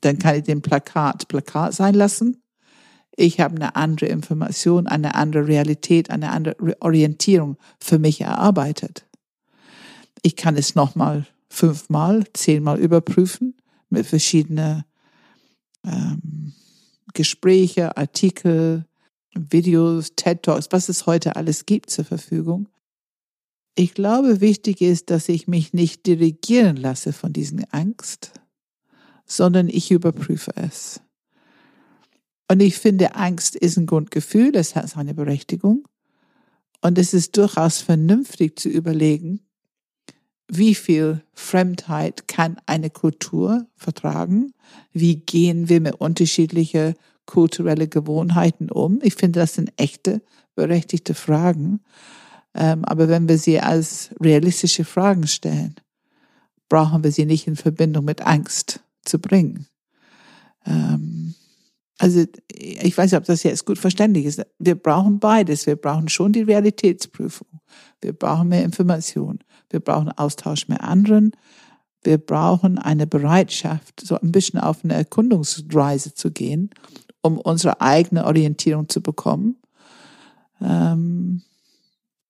Dann 0.00 0.18
kann 0.18 0.36
ich 0.36 0.44
den 0.44 0.62
Plakat 0.62 1.28
Plakat 1.28 1.74
sein 1.74 1.94
lassen. 1.94 2.42
Ich 3.16 3.40
habe 3.40 3.56
eine 3.56 3.76
andere 3.76 4.06
Information, 4.06 4.86
eine 4.86 5.14
andere 5.14 5.46
Realität, 5.46 6.10
eine 6.10 6.30
andere 6.30 6.56
Orientierung 6.80 7.56
für 7.78 7.98
mich 7.98 8.20
erarbeitet. 8.20 9.06
Ich 10.22 10.36
kann 10.36 10.56
es 10.56 10.74
nochmal 10.74 11.26
fünfmal, 11.50 12.24
zehnmal 12.32 12.78
überprüfen 12.78 13.56
mit 13.90 14.06
verschiedenen 14.06 14.84
ähm, 15.84 16.54
Gespräche, 17.12 17.96
Artikel, 17.96 18.86
Videos, 19.34 20.14
TED 20.16 20.42
Talks, 20.42 20.68
was 20.70 20.88
es 20.88 21.06
heute 21.06 21.36
alles 21.36 21.66
gibt 21.66 21.90
zur 21.90 22.04
Verfügung. 22.04 22.68
Ich 23.74 23.94
glaube, 23.94 24.40
wichtig 24.40 24.80
ist, 24.82 25.10
dass 25.10 25.28
ich 25.28 25.48
mich 25.48 25.72
nicht 25.72 26.06
dirigieren 26.06 26.76
lasse 26.76 27.12
von 27.12 27.32
diesen 27.32 27.64
Angst, 27.72 28.32
sondern 29.24 29.68
ich 29.68 29.90
überprüfe 29.90 30.52
es. 30.56 31.00
Und 32.48 32.60
ich 32.60 32.76
finde, 32.76 33.14
Angst 33.14 33.56
ist 33.56 33.78
ein 33.78 33.86
Grundgefühl, 33.86 34.54
es 34.56 34.76
hat 34.76 34.90
seine 34.90 35.14
Berechtigung. 35.14 35.88
Und 36.82 36.98
es 36.98 37.14
ist 37.14 37.36
durchaus 37.38 37.80
vernünftig 37.80 38.58
zu 38.58 38.68
überlegen, 38.68 39.40
wie 40.48 40.74
viel 40.74 41.22
Fremdheit 41.32 42.28
kann 42.28 42.58
eine 42.66 42.90
Kultur 42.90 43.66
vertragen? 43.76 44.52
Wie 44.92 45.16
gehen 45.16 45.70
wir 45.70 45.80
mit 45.80 45.94
unterschiedlichen 45.94 46.94
kulturellen 47.24 47.88
Gewohnheiten 47.88 48.70
um? 48.70 48.98
Ich 49.02 49.14
finde, 49.14 49.40
das 49.40 49.54
sind 49.54 49.72
echte, 49.78 50.20
berechtigte 50.54 51.14
Fragen. 51.14 51.80
Ähm, 52.54 52.84
aber 52.84 53.08
wenn 53.08 53.28
wir 53.28 53.38
sie 53.38 53.60
als 53.60 54.10
realistische 54.20 54.84
Fragen 54.84 55.26
stellen, 55.26 55.76
brauchen 56.68 57.04
wir 57.04 57.12
sie 57.12 57.26
nicht 57.26 57.46
in 57.46 57.56
Verbindung 57.56 58.04
mit 58.04 58.22
Angst 58.22 58.80
zu 59.04 59.18
bringen. 59.18 59.66
Ähm, 60.66 61.34
also 61.98 62.24
ich 62.52 62.96
weiß 62.96 63.12
nicht, 63.12 63.18
ob 63.18 63.26
das 63.26 63.42
jetzt 63.42 63.64
gut 63.64 63.78
verständlich 63.78 64.24
ist. 64.24 64.42
Wir 64.58 64.74
brauchen 64.74 65.20
beides. 65.20 65.66
Wir 65.66 65.76
brauchen 65.76 66.08
schon 66.08 66.32
die 66.32 66.42
Realitätsprüfung. 66.42 67.60
Wir 68.00 68.12
brauchen 68.12 68.48
mehr 68.48 68.64
Information. 68.64 69.38
Wir 69.70 69.80
brauchen 69.80 70.10
Austausch 70.10 70.68
mit 70.68 70.80
anderen. 70.80 71.32
Wir 72.02 72.18
brauchen 72.18 72.78
eine 72.78 73.06
Bereitschaft, 73.06 74.00
so 74.00 74.18
ein 74.18 74.32
bisschen 74.32 74.58
auf 74.58 74.82
eine 74.82 74.94
Erkundungsreise 74.94 76.14
zu 76.14 76.32
gehen, 76.32 76.70
um 77.22 77.38
unsere 77.38 77.80
eigene 77.80 78.24
Orientierung 78.24 78.88
zu 78.88 79.00
bekommen. 79.00 79.62
Ähm, 80.60 81.42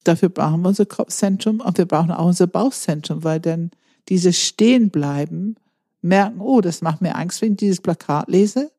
dafür 0.05 0.29
brauchen 0.29 0.63
wir 0.63 0.69
unser 0.69 0.87
Kopfzentrum 0.87 1.61
und 1.61 1.79
wir 1.79 1.87
brauchen 1.87 2.11
auch 2.11 2.27
unser 2.27 2.47
Bauchzentrum, 2.47 3.25
weil 3.25 3.41
dann 3.41 3.71
diese 4.09 4.33
stehen 4.33 4.91
bleiben, 4.91 5.57
merken, 6.01 6.41
oh, 6.41 6.61
das 6.61 6.83
macht 6.83 7.01
mir 7.01 7.15
Angst, 7.15 7.43
wenn 7.43 7.53
ich 7.53 7.59
dieses 7.59 7.81
Plakat 7.81 8.29
lese. 8.29 8.73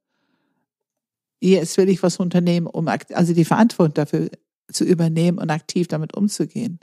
Jetzt 1.39 1.77
will 1.77 1.89
ich 1.89 2.03
was 2.03 2.17
unternehmen, 2.17 2.67
um 2.67 2.87
also 2.87 3.33
die 3.33 3.45
Verantwortung 3.45 3.93
dafür 3.93 4.29
zu 4.71 4.85
übernehmen 4.85 5.37
und 5.37 5.49
aktiv 5.49 5.87
damit 5.87 6.15
umzugehen. 6.15 6.79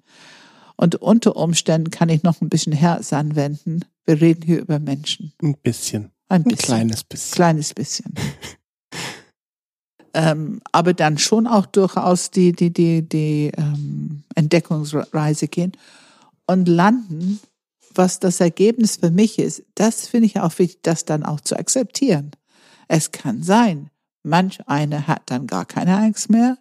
Und 0.76 0.96
unter 0.96 1.36
Umständen 1.36 1.90
kann 1.90 2.08
ich 2.08 2.22
noch 2.22 2.40
ein 2.40 2.48
bisschen 2.48 2.72
Herz 2.72 3.12
anwenden. 3.12 3.84
Wir 4.06 4.20
reden 4.20 4.42
hier 4.42 4.60
über 4.60 4.78
Menschen. 4.78 5.32
Ein 5.42 5.56
bisschen. 5.62 6.10
Ein, 6.28 6.44
bisschen. 6.44 6.58
ein 6.58 6.64
kleines 6.64 7.04
bisschen. 7.04 7.34
Kleines 7.34 7.74
bisschen. 7.74 8.14
ähm, 10.14 10.60
aber 10.72 10.94
dann 10.94 11.18
schon 11.18 11.46
auch 11.46 11.66
durchaus 11.66 12.30
die, 12.30 12.52
die, 12.52 12.72
die, 12.72 13.02
die 13.02 13.52
ähm, 13.56 14.22
Entdeckungsreise 14.34 15.48
gehen 15.48 15.72
und 16.46 16.68
landen, 16.68 17.40
was 17.94 18.20
das 18.20 18.40
Ergebnis 18.40 18.96
für 18.96 19.10
mich 19.10 19.38
ist. 19.38 19.62
Das 19.74 20.06
finde 20.06 20.26
ich 20.26 20.40
auch 20.40 20.58
wichtig, 20.58 20.80
das 20.82 21.04
dann 21.04 21.24
auch 21.24 21.40
zu 21.40 21.56
akzeptieren. 21.56 22.32
Es 22.88 23.12
kann 23.12 23.42
sein, 23.42 23.90
manch 24.22 24.60
eine 24.66 25.06
hat 25.06 25.22
dann 25.26 25.46
gar 25.46 25.64
keine 25.64 25.96
Angst 25.96 26.30
mehr 26.30 26.56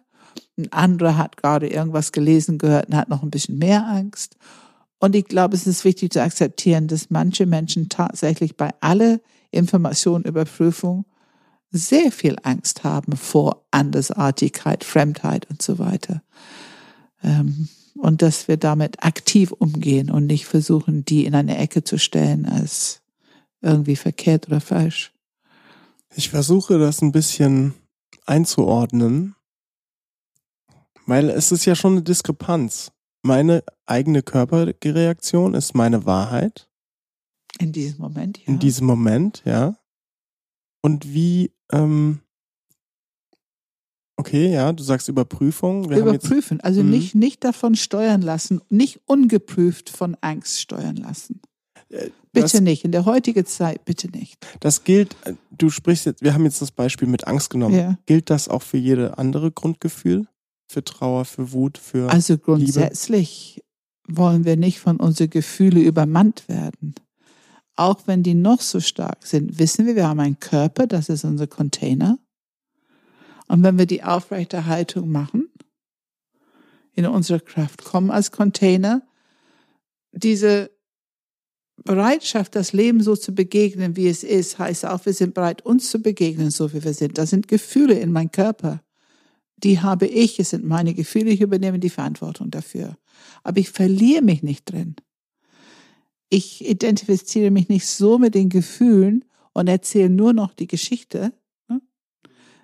ein 0.60 0.72
anderer 0.72 1.16
hat 1.16 1.36
gerade 1.36 1.68
irgendwas 1.68 2.12
gelesen, 2.12 2.58
gehört 2.58 2.88
und 2.88 2.96
hat 2.96 3.08
noch 3.08 3.22
ein 3.22 3.30
bisschen 3.30 3.58
mehr 3.58 3.86
Angst. 3.86 4.36
Und 4.98 5.16
ich 5.16 5.24
glaube, 5.24 5.56
es 5.56 5.66
ist 5.66 5.84
wichtig 5.84 6.12
zu 6.12 6.22
akzeptieren, 6.22 6.86
dass 6.86 7.10
manche 7.10 7.46
Menschen 7.46 7.88
tatsächlich 7.88 8.56
bei 8.56 8.70
aller 8.80 9.20
Informationenüberprüfung 9.50 11.06
sehr 11.70 12.10
viel 12.12 12.36
Angst 12.42 12.84
haben 12.84 13.16
vor 13.16 13.64
Andersartigkeit, 13.70 14.84
Fremdheit 14.84 15.48
und 15.50 15.62
so 15.62 15.78
weiter. 15.78 16.22
Ähm, 17.22 17.68
und 17.94 18.22
dass 18.22 18.48
wir 18.48 18.56
damit 18.56 19.04
aktiv 19.04 19.52
umgehen 19.52 20.10
und 20.10 20.26
nicht 20.26 20.46
versuchen, 20.46 21.04
die 21.04 21.26
in 21.26 21.34
eine 21.34 21.58
Ecke 21.58 21.84
zu 21.84 21.98
stellen 21.98 22.46
als 22.46 23.02
irgendwie 23.60 23.96
verkehrt 23.96 24.48
oder 24.48 24.60
falsch. 24.60 25.12
Ich 26.16 26.30
versuche 26.30 26.78
das 26.78 27.02
ein 27.02 27.12
bisschen 27.12 27.74
einzuordnen 28.26 29.36
weil 31.10 31.28
es 31.28 31.50
ist 31.50 31.64
ja 31.64 31.74
schon 31.74 31.94
eine 31.94 32.02
Diskrepanz. 32.02 32.92
Meine 33.22 33.64
eigene 33.84 34.22
Körperreaktion 34.22 35.54
ist 35.54 35.74
meine 35.74 36.06
Wahrheit. 36.06 36.70
In 37.58 37.72
diesem 37.72 37.98
Moment, 37.98 38.38
ja. 38.38 38.44
In 38.46 38.58
diesem 38.60 38.86
Moment, 38.86 39.42
ja. 39.44 39.76
Und 40.82 41.12
wie, 41.12 41.52
ähm, 41.72 42.20
okay, 44.16 44.52
ja, 44.52 44.72
du 44.72 44.82
sagst 44.82 45.08
Überprüfung. 45.08 45.90
Wir 45.90 45.98
Überprüfen, 45.98 46.60
also 46.60 46.82
mhm. 46.82 46.90
nicht, 46.90 47.14
nicht 47.14 47.44
davon 47.44 47.74
steuern 47.74 48.22
lassen, 48.22 48.60
nicht 48.68 49.00
ungeprüft 49.06 49.90
von 49.90 50.16
Angst 50.20 50.60
steuern 50.60 50.96
lassen. 50.96 51.40
Äh, 51.90 52.10
Bitte 52.32 52.46
das, 52.52 52.60
nicht. 52.60 52.84
In 52.84 52.92
der 52.92 53.06
heutigen 53.06 53.44
Zeit 53.44 53.84
bitte 53.84 54.08
nicht. 54.08 54.36
Das 54.60 54.84
gilt, 54.84 55.16
äh, 55.24 55.34
du 55.50 55.68
sprichst 55.68 56.06
jetzt, 56.06 56.22
wir 56.22 56.32
haben 56.32 56.44
jetzt 56.44 56.62
das 56.62 56.70
Beispiel 56.70 57.08
mit 57.08 57.26
Angst 57.26 57.50
genommen. 57.50 57.74
Ja. 57.74 57.98
Gilt 58.06 58.30
das 58.30 58.48
auch 58.48 58.62
für 58.62 58.76
jede 58.76 59.18
andere 59.18 59.50
Grundgefühl? 59.50 60.26
Für 60.70 60.84
Trauer, 60.84 61.24
für 61.24 61.50
Wut, 61.50 61.78
für. 61.78 62.08
Also 62.10 62.38
grundsätzlich 62.38 63.60
wollen 64.06 64.44
wir 64.44 64.56
nicht 64.56 64.78
von 64.78 64.98
unseren 64.98 65.30
Gefühlen 65.30 65.82
übermannt 65.82 66.48
werden. 66.48 66.94
Auch 67.80 68.06
wenn 68.06 68.22
die 68.22 68.34
noch 68.34 68.60
so 68.60 68.78
stark 68.78 69.24
sind, 69.24 69.58
wissen 69.58 69.86
wir, 69.86 69.96
wir 69.96 70.06
haben 70.06 70.20
einen 70.20 70.38
Körper, 70.38 70.86
das 70.86 71.08
ist 71.08 71.24
unser 71.24 71.46
Container. 71.46 72.18
Und 73.48 73.62
wenn 73.62 73.78
wir 73.78 73.86
die 73.86 74.02
aufrechte 74.02 74.66
Haltung 74.66 75.10
machen, 75.10 75.48
in 76.92 77.06
unserer 77.06 77.40
Kraft 77.40 77.82
kommen 77.82 78.10
als 78.10 78.32
Container, 78.32 79.00
diese 80.12 80.70
Bereitschaft, 81.82 82.54
das 82.54 82.74
Leben 82.74 83.02
so 83.02 83.16
zu 83.16 83.34
begegnen, 83.34 83.96
wie 83.96 84.08
es 84.08 84.24
ist, 84.24 84.58
heißt 84.58 84.84
auch, 84.84 85.06
wir 85.06 85.14
sind 85.14 85.32
bereit, 85.32 85.64
uns 85.64 85.90
zu 85.90 86.02
begegnen, 86.02 86.50
so 86.50 86.74
wie 86.74 86.84
wir 86.84 86.92
sind. 86.92 87.16
Das 87.16 87.30
sind 87.30 87.48
Gefühle 87.48 87.94
in 87.94 88.12
meinem 88.12 88.30
Körper. 88.30 88.82
Die 89.56 89.80
habe 89.80 90.06
ich, 90.06 90.38
es 90.38 90.50
sind 90.50 90.66
meine 90.66 90.92
Gefühle, 90.92 91.30
ich 91.30 91.40
übernehme 91.40 91.78
die 91.78 91.88
Verantwortung 91.88 92.50
dafür. 92.50 92.98
Aber 93.42 93.58
ich 93.58 93.70
verliere 93.70 94.20
mich 94.20 94.42
nicht 94.42 94.70
drin. 94.70 94.96
Ich 96.30 96.66
identifiziere 96.66 97.50
mich 97.50 97.68
nicht 97.68 97.86
so 97.86 98.18
mit 98.18 98.34
den 98.34 98.48
Gefühlen 98.48 99.24
und 99.52 99.68
erzähle 99.68 100.10
nur 100.10 100.32
noch 100.32 100.54
die 100.54 100.68
Geschichte, 100.68 101.32
ne? 101.68 101.82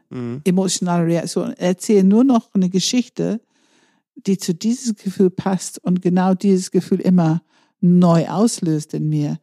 mhm. 0.09 0.41
emotionale 0.45 1.07
Reaktion, 1.07 1.53
erzähle 1.53 2.05
nur 2.05 2.25
noch 2.25 2.55
eine 2.55 2.71
Geschichte, 2.71 3.41
die 4.15 4.39
zu 4.39 4.55
dieses 4.55 4.95
Gefühl 4.95 5.31
passt 5.31 5.83
und 5.83 6.01
genau 6.01 6.35
dieses 6.35 6.71
Gefühl 6.71 7.01
immer 7.01 7.43
neu 7.81 8.29
auslöst 8.29 8.95
in 8.95 9.09
mir. 9.09 9.39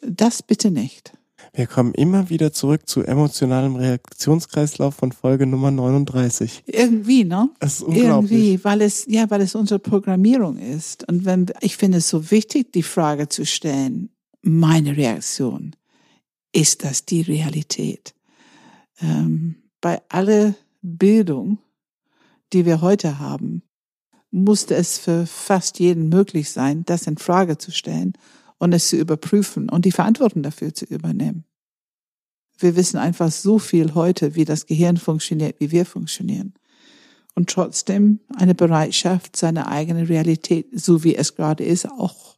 Das 0.00 0.42
bitte 0.42 0.70
nicht. 0.70 1.12
Wir 1.54 1.66
kommen 1.66 1.92
immer 1.92 2.30
wieder 2.30 2.52
zurück 2.52 2.88
zu 2.88 3.02
emotionalem 3.02 3.76
Reaktionskreislauf 3.76 4.94
von 4.94 5.12
Folge 5.12 5.46
Nummer 5.46 5.70
39. 5.70 6.62
Irgendwie, 6.64 7.24
ne? 7.24 7.50
Das 7.60 7.74
ist 7.74 7.82
unglaublich. 7.82 8.32
Irgendwie, 8.32 8.64
weil 8.64 8.80
es, 8.80 9.04
ja, 9.06 9.28
weil 9.28 9.42
es 9.42 9.54
unsere 9.54 9.78
Programmierung 9.78 10.56
ist. 10.56 11.06
Und 11.08 11.26
wenn, 11.26 11.46
ich 11.60 11.76
finde 11.76 11.98
es 11.98 12.08
so 12.08 12.30
wichtig, 12.30 12.72
die 12.72 12.82
Frage 12.82 13.28
zu 13.28 13.44
stellen, 13.44 14.08
meine 14.40 14.96
Reaktion, 14.96 15.76
ist 16.52 16.84
das 16.84 17.04
die 17.04 17.20
Realität? 17.20 18.14
Ähm, 19.02 19.56
bei 19.82 20.00
aller 20.08 20.54
Bildung, 20.80 21.58
die 22.54 22.64
wir 22.64 22.80
heute 22.80 23.18
haben, 23.18 23.62
musste 24.30 24.74
es 24.74 24.96
für 24.96 25.26
fast 25.26 25.78
jeden 25.80 26.08
möglich 26.08 26.50
sein, 26.50 26.84
das 26.86 27.06
in 27.06 27.18
Frage 27.18 27.58
zu 27.58 27.72
stellen 27.72 28.14
und 28.62 28.72
es 28.72 28.90
zu 28.90 28.96
überprüfen 28.96 29.68
und 29.68 29.84
die 29.84 29.90
Verantwortung 29.90 30.44
dafür 30.44 30.72
zu 30.72 30.84
übernehmen. 30.84 31.44
Wir 32.56 32.76
wissen 32.76 32.96
einfach 32.96 33.32
so 33.32 33.58
viel 33.58 33.94
heute, 33.94 34.36
wie 34.36 34.44
das 34.44 34.66
Gehirn 34.66 34.98
funktioniert, 34.98 35.58
wie 35.58 35.72
wir 35.72 35.84
funktionieren. 35.84 36.54
Und 37.34 37.50
trotzdem 37.50 38.20
eine 38.36 38.54
Bereitschaft, 38.54 39.34
seine 39.34 39.66
eigene 39.66 40.08
Realität, 40.08 40.68
so 40.72 41.02
wie 41.02 41.16
es 41.16 41.34
gerade 41.34 41.64
ist, 41.64 41.90
auch 41.90 42.36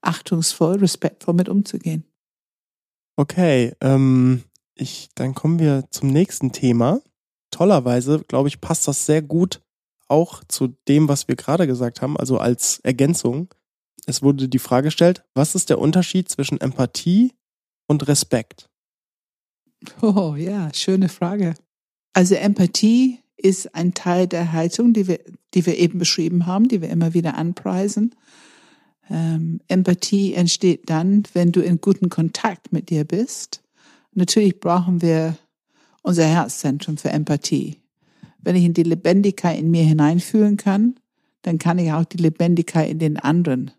achtungsvoll, 0.00 0.76
respektvoll 0.76 1.34
mit 1.34 1.48
umzugehen. 1.48 2.04
Okay, 3.16 3.72
ähm, 3.80 4.44
ich, 4.76 5.08
dann 5.16 5.34
kommen 5.34 5.58
wir 5.58 5.86
zum 5.90 6.10
nächsten 6.10 6.52
Thema. 6.52 7.00
Tollerweise, 7.50 8.20
glaube 8.28 8.46
ich, 8.46 8.60
passt 8.60 8.86
das 8.86 9.06
sehr 9.06 9.22
gut 9.22 9.60
auch 10.06 10.44
zu 10.46 10.68
dem, 10.86 11.08
was 11.08 11.26
wir 11.26 11.34
gerade 11.34 11.66
gesagt 11.66 12.00
haben, 12.00 12.16
also 12.16 12.38
als 12.38 12.78
Ergänzung. 12.84 13.52
Es 14.08 14.22
wurde 14.22 14.48
die 14.48 14.58
Frage 14.58 14.86
gestellt, 14.86 15.22
was 15.34 15.54
ist 15.54 15.68
der 15.68 15.78
Unterschied 15.78 16.30
zwischen 16.30 16.58
Empathie 16.58 17.34
und 17.86 18.08
Respekt? 18.08 18.70
Oh 20.00 20.34
ja, 20.34 20.70
schöne 20.72 21.10
Frage. 21.10 21.52
Also 22.14 22.34
Empathie 22.34 23.18
ist 23.36 23.74
ein 23.74 23.92
Teil 23.92 24.26
der 24.26 24.52
Haltung, 24.52 24.94
die 24.94 25.08
wir, 25.08 25.20
die 25.52 25.66
wir 25.66 25.76
eben 25.76 25.98
beschrieben 25.98 26.46
haben, 26.46 26.68
die 26.68 26.80
wir 26.80 26.88
immer 26.88 27.12
wieder 27.12 27.36
anpreisen. 27.36 28.14
Ähm, 29.10 29.60
Empathie 29.68 30.32
entsteht 30.32 30.88
dann, 30.88 31.24
wenn 31.34 31.52
du 31.52 31.60
in 31.60 31.82
guten 31.82 32.08
Kontakt 32.08 32.72
mit 32.72 32.88
dir 32.88 33.04
bist. 33.04 33.62
Natürlich 34.14 34.58
brauchen 34.58 35.02
wir 35.02 35.36
unser 36.00 36.24
Herzzentrum 36.24 36.96
für 36.96 37.10
Empathie. 37.10 37.76
Wenn 38.40 38.56
ich 38.56 38.64
in 38.64 38.72
die 38.72 38.84
Lebendigkeit 38.84 39.58
in 39.58 39.70
mir 39.70 39.84
hineinfühlen 39.84 40.56
kann, 40.56 40.98
dann 41.42 41.58
kann 41.58 41.78
ich 41.78 41.92
auch 41.92 42.06
die 42.06 42.16
Lebendigkeit 42.16 42.88
in 42.88 42.98
den 42.98 43.18
anderen 43.18 43.72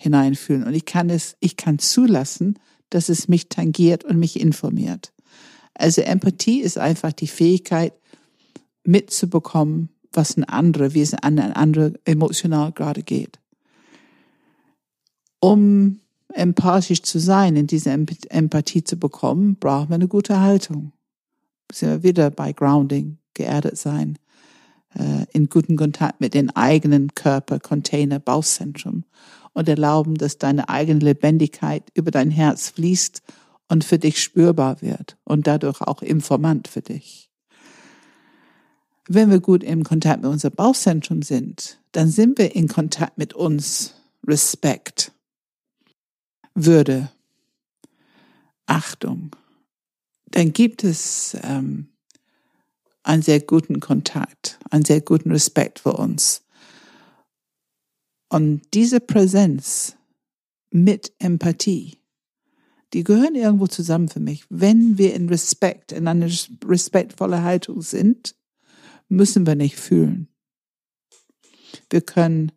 hineinfühlen. 0.00 0.64
Und 0.64 0.74
ich 0.74 0.86
kann 0.86 1.10
es, 1.10 1.36
ich 1.40 1.58
kann 1.58 1.78
zulassen, 1.78 2.58
dass 2.88 3.10
es 3.10 3.28
mich 3.28 3.50
tangiert 3.50 4.02
und 4.02 4.18
mich 4.18 4.40
informiert. 4.40 5.12
Also 5.74 6.00
Empathie 6.00 6.60
ist 6.60 6.78
einfach 6.78 7.12
die 7.12 7.28
Fähigkeit, 7.28 7.92
mitzubekommen, 8.82 9.90
was 10.10 10.36
ein 10.38 10.44
anderer, 10.44 10.94
wie 10.94 11.02
es 11.02 11.12
an 11.12 11.38
ein 11.38 11.52
anderer 11.52 11.92
emotional 12.06 12.72
gerade 12.72 13.02
geht. 13.02 13.38
Um 15.38 16.00
empathisch 16.32 17.02
zu 17.02 17.18
sein, 17.18 17.56
in 17.56 17.66
diese 17.66 17.90
Empathie 17.90 18.82
zu 18.82 18.96
bekommen, 18.96 19.56
brauchen 19.56 19.90
wir 19.90 19.96
eine 19.96 20.08
gute 20.08 20.40
Haltung. 20.40 20.92
Sind 21.70 21.90
wir 21.90 22.02
wieder 22.02 22.30
bei 22.30 22.52
Grounding, 22.52 23.18
geerdet 23.34 23.76
sein, 23.76 24.18
äh, 24.94 25.26
in 25.32 25.50
guten 25.50 25.76
Kontakt 25.76 26.20
mit 26.20 26.32
den 26.32 26.50
eigenen 26.56 27.14
Körper, 27.14 27.60
Container, 27.60 28.18
Bauchzentrum 28.18 29.04
und 29.52 29.68
erlauben, 29.68 30.14
dass 30.14 30.38
deine 30.38 30.68
eigene 30.68 31.00
Lebendigkeit 31.00 31.84
über 31.94 32.10
dein 32.10 32.30
Herz 32.30 32.70
fließt 32.70 33.22
und 33.68 33.84
für 33.84 33.98
dich 33.98 34.22
spürbar 34.22 34.82
wird 34.82 35.16
und 35.24 35.46
dadurch 35.46 35.80
auch 35.80 36.02
informant 36.02 36.68
für 36.68 36.82
dich. 36.82 37.30
Wenn 39.08 39.30
wir 39.30 39.40
gut 39.40 39.64
im 39.64 39.82
Kontakt 39.82 40.22
mit 40.22 40.30
unserem 40.30 40.54
Bauchzentrum 40.54 41.22
sind, 41.22 41.80
dann 41.92 42.08
sind 42.08 42.38
wir 42.38 42.54
in 42.54 42.68
Kontakt 42.68 43.18
mit 43.18 43.34
uns. 43.34 43.94
Respekt, 44.26 45.12
Würde, 46.54 47.10
Achtung. 48.66 49.34
Dann 50.26 50.52
gibt 50.52 50.84
es 50.84 51.36
ähm, 51.42 51.88
einen 53.02 53.22
sehr 53.22 53.40
guten 53.40 53.80
Kontakt, 53.80 54.58
einen 54.70 54.84
sehr 54.84 55.00
guten 55.00 55.32
Respekt 55.32 55.80
für 55.80 55.94
uns. 55.94 56.42
Und 58.30 58.62
diese 58.74 59.00
Präsenz 59.00 59.96
mit 60.70 61.12
Empathie, 61.18 61.98
die 62.92 63.04
gehören 63.04 63.34
irgendwo 63.34 63.66
zusammen 63.66 64.08
für 64.08 64.20
mich. 64.20 64.44
Wenn 64.48 64.98
wir 64.98 65.14
in 65.14 65.28
Respekt, 65.28 65.92
in 65.92 66.06
einer 66.06 66.30
respektvolle 66.64 67.42
Haltung 67.42 67.82
sind, 67.82 68.36
müssen 69.08 69.46
wir 69.46 69.56
nicht 69.56 69.76
fühlen. 69.76 70.28
Wir 71.90 72.02
können 72.02 72.52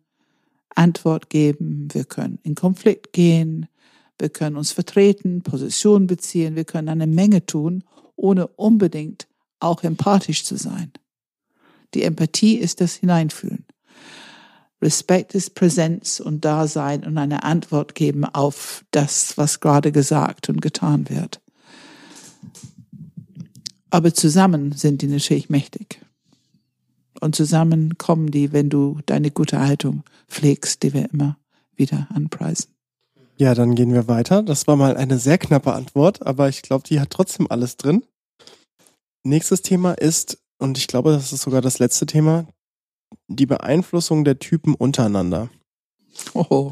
Antwort 0.76 1.28
geben, 1.28 1.88
wir 1.92 2.04
können 2.04 2.38
in 2.44 2.54
Konflikt 2.54 3.12
gehen, 3.12 3.66
wir 4.18 4.28
können 4.28 4.56
uns 4.56 4.70
vertreten, 4.70 5.42
Position 5.42 6.06
beziehen, 6.06 6.54
wir 6.54 6.64
können 6.64 6.88
eine 6.88 7.08
Menge 7.08 7.46
tun, 7.46 7.82
ohne 8.14 8.46
unbedingt 8.46 9.26
auch 9.58 9.82
empathisch 9.82 10.44
zu 10.44 10.56
sein. 10.56 10.92
Die 11.94 12.02
Empathie 12.02 12.56
ist 12.56 12.80
das 12.80 12.94
Hineinfühlen. 12.94 13.66
Respekt 14.84 15.34
ist 15.34 15.54
Präsenz 15.54 16.20
und 16.20 16.44
Dasein 16.44 17.04
und 17.04 17.16
eine 17.16 17.42
Antwort 17.42 17.94
geben 17.94 18.26
auf 18.26 18.84
das, 18.90 19.38
was 19.38 19.60
gerade 19.60 19.92
gesagt 19.92 20.50
und 20.50 20.60
getan 20.60 21.08
wird. 21.08 21.40
Aber 23.88 24.12
zusammen 24.12 24.72
sind 24.72 25.00
die 25.00 25.06
natürlich 25.06 25.48
mächtig. 25.48 26.00
Und 27.20 27.34
zusammen 27.34 27.96
kommen 27.96 28.30
die, 28.30 28.52
wenn 28.52 28.68
du 28.68 28.98
deine 29.06 29.30
gute 29.30 29.60
Haltung 29.60 30.02
pflegst, 30.28 30.82
die 30.82 30.92
wir 30.92 31.08
immer 31.12 31.38
wieder 31.76 32.08
anpreisen. 32.12 32.66
Ja, 33.38 33.54
dann 33.54 33.74
gehen 33.74 33.92
wir 33.94 34.06
weiter. 34.06 34.42
Das 34.42 34.66
war 34.66 34.76
mal 34.76 34.98
eine 34.98 35.18
sehr 35.18 35.38
knappe 35.38 35.72
Antwort, 35.72 36.26
aber 36.26 36.50
ich 36.50 36.60
glaube, 36.60 36.84
die 36.86 37.00
hat 37.00 37.10
trotzdem 37.10 37.50
alles 37.50 37.78
drin. 37.78 38.04
Nächstes 39.22 39.62
Thema 39.62 39.92
ist, 39.92 40.38
und 40.58 40.76
ich 40.76 40.88
glaube, 40.88 41.12
das 41.12 41.32
ist 41.32 41.42
sogar 41.42 41.62
das 41.62 41.78
letzte 41.78 42.04
Thema, 42.04 42.46
die 43.28 43.46
Beeinflussung 43.46 44.24
der 44.24 44.38
Typen 44.38 44.74
untereinander. 44.74 45.50
Oh, 46.32 46.70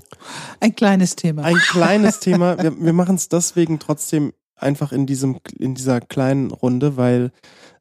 ein 0.61 0.75
kleines 0.75 1.17
Thema. 1.17 1.43
Ein 1.43 1.57
kleines 1.57 2.21
Thema. 2.21 2.63
Wir, 2.63 2.79
wir 2.81 2.93
machen 2.93 3.17
es 3.17 3.29
deswegen 3.29 3.79
trotzdem 3.79 4.33
einfach 4.55 4.93
in 4.93 5.07
diesem 5.07 5.41
in 5.59 5.75
dieser 5.75 6.01
kleinen 6.01 6.53
Runde, 6.53 6.97
weil 6.97 7.33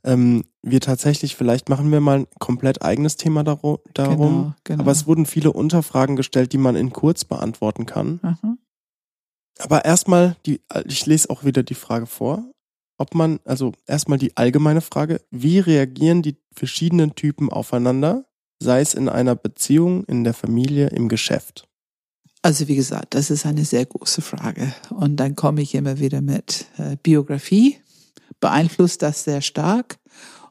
ähm, 0.04 0.44
wir 0.64 0.82
tatsächlich 0.82 1.36
vielleicht 1.36 1.70
machen 1.70 1.92
wir 1.92 2.02
mal 2.02 2.22
ein 2.22 2.28
komplett 2.40 2.82
eigenes 2.82 3.16
Thema 3.16 3.44
darum. 3.44 3.78
Genau, 3.94 4.54
genau. 4.64 4.82
Aber 4.82 4.92
es 4.92 5.06
wurden 5.06 5.28
viele 5.28 5.52
Unterfragen 5.52 6.16
gestellt, 6.16 6.54
die 6.54 6.58
man 6.58 6.76
in 6.76 6.92
kurz 6.92 7.26
beantworten 7.26 7.86
kann. 7.86 8.20
Aha. 8.24 8.58
Aber 9.60 9.86
erstmal 9.86 10.36
die, 10.48 10.62
ich 10.86 11.06
lese 11.06 11.30
auch 11.30 11.44
wieder 11.44 11.62
die 11.62 11.76
Frage 11.76 12.08
vor 12.08 12.44
ob 13.02 13.16
man, 13.16 13.40
also 13.46 13.74
erstmal 13.88 14.20
die 14.20 14.38
allgemeine 14.38 14.82
Frage, 14.82 15.22
wie 15.32 15.58
reagieren 15.58 16.22
die 16.22 16.38
verschiedenen 16.54 17.16
Typen 17.16 17.50
aufeinander, 17.50 18.26
sei 18.62 18.82
es 18.82 18.94
in 18.94 19.10
einer 19.10 19.36
Beziehung, 19.36 20.04
in 20.06 20.24
der 20.24 20.34
Familie, 20.34 20.88
im 20.90 21.10
Geschäft? 21.10 21.68
Also 22.44 22.68
wie 22.68 22.76
gesagt, 22.76 23.14
das 23.14 23.30
ist 23.30 23.46
eine 23.46 23.66
sehr 23.66 23.86
große 23.86 24.22
Frage. 24.22 24.74
Und 24.90 25.18
dann 25.18 25.36
komme 25.36 25.62
ich 25.62 25.76
immer 25.76 26.00
wieder 26.00 26.22
mit 26.22 26.66
äh, 26.78 26.96
Biografie. 27.02 27.78
Beeinflusst 28.40 29.02
das 29.02 29.24
sehr 29.24 29.42
stark. 29.42 29.98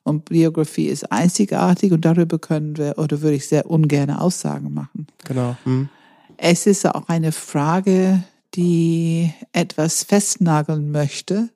Und 0.02 0.26
Biografie 0.26 0.86
ist 0.86 1.10
einzigartig 1.12 1.92
und 1.92 2.04
darüber 2.04 2.38
können 2.38 2.76
wir 2.76 2.98
oder 2.98 3.20
würde 3.20 3.36
ich 3.36 3.46
sehr 3.46 3.70
ungern 3.70 4.10
Aussagen 4.10 4.72
machen. 4.72 5.06
Genau. 5.24 5.56
Hm. 5.64 5.88
Es 6.36 6.66
ist 6.66 6.86
auch 6.86 7.08
eine 7.08 7.32
Frage, 7.32 8.22
die 8.54 9.32
etwas 9.52 10.04
festnageln 10.04 10.90
möchte 10.90 11.50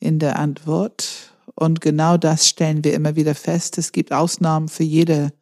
in 0.00 0.18
der 0.18 0.38
Antwort. 0.38 1.32
Und 1.54 1.80
genau 1.80 2.18
das 2.18 2.46
stellen 2.46 2.84
wir 2.84 2.94
immer 2.94 3.16
wieder 3.16 3.34
fest. 3.34 3.78
Es 3.78 3.90
gibt 3.90 4.12
Ausnahmen 4.12 4.68
für 4.68 4.84
jede 4.84 5.32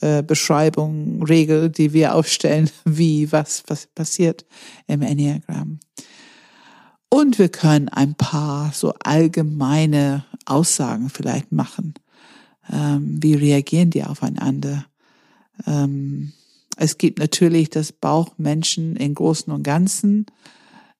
äh, 0.00 0.22
Beschreibung, 0.22 1.22
Regel, 1.22 1.70
die 1.70 1.92
wir 1.92 2.14
aufstellen, 2.14 2.70
wie 2.84 3.30
was, 3.32 3.62
was 3.66 3.86
passiert 3.86 4.44
im 4.86 5.02
Enneagramm. 5.02 5.80
Und 7.08 7.38
wir 7.38 7.48
können 7.48 7.88
ein 7.88 8.14
paar 8.16 8.72
so 8.72 8.92
allgemeine 9.04 10.24
Aussagen 10.46 11.10
vielleicht 11.10 11.52
machen. 11.52 11.94
Ähm, 12.72 13.22
wie 13.22 13.34
reagieren 13.34 13.90
die 13.90 14.02
aufeinander? 14.02 14.86
Ähm, 15.66 16.32
es 16.76 16.98
gibt 16.98 17.20
natürlich 17.20 17.70
das 17.70 17.92
Bauchmenschen 17.92 18.96
im 18.96 19.14
Großen 19.14 19.52
und 19.52 19.62
Ganzen 19.62 20.26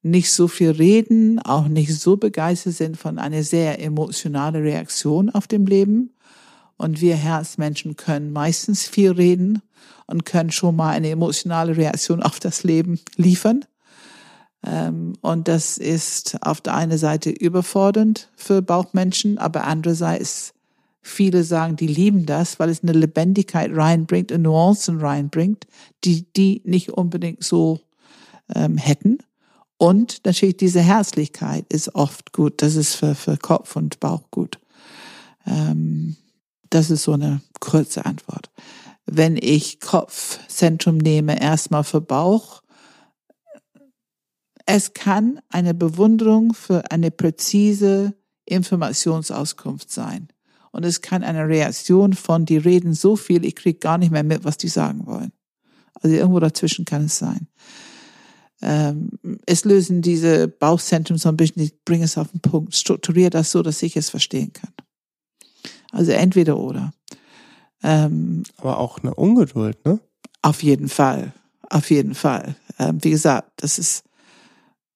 nicht 0.02 0.30
so 0.30 0.48
viel 0.48 0.70
reden, 0.70 1.40
auch 1.40 1.66
nicht 1.66 1.98
so 1.98 2.16
begeistert 2.16 2.74
sind 2.74 2.96
von 2.96 3.18
einer 3.18 3.42
sehr 3.42 3.82
emotionalen 3.82 4.62
Reaktion 4.62 5.30
auf 5.30 5.48
dem 5.48 5.66
Leben. 5.66 6.10
Und 6.76 7.00
wir 7.00 7.16
Herzmenschen 7.16 7.96
können 7.96 8.32
meistens 8.32 8.86
viel 8.86 9.12
reden 9.12 9.62
und 10.06 10.24
können 10.24 10.50
schon 10.50 10.76
mal 10.76 10.90
eine 10.90 11.10
emotionale 11.10 11.76
Reaktion 11.76 12.22
auf 12.22 12.40
das 12.40 12.64
Leben 12.64 13.00
liefern. 13.16 13.64
Ähm, 14.66 15.14
und 15.20 15.48
das 15.48 15.78
ist 15.78 16.36
auf 16.42 16.60
der 16.60 16.74
einen 16.74 16.98
Seite 16.98 17.30
überfordernd 17.30 18.30
für 18.36 18.62
Bauchmenschen, 18.62 19.38
aber 19.38 19.64
andererseits 19.64 20.54
viele 21.00 21.44
sagen, 21.44 21.76
die 21.76 21.86
lieben 21.86 22.26
das, 22.26 22.58
weil 22.58 22.70
es 22.70 22.82
eine 22.82 22.92
Lebendigkeit 22.92 23.70
reinbringt 23.74 24.32
und 24.32 24.42
Nuancen 24.42 25.00
reinbringt, 25.00 25.66
die 26.02 26.24
die 26.34 26.62
nicht 26.64 26.90
unbedingt 26.90 27.44
so 27.44 27.80
ähm, 28.54 28.78
hätten. 28.78 29.18
Und 29.76 30.24
natürlich 30.24 30.56
diese 30.56 30.80
Herzlichkeit 30.80 31.66
ist 31.68 31.94
oft 31.94 32.32
gut. 32.32 32.62
Das 32.62 32.74
ist 32.74 32.94
für, 32.94 33.14
für 33.14 33.36
Kopf 33.36 33.76
und 33.76 34.00
Bauch 34.00 34.30
gut. 34.30 34.58
Ähm, 35.46 36.16
das 36.74 36.90
ist 36.90 37.04
so 37.04 37.12
eine 37.12 37.40
kurze 37.60 38.04
Antwort. 38.04 38.50
Wenn 39.06 39.36
ich 39.36 39.80
Kopfzentrum 39.80 40.98
nehme, 40.98 41.40
erstmal 41.40 41.84
für 41.84 42.00
Bauch, 42.00 42.62
es 44.66 44.92
kann 44.92 45.40
eine 45.50 45.74
Bewunderung 45.74 46.52
für 46.52 46.90
eine 46.90 47.10
präzise 47.10 48.14
Informationsauskunft 48.44 49.90
sein. 49.90 50.28
Und 50.72 50.84
es 50.84 51.00
kann 51.00 51.22
eine 51.22 51.46
Reaktion 51.46 52.14
von, 52.14 52.44
die 52.44 52.56
reden 52.56 52.94
so 52.94 53.14
viel, 53.14 53.44
ich 53.44 53.54
krieg 53.54 53.80
gar 53.80 53.98
nicht 53.98 54.10
mehr 54.10 54.24
mit, 54.24 54.42
was 54.42 54.56
die 54.56 54.68
sagen 54.68 55.06
wollen. 55.06 55.32
Also 56.02 56.16
irgendwo 56.16 56.40
dazwischen 56.40 56.84
kann 56.84 57.04
es 57.04 57.18
sein. 57.18 57.46
Ähm, 58.60 59.10
es 59.46 59.64
lösen 59.64 60.02
diese 60.02 60.48
Bauchzentren 60.48 61.18
so 61.18 61.28
ein 61.28 61.36
bisschen, 61.36 61.62
ich 61.62 61.84
bringe 61.84 62.06
es 62.06 62.18
auf 62.18 62.32
den 62.32 62.40
Punkt, 62.40 62.74
strukturiere 62.74 63.30
das 63.30 63.52
so, 63.52 63.62
dass 63.62 63.82
ich 63.82 63.96
es 63.96 64.10
verstehen 64.10 64.52
kann. 64.52 64.73
Also 65.94 66.12
entweder 66.12 66.58
oder. 66.58 66.92
Ähm, 67.82 68.42
Aber 68.56 68.78
auch 68.78 68.98
eine 68.98 69.14
Ungeduld, 69.14 69.84
ne? 69.84 70.00
Auf 70.42 70.62
jeden 70.62 70.88
Fall. 70.88 71.32
Auf 71.70 71.90
jeden 71.90 72.14
Fall. 72.14 72.56
Ähm, 72.78 73.02
wie 73.02 73.10
gesagt, 73.10 73.52
das 73.56 73.78
ist, 73.78 74.04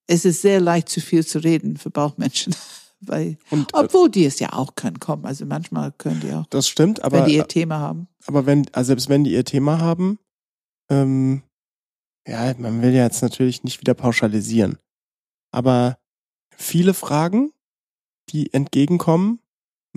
es 0.07 0.25
ist 0.25 0.43
sehr 0.43 0.61
leicht 0.61 0.89
zu 0.89 1.01
viel 1.01 1.25
zu 1.25 1.39
reden 1.39 1.77
für 1.77 1.91
Bauchmenschen. 1.91 2.55
Weil, 3.01 3.39
und, 3.51 3.73
äh, 3.73 3.77
obwohl 3.77 4.11
die 4.11 4.25
es 4.25 4.41
ja 4.41 4.53
auch 4.53 4.75
können, 4.75 4.99
kommen. 4.99 5.25
Also 5.25 5.47
manchmal 5.47 5.93
können 5.93 6.21
die 6.21 6.33
auch. 6.33 6.47
Das 6.47 6.67
stimmt, 6.67 7.05
aber. 7.05 7.19
Wenn 7.19 7.27
die 7.27 7.37
ihr 7.37 7.47
Thema 7.47 7.79
haben. 7.79 8.09
Aber 8.27 8.45
wenn, 8.45 8.67
also 8.73 8.89
selbst 8.89 9.09
wenn 9.09 9.23
die 9.23 9.33
ihr 9.33 9.45
Thema 9.45 9.79
haben, 9.79 10.19
ähm, 10.91 11.43
ja, 12.27 12.53
man 12.59 12.83
will 12.83 12.93
ja 12.93 13.05
jetzt 13.05 13.23
natürlich 13.23 13.63
nicht 13.63 13.81
wieder 13.81 13.95
pauschalisieren. 13.95 14.79
Aber 15.53 15.99
viele 16.57 16.93
Fragen, 16.93 17.53
die 18.31 18.53
entgegenkommen, 18.53 19.39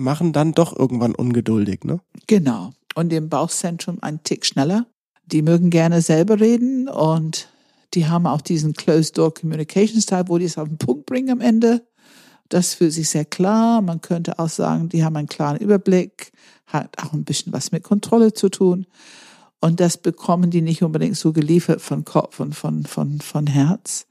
machen 0.02 0.32
dann 0.32 0.52
doch 0.52 0.78
irgendwann 0.78 1.14
ungeduldig, 1.14 1.84
ne? 1.84 2.00
Genau. 2.26 2.72
Und 2.94 3.12
im 3.12 3.28
Bauchzentrum 3.28 3.98
ein 4.02 4.22
Tick 4.22 4.44
schneller. 4.44 4.86
Die 5.24 5.42
mögen 5.42 5.70
gerne 5.70 6.02
selber 6.02 6.40
reden 6.40 6.88
und 6.88 7.48
die 7.94 8.06
haben 8.06 8.26
auch 8.26 8.40
diesen 8.40 8.74
Closed 8.74 9.16
Door 9.16 9.34
Communication 9.34 10.00
Style, 10.00 10.24
wo 10.28 10.38
die 10.38 10.44
es 10.44 10.58
auf 10.58 10.68
den 10.68 10.78
Punkt 10.78 11.06
bringen 11.06 11.30
am 11.30 11.40
Ende. 11.40 11.86
Das 12.48 12.74
fühlt 12.74 12.92
sich 12.92 13.08
sehr 13.08 13.24
klar. 13.24 13.80
Man 13.80 14.00
könnte 14.00 14.38
auch 14.38 14.48
sagen, 14.48 14.88
die 14.88 15.04
haben 15.04 15.16
einen 15.16 15.28
klaren 15.28 15.58
Überblick, 15.58 16.32
hat 16.66 16.96
auch 17.02 17.12
ein 17.12 17.24
bisschen 17.24 17.52
was 17.52 17.72
mit 17.72 17.82
Kontrolle 17.82 18.34
zu 18.34 18.48
tun. 18.48 18.86
Und 19.60 19.80
das 19.80 19.96
bekommen 19.96 20.50
die 20.50 20.60
nicht 20.60 20.82
unbedingt 20.82 21.16
so 21.16 21.32
geliefert 21.32 21.80
von 21.80 22.04
Kopf 22.04 22.40
und 22.40 22.54
von, 22.54 22.84
von, 22.84 23.20
von 23.20 23.46
Herz. 23.46 24.06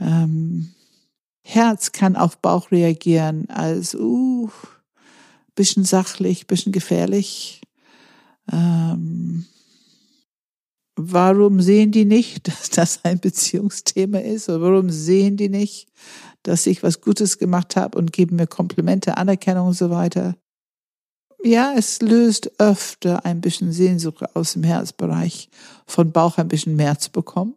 Ähm, 0.00 0.70
Herz 1.42 1.92
kann 1.92 2.16
auf 2.16 2.38
Bauch 2.38 2.70
reagieren 2.70 3.48
als, 3.50 3.94
uh, 3.94 4.48
bisschen 5.60 5.84
sachlich, 5.84 6.46
bisschen 6.46 6.72
gefährlich. 6.72 7.60
Ähm, 8.50 9.44
warum 10.96 11.60
sehen 11.60 11.90
die 11.92 12.06
nicht, 12.06 12.48
dass 12.48 12.70
das 12.70 13.04
ein 13.04 13.20
Beziehungsthema 13.20 14.20
ist? 14.20 14.48
Oder 14.48 14.62
warum 14.62 14.88
sehen 14.88 15.36
die 15.36 15.50
nicht, 15.50 15.86
dass 16.44 16.66
ich 16.66 16.82
was 16.82 17.02
Gutes 17.02 17.36
gemacht 17.36 17.76
habe 17.76 17.98
und 17.98 18.14
geben 18.14 18.36
mir 18.36 18.46
Komplimente, 18.46 19.18
Anerkennung 19.18 19.68
und 19.68 19.74
so 19.74 19.90
weiter? 19.90 20.34
Ja, 21.44 21.74
es 21.76 22.00
löst 22.00 22.58
öfter 22.58 23.26
ein 23.26 23.42
bisschen 23.42 23.70
Sehnsucht 23.70 24.34
aus 24.34 24.54
dem 24.54 24.62
Herzbereich, 24.62 25.50
von 25.86 26.10
Bauch 26.10 26.38
ein 26.38 26.48
bisschen 26.48 26.74
mehr 26.74 26.98
zu 26.98 27.10
bekommen. 27.10 27.54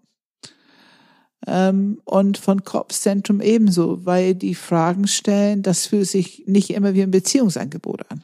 Ähm, 1.45 1.99
und 2.05 2.37
von 2.37 2.63
Kopfzentrum 2.63 3.41
ebenso, 3.41 4.05
weil 4.05 4.35
die 4.35 4.55
Fragen 4.55 5.07
stellen, 5.07 5.61
das 5.61 5.87
fühlt 5.87 6.07
sich 6.07 6.43
nicht 6.47 6.69
immer 6.69 6.93
wie 6.93 7.03
ein 7.03 7.11
Beziehungsangebot 7.11 8.09
an. 8.09 8.23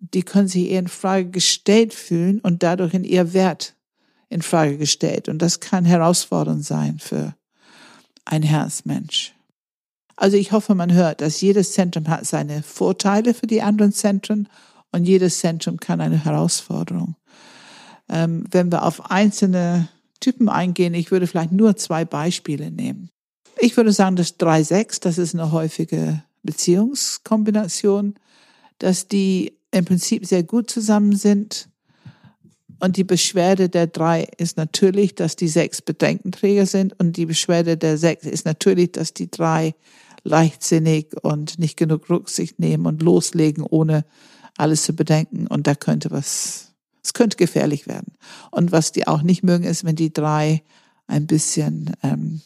Die 0.00 0.22
können 0.22 0.48
sich 0.48 0.70
eher 0.70 0.80
in 0.80 0.88
Frage 0.88 1.30
gestellt 1.30 1.94
fühlen 1.94 2.40
und 2.40 2.62
dadurch 2.62 2.94
in 2.94 3.04
ihr 3.04 3.32
Wert 3.32 3.74
in 4.28 4.42
Frage 4.42 4.78
gestellt. 4.78 5.28
Und 5.28 5.40
das 5.40 5.60
kann 5.60 5.84
herausfordernd 5.84 6.64
sein 6.64 6.98
für 6.98 7.34
ein 8.24 8.42
Herzmensch. 8.42 9.34
Also 10.16 10.36
ich 10.36 10.52
hoffe, 10.52 10.74
man 10.74 10.92
hört, 10.92 11.20
dass 11.20 11.40
jedes 11.40 11.72
Zentrum 11.72 12.08
hat 12.08 12.26
seine 12.26 12.62
Vorteile 12.62 13.34
für 13.34 13.46
die 13.46 13.62
anderen 13.62 13.92
Zentren 13.92 14.48
und 14.90 15.04
jedes 15.04 15.38
Zentrum 15.38 15.78
kann 15.78 16.00
eine 16.00 16.24
Herausforderung. 16.24 17.14
Ähm, 18.08 18.44
wenn 18.50 18.72
wir 18.72 18.84
auf 18.84 19.10
einzelne 19.10 19.88
Typen 20.20 20.48
eingehen. 20.48 20.94
Ich 20.94 21.10
würde 21.10 21.26
vielleicht 21.26 21.52
nur 21.52 21.76
zwei 21.76 22.04
Beispiele 22.04 22.70
nehmen. 22.70 23.10
Ich 23.60 23.76
würde 23.76 23.92
sagen, 23.92 24.16
das 24.16 24.38
3-6, 24.38 25.00
das 25.00 25.18
ist 25.18 25.34
eine 25.34 25.52
häufige 25.52 26.22
Beziehungskombination, 26.42 28.14
dass 28.78 29.08
die 29.08 29.58
im 29.70 29.84
Prinzip 29.84 30.26
sehr 30.26 30.42
gut 30.42 30.70
zusammen 30.70 31.16
sind. 31.16 31.68
Und 32.80 32.96
die 32.96 33.04
Beschwerde 33.04 33.68
der 33.68 33.88
drei 33.88 34.28
ist 34.36 34.56
natürlich, 34.56 35.16
dass 35.16 35.34
die 35.34 35.48
sechs 35.48 35.82
Bedenkenträger 35.82 36.66
sind. 36.66 36.98
Und 37.00 37.16
die 37.16 37.26
Beschwerde 37.26 37.76
der 37.76 37.98
sechs 37.98 38.24
ist 38.24 38.44
natürlich, 38.44 38.92
dass 38.92 39.14
die 39.14 39.30
drei 39.30 39.74
leichtsinnig 40.22 41.08
und 41.22 41.58
nicht 41.58 41.76
genug 41.76 42.08
Rücksicht 42.08 42.60
nehmen 42.60 42.86
und 42.86 43.02
loslegen, 43.02 43.64
ohne 43.64 44.04
alles 44.56 44.84
zu 44.84 44.92
bedenken. 44.92 45.46
Und 45.48 45.66
da 45.66 45.74
könnte 45.74 46.10
was 46.10 46.67
es 47.08 47.14
könnte 47.14 47.38
gefährlich 47.38 47.86
werden. 47.86 48.12
Und 48.50 48.70
was 48.70 48.92
die 48.92 49.06
auch 49.06 49.22
nicht 49.22 49.42
mögen, 49.42 49.64
ist, 49.64 49.82
wenn 49.82 49.96
die 49.96 50.12
drei 50.12 50.62
ein 51.06 51.26
bisschen 51.26 51.96
ähm, 52.02 52.42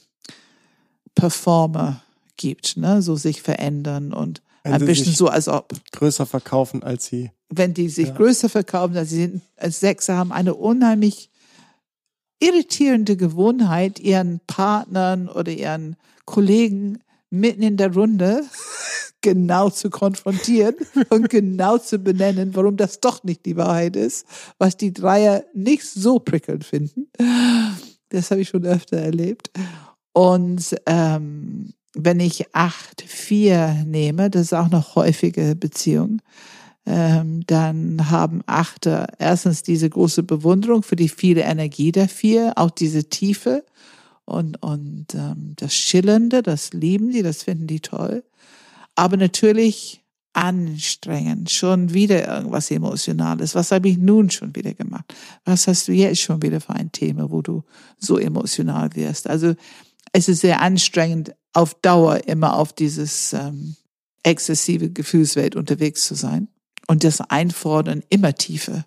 Performer 1.16 2.00
gibt, 2.36 2.76
ne? 2.76 3.02
so 3.02 3.16
sich 3.16 3.42
verändern 3.42 4.12
und 4.12 4.40
wenn 4.62 4.74
ein 4.74 4.84
bisschen 4.86 5.12
so, 5.12 5.26
als 5.26 5.48
ob. 5.48 5.72
Größer 5.90 6.26
verkaufen 6.26 6.84
als 6.84 7.06
sie. 7.06 7.32
Wenn 7.48 7.74
die 7.74 7.88
sich 7.88 8.08
ja. 8.08 8.14
größer 8.14 8.48
verkaufen 8.48 8.96
als 8.96 9.10
sie 9.10 9.22
sind, 9.22 9.42
als 9.56 9.80
Sechser 9.80 10.16
haben 10.16 10.30
eine 10.30 10.54
unheimlich 10.54 11.28
irritierende 12.38 13.16
Gewohnheit, 13.16 13.98
ihren 13.98 14.38
Partnern 14.46 15.28
oder 15.28 15.50
ihren 15.50 15.96
Kollegen 16.24 17.00
mitten 17.30 17.62
in 17.62 17.76
der 17.76 17.92
Runde 17.92 18.44
genau 19.22 19.70
zu 19.70 19.90
konfrontieren 19.90 20.74
und 21.10 21.30
genau 21.30 21.78
zu 21.78 21.98
benennen, 21.98 22.54
warum 22.54 22.76
das 22.76 23.00
doch 23.00 23.24
nicht 23.24 23.46
die 23.46 23.56
Wahrheit 23.56 23.96
ist, 23.96 24.26
was 24.58 24.76
die 24.76 24.92
Dreier 24.92 25.44
nicht 25.54 25.84
so 25.84 26.18
prickelnd 26.18 26.64
finden. 26.64 27.08
Das 28.08 28.30
habe 28.30 28.42
ich 28.42 28.48
schon 28.48 28.66
öfter 28.66 28.98
erlebt. 28.98 29.50
Und 30.12 30.76
ähm, 30.86 31.72
wenn 31.94 32.20
ich 32.20 32.54
acht 32.54 33.02
vier 33.02 33.84
nehme, 33.86 34.30
das 34.30 34.42
ist 34.42 34.54
auch 34.54 34.70
eine 34.70 34.94
häufige 34.94 35.54
Beziehung, 35.56 36.20
ähm, 36.84 37.42
dann 37.46 38.10
haben 38.10 38.42
Achter 38.46 39.06
erstens 39.18 39.62
diese 39.62 39.88
große 39.88 40.24
Bewunderung 40.24 40.82
für 40.82 40.96
die 40.96 41.08
viele 41.08 41.42
Energie 41.42 41.92
der 41.92 42.08
Vier, 42.08 42.54
auch 42.56 42.70
diese 42.70 43.04
Tiefe 43.04 43.64
und, 44.24 44.60
und 44.62 45.06
ähm, 45.14 45.54
das 45.56 45.74
Schillernde, 45.74 46.42
das 46.42 46.72
lieben 46.72 47.10
die, 47.10 47.22
das 47.22 47.44
finden 47.44 47.66
die 47.66 47.80
toll. 47.80 48.24
Aber 48.95 49.16
natürlich 49.16 50.03
anstrengend, 50.34 51.51
schon 51.51 51.93
wieder 51.93 52.26
irgendwas 52.26 52.70
Emotionales. 52.70 53.55
Was 53.55 53.70
habe 53.70 53.88
ich 53.88 53.99
nun 53.99 54.30
schon 54.30 54.55
wieder 54.57 54.72
gemacht? 54.74 55.05
Was 55.45 55.66
hast 55.66 55.88
du 55.88 55.93
jetzt 55.93 56.20
schon 56.20 56.43
wieder 56.43 56.61
für 56.61 56.74
ein 56.74 56.90
Thema, 56.90 57.30
wo 57.30 57.43
du 57.43 57.64
so 57.99 58.18
emotional 58.18 58.95
wirst? 58.95 59.28
Also 59.28 59.55
es 60.12 60.28
ist 60.28 60.40
sehr 60.40 60.61
anstrengend, 60.61 61.34
auf 61.53 61.74
Dauer 61.74 62.26
immer 62.26 62.57
auf 62.57 62.72
dieses 62.72 63.34
ähm, 63.34 63.76
exzessive 64.22 64.90
Gefühlswelt 64.90 65.55
unterwegs 65.55 66.07
zu 66.07 66.14
sein 66.14 66.49
und 66.86 67.05
das 67.05 67.20
Einfordern 67.20 68.03
immer 68.09 68.34
tiefer. 68.34 68.86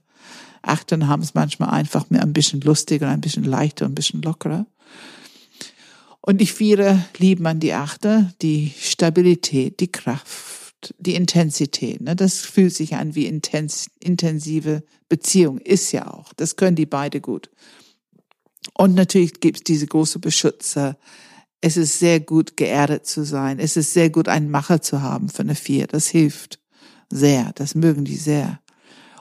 Achten 0.64 1.08
haben 1.08 1.22
es 1.22 1.36
manchmal 1.36 1.70
einfach 1.70 2.10
mehr 2.10 2.24
ein 2.24 2.34
bisschen 2.34 2.62
lustiger, 2.62 3.10
ein 3.10 3.22
bisschen 3.22 3.44
leichter, 3.44 3.86
ein 3.86 3.94
bisschen 3.94 4.24
lockerer. 4.24 4.66
Und 6.28 6.40
die 6.42 6.48
Viere 6.48 7.06
lieben 7.20 7.46
an 7.46 7.60
die 7.60 7.74
Achter 7.74 8.34
die 8.42 8.74
Stabilität, 8.80 9.80
die 9.80 9.92
Kraft, 9.92 10.96
die 10.98 11.14
Intensität. 11.14 12.02
Ne? 12.02 12.16
Das 12.16 12.40
fühlt 12.40 12.74
sich 12.74 12.96
an 12.96 13.14
wie 13.14 13.28
intens, 13.28 13.92
intensive 14.00 14.82
Beziehung. 15.08 15.60
Ist 15.60 15.92
ja 15.92 16.12
auch. 16.12 16.34
Das 16.34 16.56
können 16.56 16.76
die 16.76 16.88
beide 16.88 17.22
gut. 17.22 17.52
Und 18.74 18.96
natürlich 18.96 19.40
gibt 19.40 19.58
es 19.58 19.64
diese 19.66 19.86
große 19.86 20.18
Beschützer. 20.18 20.98
Es 21.62 21.78
ist 21.78 22.00
sehr 22.00 22.20
gut, 22.22 22.58
geerdet 22.58 23.06
zu 23.06 23.24
sein. 23.24 23.60
Es 23.60 23.78
ist 23.78 23.94
sehr 23.94 24.10
gut, 24.10 24.28
einen 24.28 24.50
Macher 24.50 24.82
zu 24.82 25.04
haben 25.04 25.30
für 25.30 25.44
eine 25.44 25.54
Vier. 25.54 25.86
Das 25.86 26.08
hilft 26.08 26.60
sehr. 27.12 27.52
Das 27.54 27.76
mögen 27.76 28.04
die 28.04 28.18
sehr. 28.18 28.62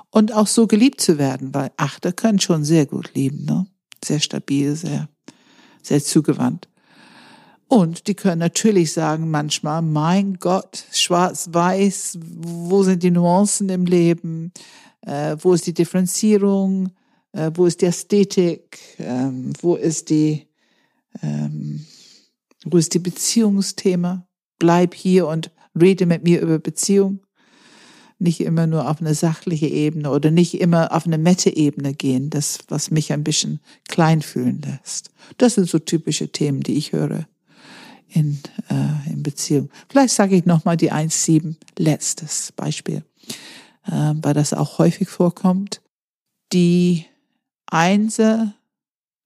Und 0.08 0.32
auch 0.32 0.46
so 0.46 0.66
geliebt 0.66 1.02
zu 1.02 1.18
werden, 1.18 1.52
weil 1.52 1.70
Achter 1.76 2.12
können 2.12 2.40
schon 2.40 2.64
sehr 2.64 2.86
gut 2.86 3.10
lieben, 3.12 3.44
ne? 3.44 3.66
Sehr 4.02 4.20
stabil, 4.20 4.74
sehr, 4.74 5.10
sehr 5.82 6.02
zugewandt. 6.02 6.68
Und 7.68 8.06
die 8.06 8.14
können 8.14 8.40
natürlich 8.40 8.92
sagen 8.92 9.30
manchmal, 9.30 9.82
mein 9.82 10.34
Gott, 10.34 10.84
schwarz-weiß, 10.92 12.18
wo 12.20 12.82
sind 12.82 13.02
die 13.02 13.10
Nuancen 13.10 13.68
im 13.68 13.86
Leben? 13.86 14.52
Äh, 15.00 15.36
wo 15.40 15.54
ist 15.54 15.66
die 15.66 15.74
Differenzierung? 15.74 16.90
Äh, 17.32 17.50
wo 17.54 17.66
ist 17.66 17.80
die 17.80 17.86
Ästhetik? 17.86 18.78
Ähm, 18.98 19.52
wo 19.60 19.76
ist 19.76 20.10
die, 20.10 20.46
ähm, 21.22 21.84
wo 22.64 22.76
ist 22.76 22.94
die 22.94 22.98
Beziehungsthema? 22.98 24.26
Bleib 24.58 24.94
hier 24.94 25.26
und 25.26 25.50
rede 25.78 26.06
mit 26.06 26.22
mir 26.22 26.40
über 26.40 26.58
Beziehung. 26.58 27.20
Nicht 28.18 28.40
immer 28.40 28.66
nur 28.66 28.88
auf 28.88 29.00
eine 29.00 29.14
sachliche 29.14 29.66
Ebene 29.66 30.10
oder 30.10 30.30
nicht 30.30 30.60
immer 30.60 30.92
auf 30.92 31.06
eine 31.06 31.18
Mette-Ebene 31.18 31.94
gehen, 31.94 32.30
das, 32.30 32.58
was 32.68 32.90
mich 32.90 33.12
ein 33.12 33.24
bisschen 33.24 33.60
klein 33.88 34.22
fühlen 34.22 34.62
lässt. 34.62 35.10
Das 35.38 35.56
sind 35.56 35.68
so 35.68 35.78
typische 35.80 36.28
Themen, 36.30 36.60
die 36.60 36.76
ich 36.76 36.92
höre 36.92 37.26
in, 38.14 38.38
äh, 38.70 39.10
in 39.10 39.22
Beziehung. 39.22 39.70
Vielleicht 39.88 40.14
sage 40.14 40.36
ich 40.36 40.46
nochmal 40.46 40.76
die 40.76 40.92
1.7, 40.92 41.56
letztes 41.78 42.52
Beispiel, 42.52 43.04
äh, 43.86 44.14
weil 44.14 44.34
das 44.34 44.54
auch 44.54 44.78
häufig 44.78 45.08
vorkommt. 45.08 45.82
Die 46.52 47.04
Einser 47.66 48.54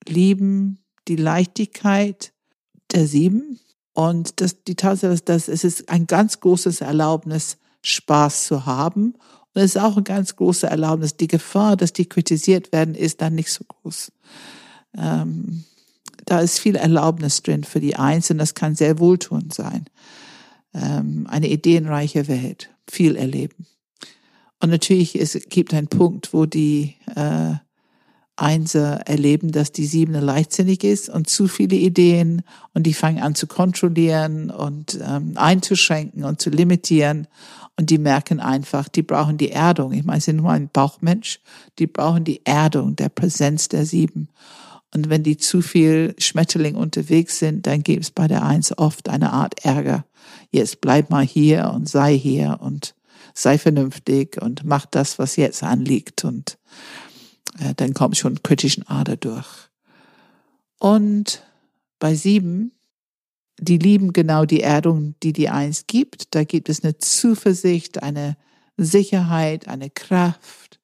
lieben 0.06 0.78
die 1.06 1.16
Leichtigkeit 1.16 2.32
der 2.92 3.06
Sieben 3.06 3.60
und 3.92 4.40
das, 4.40 4.62
die 4.62 4.76
Tatsache 4.76 5.12
ist, 5.12 5.28
dass 5.28 5.48
es 5.48 5.64
ist 5.64 5.88
ein 5.88 6.06
ganz 6.06 6.40
großes 6.40 6.80
Erlaubnis, 6.80 7.58
Spaß 7.82 8.46
zu 8.46 8.64
haben. 8.64 9.14
Und 9.54 9.62
es 9.62 9.74
ist 9.74 9.82
auch 9.82 9.96
ein 9.96 10.04
ganz 10.04 10.36
großes 10.36 10.64
Erlaubnis. 10.64 11.16
Die 11.16 11.26
Gefahr, 11.26 11.76
dass 11.76 11.92
die 11.92 12.08
kritisiert 12.08 12.72
werden, 12.72 12.94
ist 12.94 13.20
dann 13.20 13.34
nicht 13.34 13.52
so 13.52 13.64
groß. 13.64 14.12
Ähm, 14.96 15.64
da 16.28 16.40
ist 16.40 16.58
viel 16.58 16.76
Erlaubnis 16.76 17.42
drin 17.42 17.64
für 17.64 17.80
die 17.80 17.96
Einzelnen. 17.96 18.40
Das 18.40 18.54
kann 18.54 18.74
sehr 18.74 18.98
wohltuend 18.98 19.54
sein. 19.54 19.86
Ähm, 20.74 21.26
eine 21.28 21.48
ideenreiche 21.48 22.28
Welt, 22.28 22.68
viel 22.86 23.16
erleben. 23.16 23.66
Und 24.60 24.68
natürlich 24.68 25.18
es 25.18 25.38
gibt 25.48 25.72
einen 25.72 25.88
Punkt, 25.88 26.34
wo 26.34 26.44
die 26.44 26.96
äh, 27.16 27.54
Einser 28.36 29.00
erleben, 29.06 29.52
dass 29.52 29.72
die 29.72 29.86
Siebene 29.86 30.20
leichtsinnig 30.20 30.84
ist 30.84 31.08
und 31.08 31.30
zu 31.30 31.48
viele 31.48 31.76
Ideen 31.76 32.42
und 32.74 32.84
die 32.84 32.94
fangen 32.94 33.22
an 33.22 33.34
zu 33.34 33.46
kontrollieren 33.46 34.50
und 34.50 34.98
ähm, 35.02 35.32
einzuschränken 35.36 36.24
und 36.24 36.42
zu 36.42 36.50
limitieren 36.50 37.26
und 37.76 37.88
die 37.88 37.98
merken 37.98 38.38
einfach, 38.38 38.88
die 38.88 39.02
brauchen 39.02 39.38
die 39.38 39.50
Erdung. 39.50 39.92
Ich 39.92 40.04
meine, 40.04 40.20
sie 40.20 40.26
sind 40.26 40.36
nur 40.36 40.50
ein 40.50 40.68
Bauchmensch, 40.68 41.40
die 41.78 41.86
brauchen 41.86 42.24
die 42.24 42.44
Erdung 42.44 42.96
der 42.96 43.08
Präsenz 43.08 43.68
der 43.68 43.86
Sieben. 43.86 44.28
Und 44.94 45.10
wenn 45.10 45.22
die 45.22 45.36
zu 45.36 45.60
viel 45.60 46.14
Schmetterling 46.18 46.74
unterwegs 46.74 47.38
sind, 47.38 47.66
dann 47.66 47.82
gibt 47.82 48.04
es 48.04 48.10
bei 48.10 48.26
der 48.26 48.42
Eins 48.44 48.76
oft 48.76 49.08
eine 49.08 49.32
Art 49.32 49.64
Ärger. 49.64 50.06
Jetzt 50.50 50.80
bleib 50.80 51.10
mal 51.10 51.24
hier 51.24 51.70
und 51.74 51.88
sei 51.88 52.16
hier 52.16 52.58
und 52.60 52.94
sei 53.34 53.58
vernünftig 53.58 54.40
und 54.40 54.64
mach 54.64 54.86
das, 54.86 55.18
was 55.18 55.36
jetzt 55.36 55.62
anliegt. 55.62 56.24
Und 56.24 56.58
äh, 57.58 57.74
dann 57.74 57.92
kommt 57.92 58.16
schon 58.16 58.42
kritischen 58.42 58.86
Ader 58.88 59.16
durch. 59.16 59.48
Und 60.78 61.42
bei 61.98 62.14
sieben, 62.14 62.72
die 63.60 63.78
lieben 63.78 64.12
genau 64.12 64.44
die 64.44 64.62
Erdung, 64.62 65.16
die 65.22 65.32
die 65.32 65.48
Eins 65.48 65.86
gibt. 65.86 66.34
Da 66.34 66.44
gibt 66.44 66.68
es 66.68 66.82
eine 66.82 66.96
Zuversicht, 66.98 68.02
eine 68.02 68.36
Sicherheit, 68.76 69.68
eine 69.68 69.90
Kraft, 69.90 70.80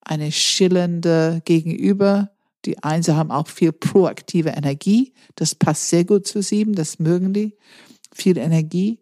eine 0.00 0.32
schillernde 0.32 1.42
Gegenüber 1.44 2.33
die 2.64 2.82
Einser 2.82 3.16
haben 3.16 3.30
auch 3.30 3.48
viel 3.48 3.72
proaktive 3.72 4.50
Energie. 4.50 5.12
Das 5.36 5.54
passt 5.54 5.88
sehr 5.88 6.04
gut 6.04 6.26
zu 6.26 6.42
sieben. 6.42 6.74
Das 6.74 6.98
mögen 6.98 7.32
die. 7.32 7.56
Viel 8.12 8.38
Energie 8.38 9.00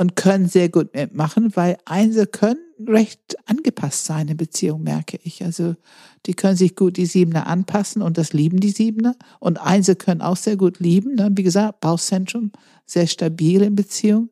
und 0.00 0.16
können 0.16 0.48
sehr 0.48 0.70
gut 0.70 0.94
mitmachen, 0.94 1.54
weil 1.56 1.76
Einser 1.84 2.24
können 2.24 2.60
recht 2.86 3.36
angepasst 3.44 4.06
sein 4.06 4.28
in 4.28 4.36
Beziehung, 4.38 4.82
merke 4.82 5.18
ich. 5.24 5.44
Also 5.44 5.76
die 6.24 6.32
können 6.32 6.56
sich 6.56 6.74
gut 6.74 6.96
die 6.96 7.04
Siebener 7.04 7.46
anpassen 7.46 8.00
und 8.00 8.16
das 8.16 8.32
lieben 8.32 8.60
die 8.60 8.70
Siebener. 8.70 9.14
Und 9.40 9.60
Einser 9.60 9.96
können 9.96 10.22
auch 10.22 10.38
sehr 10.38 10.56
gut 10.56 10.78
lieben. 10.78 11.16
Ne? 11.16 11.30
Wie 11.34 11.42
gesagt, 11.42 11.80
Bauchzentrum, 11.80 12.50
sehr 12.86 13.06
stabil 13.06 13.60
in 13.60 13.74
Beziehung. 13.74 14.30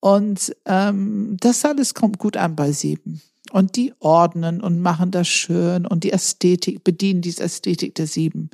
Und 0.00 0.56
ähm, 0.64 1.36
das 1.38 1.64
alles 1.66 1.92
kommt 1.92 2.18
gut 2.18 2.38
an 2.38 2.56
bei 2.56 2.72
Sieben 2.72 3.20
und 3.54 3.76
die 3.76 3.94
ordnen 4.00 4.60
und 4.60 4.80
machen 4.80 5.12
das 5.12 5.28
schön 5.28 5.86
und 5.86 6.02
die 6.02 6.10
Ästhetik, 6.10 6.82
bedienen 6.82 7.20
diese 7.20 7.44
Ästhetik 7.44 7.94
der 7.94 8.08
Sieben. 8.08 8.50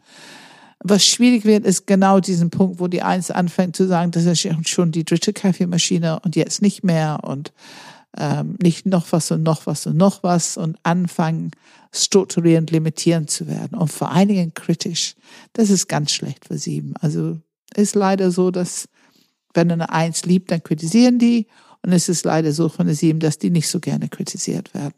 Was 0.85 1.07
schwierig 1.07 1.47
wird, 1.47 1.65
ist 1.65 1.87
genau 1.87 2.21
diesen 2.21 2.51
Punkt, 2.51 2.81
wo 2.81 2.87
die 2.87 3.01
Eins 3.01 3.31
anfängt 3.31 3.77
zu 3.77 3.87
sagen, 3.87 4.11
das 4.11 4.27
ist 4.27 4.47
schon 4.69 4.93
die 4.93 5.07
dritte 5.07 5.33
Kaffeemaschine 5.33 6.21
und 6.21 6.37
jetzt 6.37 6.61
nicht 6.61 6.85
mehr 6.85 7.21
und 7.23 7.55
ähm, 8.19 8.57
nicht 8.63 8.85
noch 8.85 9.11
was 9.13 9.31
und 9.31 9.43
noch 9.43 9.67
was 9.67 9.87
und 9.87 9.97
noch 9.97 10.23
was 10.23 10.59
und 10.59 10.77
anfangen, 10.83 11.53
strukturierend 11.95 12.71
limitierend 12.71 13.31
zu 13.31 13.47
werden 13.47 13.79
und 13.79 13.91
vor 13.91 14.13
allen 14.13 14.29
Dingen 14.29 14.53
kritisch. 14.53 15.15
Das 15.55 15.71
ist 15.71 15.89
ganz 15.89 16.13
schlecht 16.13 16.45
für 16.45 16.59
Sieben. 16.59 16.93
Also 17.01 17.39
ist 17.75 17.95
leider 17.95 18.31
so, 18.31 18.51
dass 18.51 18.87
wenn 19.55 19.73
eine 19.73 19.89
Eins 19.89 20.27
liebt, 20.27 20.51
dann 20.51 20.63
kritisieren 20.63 21.19
die 21.19 21.47
und 21.85 21.93
es 21.93 22.09
ist 22.09 22.25
leider 22.25 22.53
so 22.53 22.69
von 22.69 22.87
der 22.87 22.97
Sieben, 22.97 23.21
dass 23.21 23.39
die 23.39 23.51
nicht 23.51 23.69
so 23.69 23.81
gerne 23.81 24.09
kritisiert 24.09 24.75
werden. 24.75 24.95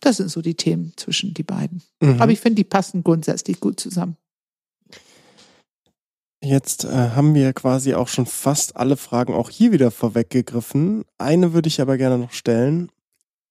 Das 0.00 0.16
sind 0.16 0.30
so 0.30 0.42
die 0.42 0.54
Themen 0.54 0.92
zwischen 0.96 1.34
die 1.34 1.42
beiden. 1.42 1.82
Mhm. 2.00 2.20
Aber 2.20 2.32
ich 2.32 2.40
finde, 2.40 2.56
die 2.56 2.64
passen 2.64 3.04
grundsätzlich 3.04 3.60
gut 3.60 3.78
zusammen. 3.78 4.16
Jetzt 6.42 6.84
äh, 6.84 7.10
haben 7.10 7.34
wir 7.34 7.52
quasi 7.52 7.94
auch 7.94 8.08
schon 8.08 8.26
fast 8.26 8.76
alle 8.76 8.96
Fragen 8.96 9.34
auch 9.34 9.50
hier 9.50 9.72
wieder 9.72 9.90
vorweggegriffen. 9.90 11.04
Eine 11.18 11.52
würde 11.52 11.68
ich 11.68 11.80
aber 11.80 11.96
gerne 11.96 12.18
noch 12.18 12.32
stellen. 12.32 12.90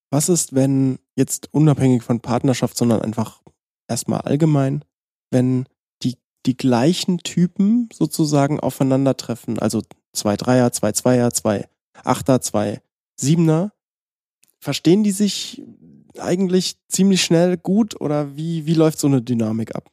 Was 0.09 0.29
ist, 0.29 0.55
wenn 0.55 0.97
jetzt 1.15 1.53
unabhängig 1.53 2.03
von 2.03 2.21
Partnerschaft, 2.21 2.77
sondern 2.77 3.01
einfach 3.01 3.41
erstmal 3.89 4.21
allgemein, 4.21 4.85
wenn 5.31 5.65
die, 6.01 6.15
die 6.45 6.55
gleichen 6.55 7.17
Typen 7.19 7.89
sozusagen 7.93 8.59
aufeinandertreffen, 8.59 9.59
also 9.59 9.81
zwei 10.13 10.37
Dreier, 10.37 10.71
zwei 10.71 10.93
Zweier, 10.93 11.31
zwei 11.33 11.67
Achter, 12.03 12.41
zwei 12.41 12.81
Siebener. 13.15 13.71
Verstehen 14.59 15.03
die 15.03 15.11
sich 15.11 15.61
eigentlich 16.19 16.75
ziemlich 16.87 17.23
schnell 17.23 17.57
gut 17.57 17.99
oder 18.01 18.35
wie, 18.35 18.65
wie 18.65 18.73
läuft 18.73 18.99
so 18.99 19.07
eine 19.07 19.21
Dynamik 19.21 19.75
ab? 19.75 19.91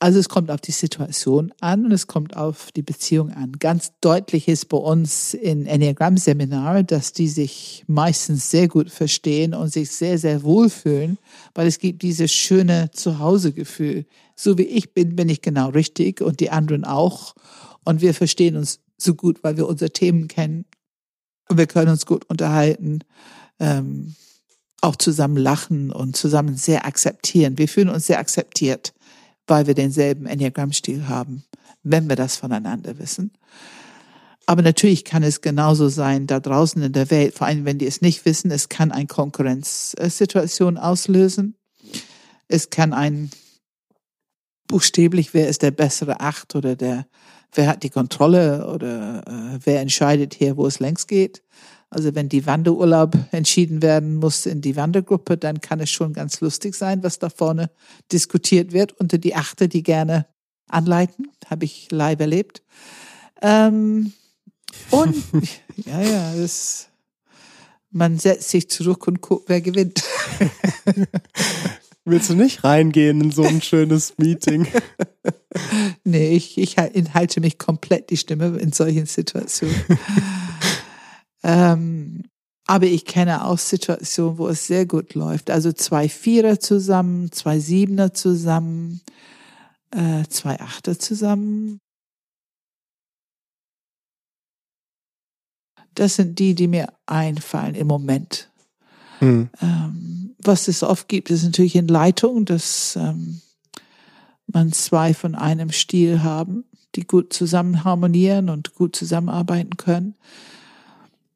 Also 0.00 0.18
es 0.18 0.28
kommt 0.28 0.50
auf 0.50 0.60
die 0.60 0.72
Situation 0.72 1.52
an 1.60 1.86
und 1.86 1.92
es 1.92 2.08
kommt 2.08 2.36
auf 2.36 2.72
die 2.72 2.82
Beziehung 2.82 3.30
an. 3.30 3.52
Ganz 3.60 3.92
deutlich 4.00 4.48
ist 4.48 4.68
bei 4.68 4.76
uns 4.76 5.34
in 5.34 5.66
Enneagramm-Seminar, 5.66 6.82
dass 6.82 7.12
die 7.12 7.28
sich 7.28 7.84
meistens 7.86 8.50
sehr 8.50 8.66
gut 8.68 8.90
verstehen 8.90 9.54
und 9.54 9.72
sich 9.72 9.92
sehr, 9.92 10.18
sehr 10.18 10.42
wohlfühlen, 10.42 11.16
weil 11.54 11.68
es 11.68 11.78
gibt 11.78 12.02
dieses 12.02 12.32
schöne 12.32 12.90
Zuhausegefühl. 12.90 14.04
So 14.34 14.58
wie 14.58 14.64
ich 14.64 14.92
bin, 14.94 15.14
bin 15.14 15.28
ich 15.28 15.42
genau 15.42 15.68
richtig 15.68 16.20
und 16.20 16.40
die 16.40 16.50
anderen 16.50 16.84
auch. 16.84 17.34
Und 17.84 18.00
wir 18.00 18.14
verstehen 18.14 18.56
uns 18.56 18.80
so 18.98 19.14
gut, 19.14 19.44
weil 19.44 19.56
wir 19.56 19.68
unsere 19.68 19.90
Themen 19.90 20.26
kennen 20.26 20.64
wir 21.48 21.66
können 21.66 21.90
uns 21.90 22.06
gut 22.06 22.24
unterhalten. 22.26 23.00
Ähm, 23.58 24.14
auch 24.80 24.96
zusammen 24.96 25.38
lachen 25.38 25.90
und 25.90 26.14
zusammen 26.14 26.56
sehr 26.56 26.84
akzeptieren. 26.84 27.56
Wir 27.58 27.68
fühlen 27.68 27.88
uns 27.88 28.06
sehr 28.06 28.18
akzeptiert, 28.18 28.92
weil 29.46 29.66
wir 29.66 29.74
denselben 29.74 30.26
Enneagramm-Stil 30.26 31.08
haben, 31.08 31.44
wenn 31.82 32.08
wir 32.08 32.16
das 32.16 32.36
voneinander 32.36 32.98
wissen. 32.98 33.32
Aber 34.46 34.60
natürlich 34.60 35.04
kann 35.04 35.22
es 35.22 35.40
genauso 35.40 35.88
sein, 35.88 36.26
da 36.26 36.38
draußen 36.38 36.82
in 36.82 36.92
der 36.92 37.10
Welt, 37.10 37.34
vor 37.34 37.46
allem 37.46 37.64
wenn 37.64 37.78
die 37.78 37.86
es 37.86 38.02
nicht 38.02 38.26
wissen, 38.26 38.50
es 38.50 38.68
kann 38.68 38.92
eine 38.92 39.06
Konkurrenzsituation 39.06 40.76
auslösen. 40.76 41.56
Es 42.46 42.68
kann 42.68 42.92
ein 42.92 43.30
buchstäblich, 44.66 45.32
wer 45.32 45.48
ist 45.48 45.62
der 45.62 45.70
bessere 45.70 46.20
Acht 46.20 46.54
oder 46.54 46.76
der, 46.76 47.06
wer 47.54 47.66
hat 47.66 47.82
die 47.82 47.90
Kontrolle 47.90 48.68
oder 48.68 49.22
äh, 49.26 49.58
wer 49.64 49.80
entscheidet 49.80 50.34
hier, 50.34 50.56
wo 50.56 50.66
es 50.66 50.80
längst 50.80 51.08
geht. 51.08 51.42
Also 51.90 52.14
wenn 52.14 52.28
die 52.28 52.46
Wanderurlaub 52.46 53.16
entschieden 53.30 53.80
werden 53.80 54.16
muss 54.16 54.46
in 54.46 54.60
die 54.60 54.74
Wandergruppe, 54.74 55.36
dann 55.36 55.60
kann 55.60 55.78
es 55.78 55.90
schon 55.90 56.12
ganz 56.12 56.40
lustig 56.40 56.74
sein, 56.74 57.04
was 57.04 57.20
da 57.20 57.30
vorne 57.30 57.70
diskutiert 58.10 58.72
wird 58.72 58.92
unter 58.92 59.18
die 59.18 59.36
Achte, 59.36 59.68
die 59.68 59.84
gerne 59.84 60.26
anleiten. 60.68 61.28
Habe 61.46 61.64
ich 61.64 61.88
live 61.92 62.18
erlebt. 62.18 62.62
Ähm, 63.42 64.12
und 64.90 65.14
ja, 65.76 66.02
ja, 66.02 66.34
das, 66.34 66.88
man 67.90 68.18
setzt 68.18 68.48
sich 68.48 68.68
zurück 68.68 69.06
und 69.06 69.20
guckt, 69.20 69.48
wer 69.48 69.60
gewinnt. 69.60 70.02
Willst 72.04 72.28
du 72.28 72.34
nicht 72.34 72.64
reingehen 72.64 73.20
in 73.20 73.30
so 73.30 73.44
ein 73.44 73.62
schönes 73.62 74.14
Meeting? 74.18 74.66
nee, 76.04 76.36
ich, 76.36 76.58
ich 76.58 76.76
halte 76.78 77.40
mich 77.40 77.58
komplett 77.58 78.10
die 78.10 78.16
Stimme 78.16 78.58
in 78.58 78.72
solchen 78.72 79.06
Situationen. 79.06 79.74
ähm, 81.42 82.24
aber 82.66 82.86
ich 82.86 83.04
kenne 83.04 83.44
auch 83.44 83.58
Situationen, 83.58 84.38
wo 84.38 84.48
es 84.48 84.66
sehr 84.66 84.86
gut 84.86 85.14
läuft. 85.14 85.50
Also 85.50 85.72
zwei 85.72 86.08
Vierer 86.08 86.60
zusammen, 86.60 87.30
zwei 87.32 87.58
Siebener 87.58 88.14
zusammen, 88.14 89.00
äh, 89.90 90.24
zwei 90.28 90.60
Achter 90.60 90.98
zusammen. 90.98 91.80
Das 95.94 96.16
sind 96.16 96.38
die, 96.38 96.54
die 96.54 96.66
mir 96.66 96.92
einfallen 97.06 97.74
im 97.74 97.86
Moment. 97.86 98.50
Hm. 99.20 99.48
Ähm, 99.60 100.34
was 100.38 100.68
es 100.68 100.82
oft 100.82 101.08
gibt, 101.08 101.30
ist 101.30 101.44
natürlich 101.44 101.76
in 101.76 101.88
Leitung, 101.88 102.44
dass 102.44 102.96
ähm, 102.96 103.40
man 104.54 104.72
zwei 104.72 105.12
von 105.12 105.34
einem 105.34 105.70
Stil 105.70 106.22
haben, 106.22 106.64
die 106.94 107.06
gut 107.06 107.32
zusammen 107.32 107.84
harmonieren 107.84 108.48
und 108.48 108.74
gut 108.74 108.96
zusammenarbeiten 108.96 109.76
können. 109.76 110.14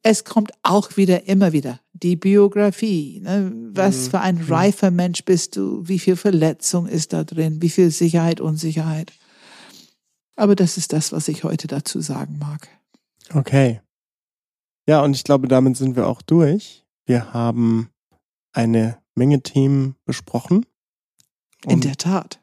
Es 0.01 0.23
kommt 0.23 0.51
auch 0.63 0.95
wieder, 0.95 1.27
immer 1.27 1.51
wieder 1.51 1.79
die 1.93 2.15
Biografie. 2.15 3.19
Ne? 3.21 3.51
Was 3.73 4.05
hm. 4.05 4.11
für 4.11 4.19
ein 4.21 4.39
hm. 4.39 4.53
reifer 4.53 4.91
Mensch 4.91 5.25
bist 5.25 5.55
du? 5.55 5.87
Wie 5.87 5.99
viel 5.99 6.15
Verletzung 6.15 6.87
ist 6.87 7.13
da 7.13 7.23
drin? 7.23 7.61
Wie 7.61 7.69
viel 7.69 7.91
Sicherheit, 7.91 8.39
Unsicherheit? 8.39 9.11
Aber 10.35 10.55
das 10.55 10.77
ist 10.77 10.93
das, 10.93 11.11
was 11.11 11.27
ich 11.27 11.43
heute 11.43 11.67
dazu 11.67 11.99
sagen 11.99 12.37
mag. 12.39 12.69
Okay. 13.33 13.81
Ja, 14.87 15.03
und 15.03 15.15
ich 15.15 15.23
glaube, 15.23 15.47
damit 15.47 15.75
sind 15.75 15.95
wir 15.95 16.07
auch 16.07 16.21
durch. 16.21 16.85
Wir 17.05 17.33
haben 17.33 17.89
eine 18.53 18.97
Menge 19.15 19.41
Themen 19.41 19.95
besprochen. 20.05 20.65
In 21.67 21.81
der 21.81 21.97
Tat. 21.97 22.38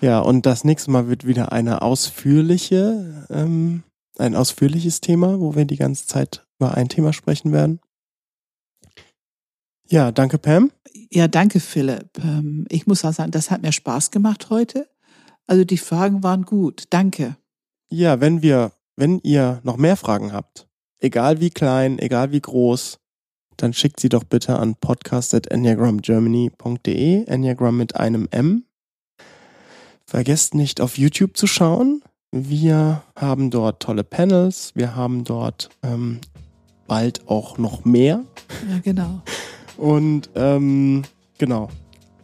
Ja, 0.00 0.20
und 0.20 0.46
das 0.46 0.64
nächste 0.64 0.90
Mal 0.90 1.08
wird 1.08 1.26
wieder 1.26 1.52
eine 1.52 1.82
ausführliche, 1.82 3.26
ähm, 3.30 3.82
ein 4.18 4.34
ausführliches 4.34 5.00
Thema, 5.00 5.40
wo 5.40 5.54
wir 5.54 5.64
die 5.64 5.76
ganze 5.76 6.06
Zeit 6.06 6.46
über 6.58 6.74
ein 6.74 6.88
Thema 6.88 7.12
sprechen 7.12 7.52
werden. 7.52 7.80
Ja, 9.88 10.10
danke 10.12 10.38
Pam. 10.38 10.70
Ja, 11.10 11.28
danke 11.28 11.60
Philipp. 11.60 12.18
Ähm, 12.18 12.66
ich 12.68 12.86
muss 12.86 13.04
auch 13.04 13.12
sagen, 13.12 13.30
das 13.30 13.50
hat 13.50 13.62
mir 13.62 13.72
Spaß 13.72 14.10
gemacht 14.10 14.50
heute. 14.50 14.88
Also 15.46 15.64
die 15.64 15.78
Fragen 15.78 16.24
waren 16.24 16.42
gut. 16.42 16.84
Danke. 16.90 17.36
Ja, 17.88 18.20
wenn 18.20 18.42
wir, 18.42 18.72
wenn 18.96 19.20
ihr 19.20 19.60
noch 19.62 19.76
mehr 19.76 19.96
Fragen 19.96 20.32
habt, 20.32 20.66
egal 20.98 21.40
wie 21.40 21.50
klein, 21.50 22.00
egal 22.00 22.32
wie 22.32 22.40
groß, 22.40 22.98
dann 23.56 23.72
schickt 23.72 24.00
sie 24.00 24.08
doch 24.08 24.24
bitte 24.24 24.58
an 24.58 24.74
podcast.enneagramgermany.de, 24.74 27.24
Enneagram 27.24 27.76
mit 27.76 27.94
einem 27.96 28.26
M. 28.30 28.65
Vergesst 30.08 30.54
nicht 30.54 30.80
auf 30.80 30.98
YouTube 30.98 31.36
zu 31.36 31.48
schauen. 31.48 32.02
Wir 32.30 33.02
haben 33.16 33.50
dort 33.50 33.82
tolle 33.82 34.04
Panels, 34.04 34.72
wir 34.74 34.94
haben 34.94 35.24
dort 35.24 35.70
ähm, 35.82 36.20
bald 36.86 37.28
auch 37.28 37.58
noch 37.58 37.84
mehr. 37.84 38.24
Ja, 38.70 38.78
genau. 38.84 39.22
Und 39.76 40.30
ähm, 40.36 41.02
genau, 41.38 41.68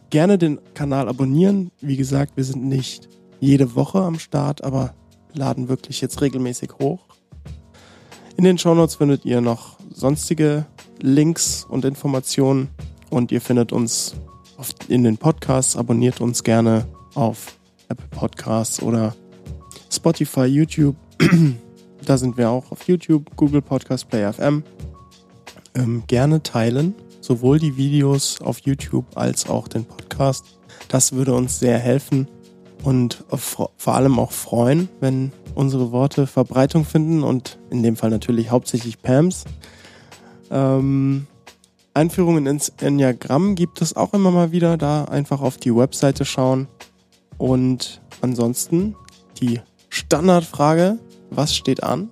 gerne 0.09 0.37
den 0.37 0.59
Kanal 0.73 1.09
abonnieren. 1.09 1.71
Wie 1.81 1.97
gesagt, 1.97 2.37
wir 2.37 2.45
sind 2.45 2.63
nicht 2.63 3.09
jede 3.41 3.75
Woche 3.75 3.99
am 3.99 4.17
Start, 4.17 4.63
aber 4.63 4.93
laden 5.33 5.67
wirklich 5.67 5.99
jetzt 5.99 6.21
regelmäßig 6.21 6.71
hoch. 6.79 7.01
In 8.37 8.45
den 8.45 8.57
Shownotes 8.57 8.95
findet 8.95 9.25
ihr 9.25 9.41
noch 9.41 9.77
sonstige 9.91 10.65
Links 11.01 11.65
und 11.67 11.83
Informationen 11.83 12.69
und 13.09 13.31
ihr 13.33 13.41
findet 13.41 13.73
uns 13.73 14.15
in 14.87 15.03
den 15.03 15.17
Podcasts. 15.17 15.75
Abonniert 15.75 16.21
uns 16.21 16.43
gerne 16.43 16.87
auf 17.13 17.57
Apple 17.93 18.07
Podcasts 18.09 18.81
oder 18.81 19.15
Spotify, 19.91 20.45
YouTube. 20.45 20.95
da 22.05 22.17
sind 22.17 22.37
wir 22.37 22.49
auch 22.49 22.71
auf 22.71 22.87
YouTube, 22.87 23.35
Google 23.35 23.61
Podcast 23.61 24.09
Player 24.09 24.33
FM. 24.33 24.63
Ähm, 25.75 26.03
gerne 26.07 26.41
teilen, 26.41 26.95
sowohl 27.21 27.59
die 27.59 27.77
Videos 27.77 28.41
auf 28.41 28.59
YouTube 28.59 29.05
als 29.15 29.47
auch 29.47 29.67
den 29.67 29.85
Podcast. 29.85 30.57
Das 30.87 31.13
würde 31.13 31.35
uns 31.35 31.59
sehr 31.59 31.77
helfen 31.77 32.27
und 32.81 33.23
vor 33.29 33.69
allem 33.85 34.17
auch 34.17 34.31
freuen, 34.31 34.89
wenn 34.99 35.31
unsere 35.53 35.91
Worte 35.91 36.25
Verbreitung 36.25 36.85
finden 36.85 37.21
und 37.21 37.59
in 37.69 37.83
dem 37.83 37.95
Fall 37.95 38.09
natürlich 38.09 38.49
hauptsächlich 38.49 39.03
Pams. 39.03 39.45
Ähm, 40.49 41.27
Einführungen 41.93 42.47
ins 42.47 42.69
Enneagramm 42.81 43.53
gibt 43.53 43.83
es 43.83 43.95
auch 43.95 44.15
immer 44.15 44.31
mal 44.31 44.51
wieder, 44.51 44.77
da 44.77 45.05
einfach 45.05 45.41
auf 45.41 45.57
die 45.57 45.75
Webseite 45.75 46.25
schauen. 46.25 46.67
Und 47.37 48.01
ansonsten 48.21 48.95
die 49.41 49.59
Standardfrage, 49.89 50.99
was 51.29 51.55
steht 51.55 51.83
an? 51.83 52.09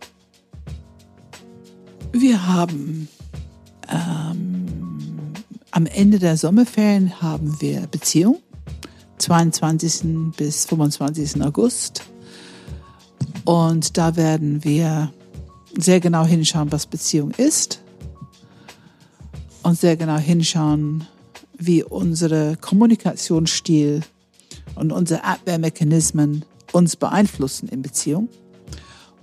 Wir 2.11 2.47
haben 2.47 3.07
ähm, 3.89 5.33
am 5.71 5.85
Ende 5.85 6.19
der 6.19 6.37
Sommerferien 6.37 7.21
haben 7.21 7.59
wir 7.61 7.87
Beziehung, 7.87 8.39
22. 9.19 10.33
bis 10.35 10.65
25. 10.65 11.41
August. 11.41 12.03
Und 13.45 13.97
da 13.97 14.15
werden 14.15 14.63
wir 14.63 15.13
sehr 15.77 15.99
genau 15.99 16.25
hinschauen, 16.25 16.71
was 16.71 16.85
Beziehung 16.85 17.31
ist 17.31 17.81
und 19.63 19.79
sehr 19.79 19.95
genau 19.95 20.17
hinschauen, 20.17 21.05
wie 21.57 21.83
unsere 21.83 22.57
Kommunikationsstil 22.59 24.01
und 24.75 24.91
unsere 24.91 25.23
Abwehrmechanismen 25.23 26.45
uns 26.71 26.95
beeinflussen 26.95 27.67
in 27.69 27.81
Beziehung 27.81 28.29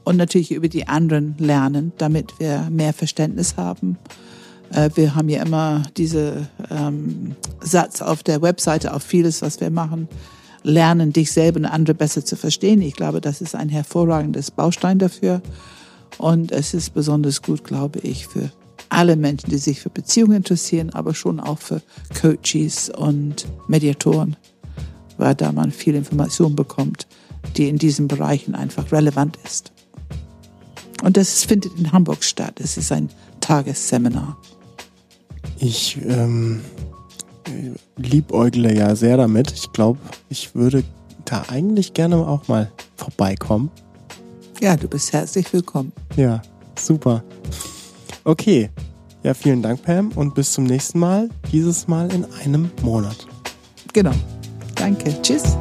und 0.05 0.17
natürlich 0.17 0.53
über 0.53 0.69
die 0.69 0.89
anderen 0.89 1.35
lernen, 1.39 1.93
damit 1.99 2.39
wir 2.39 2.69
mehr 2.71 2.93
Verständnis 2.93 3.57
haben. 3.57 3.99
Äh, 4.73 4.91
wir 4.95 5.15
haben 5.15 5.29
ja 5.29 5.43
immer 5.43 5.83
diese 5.97 6.49
ähm, 6.71 7.37
Satz 7.61 8.03
auf 8.03 8.23
der 8.23 8.43
Webseite 8.43 8.95
auf 8.95 9.03
vieles, 9.03 9.43
was 9.43 9.61
wir 9.61 9.71
machen 9.71 10.09
lernen, 10.63 11.13
dich 11.13 11.33
selber 11.33 11.59
und 11.59 11.67
andere 11.67 11.95
besser 11.95 12.25
zu 12.25 12.37
verstehen. 12.37 12.83
Ich 12.83 12.95
glaube, 12.95 13.21
das 13.21 13.41
ist 13.41 13.55
ein 13.55 13.69
hervorragendes 13.69 14.51
Baustein 14.51 14.99
dafür. 14.99 15.41
Und 16.19 16.53
es 16.53 16.75
ist 16.75 16.95
besonders 16.95 17.43
gut, 17.43 17.65
glaube 17.65 18.01
ich, 18.01 18.27
für 18.27 18.51
alle 18.89 19.17
Menschen, 19.17 19.51
die 19.51 19.59
sich 19.59 19.81
für 19.81 19.91
Beziehungen 19.91 20.37
interessieren, 20.37 20.91
aber 20.91 21.15
schon 21.15 21.41
auch 21.41 21.59
für 21.59 21.83
Coaches 22.21 22.91
und 22.91 23.47
Mediatoren, 23.69 24.37
weil 25.19 25.35
da 25.35 25.53
man 25.53 25.71
viel 25.71 25.95
Information 25.95 26.57
bekommt, 26.57 27.07
die 27.57 27.69
in 27.69 27.79
diesen 27.79 28.09
Bereichen 28.09 28.55
einfach 28.55 28.91
relevant 28.93 29.39
ist. 29.45 29.73
Und 31.03 31.17
das 31.17 31.45
findet 31.45 31.79
in 31.79 31.93
Hamburg 31.93 32.25
statt. 32.25 32.59
Es 32.61 32.77
ist 32.77 32.91
ein 32.91 33.09
Tagesseminar. 33.41 34.37
Ich 35.59 35.99
ähm, 36.07 36.61
liebäugle 37.97 38.75
ja 38.75 38.97
sehr 38.97 39.17
damit. 39.17 39.53
Ich 39.53 39.73
glaube, 39.73 39.99
ich 40.29 40.55
würde 40.55 40.83
da 41.25 41.45
eigentlich 41.49 41.95
gerne 41.95 42.17
auch 42.17 42.49
mal 42.49 42.71
vorbeikommen. 42.97 43.71
Ja, 44.61 44.77
du 44.77 44.89
bist 44.89 45.13
herzlich 45.13 45.53
willkommen. 45.53 45.93
Ja, 46.17 46.43
super. 46.79 47.23
Okay. 48.25 48.71
Ja, 49.23 49.35
vielen 49.35 49.63
Dank, 49.63 49.83
Pam, 49.83 50.13
und 50.13 50.35
bis 50.35 50.53
zum 50.53 50.65
nächsten 50.65 50.99
Mal. 51.01 51.29
Dieses 51.51 51.89
Mal 51.89 52.13
in 52.13 52.25
einem 52.43 52.71
Monat. 52.83 53.27
Genau. 53.93 54.13
Danke. 54.79 55.21
Tschüss. 55.23 55.57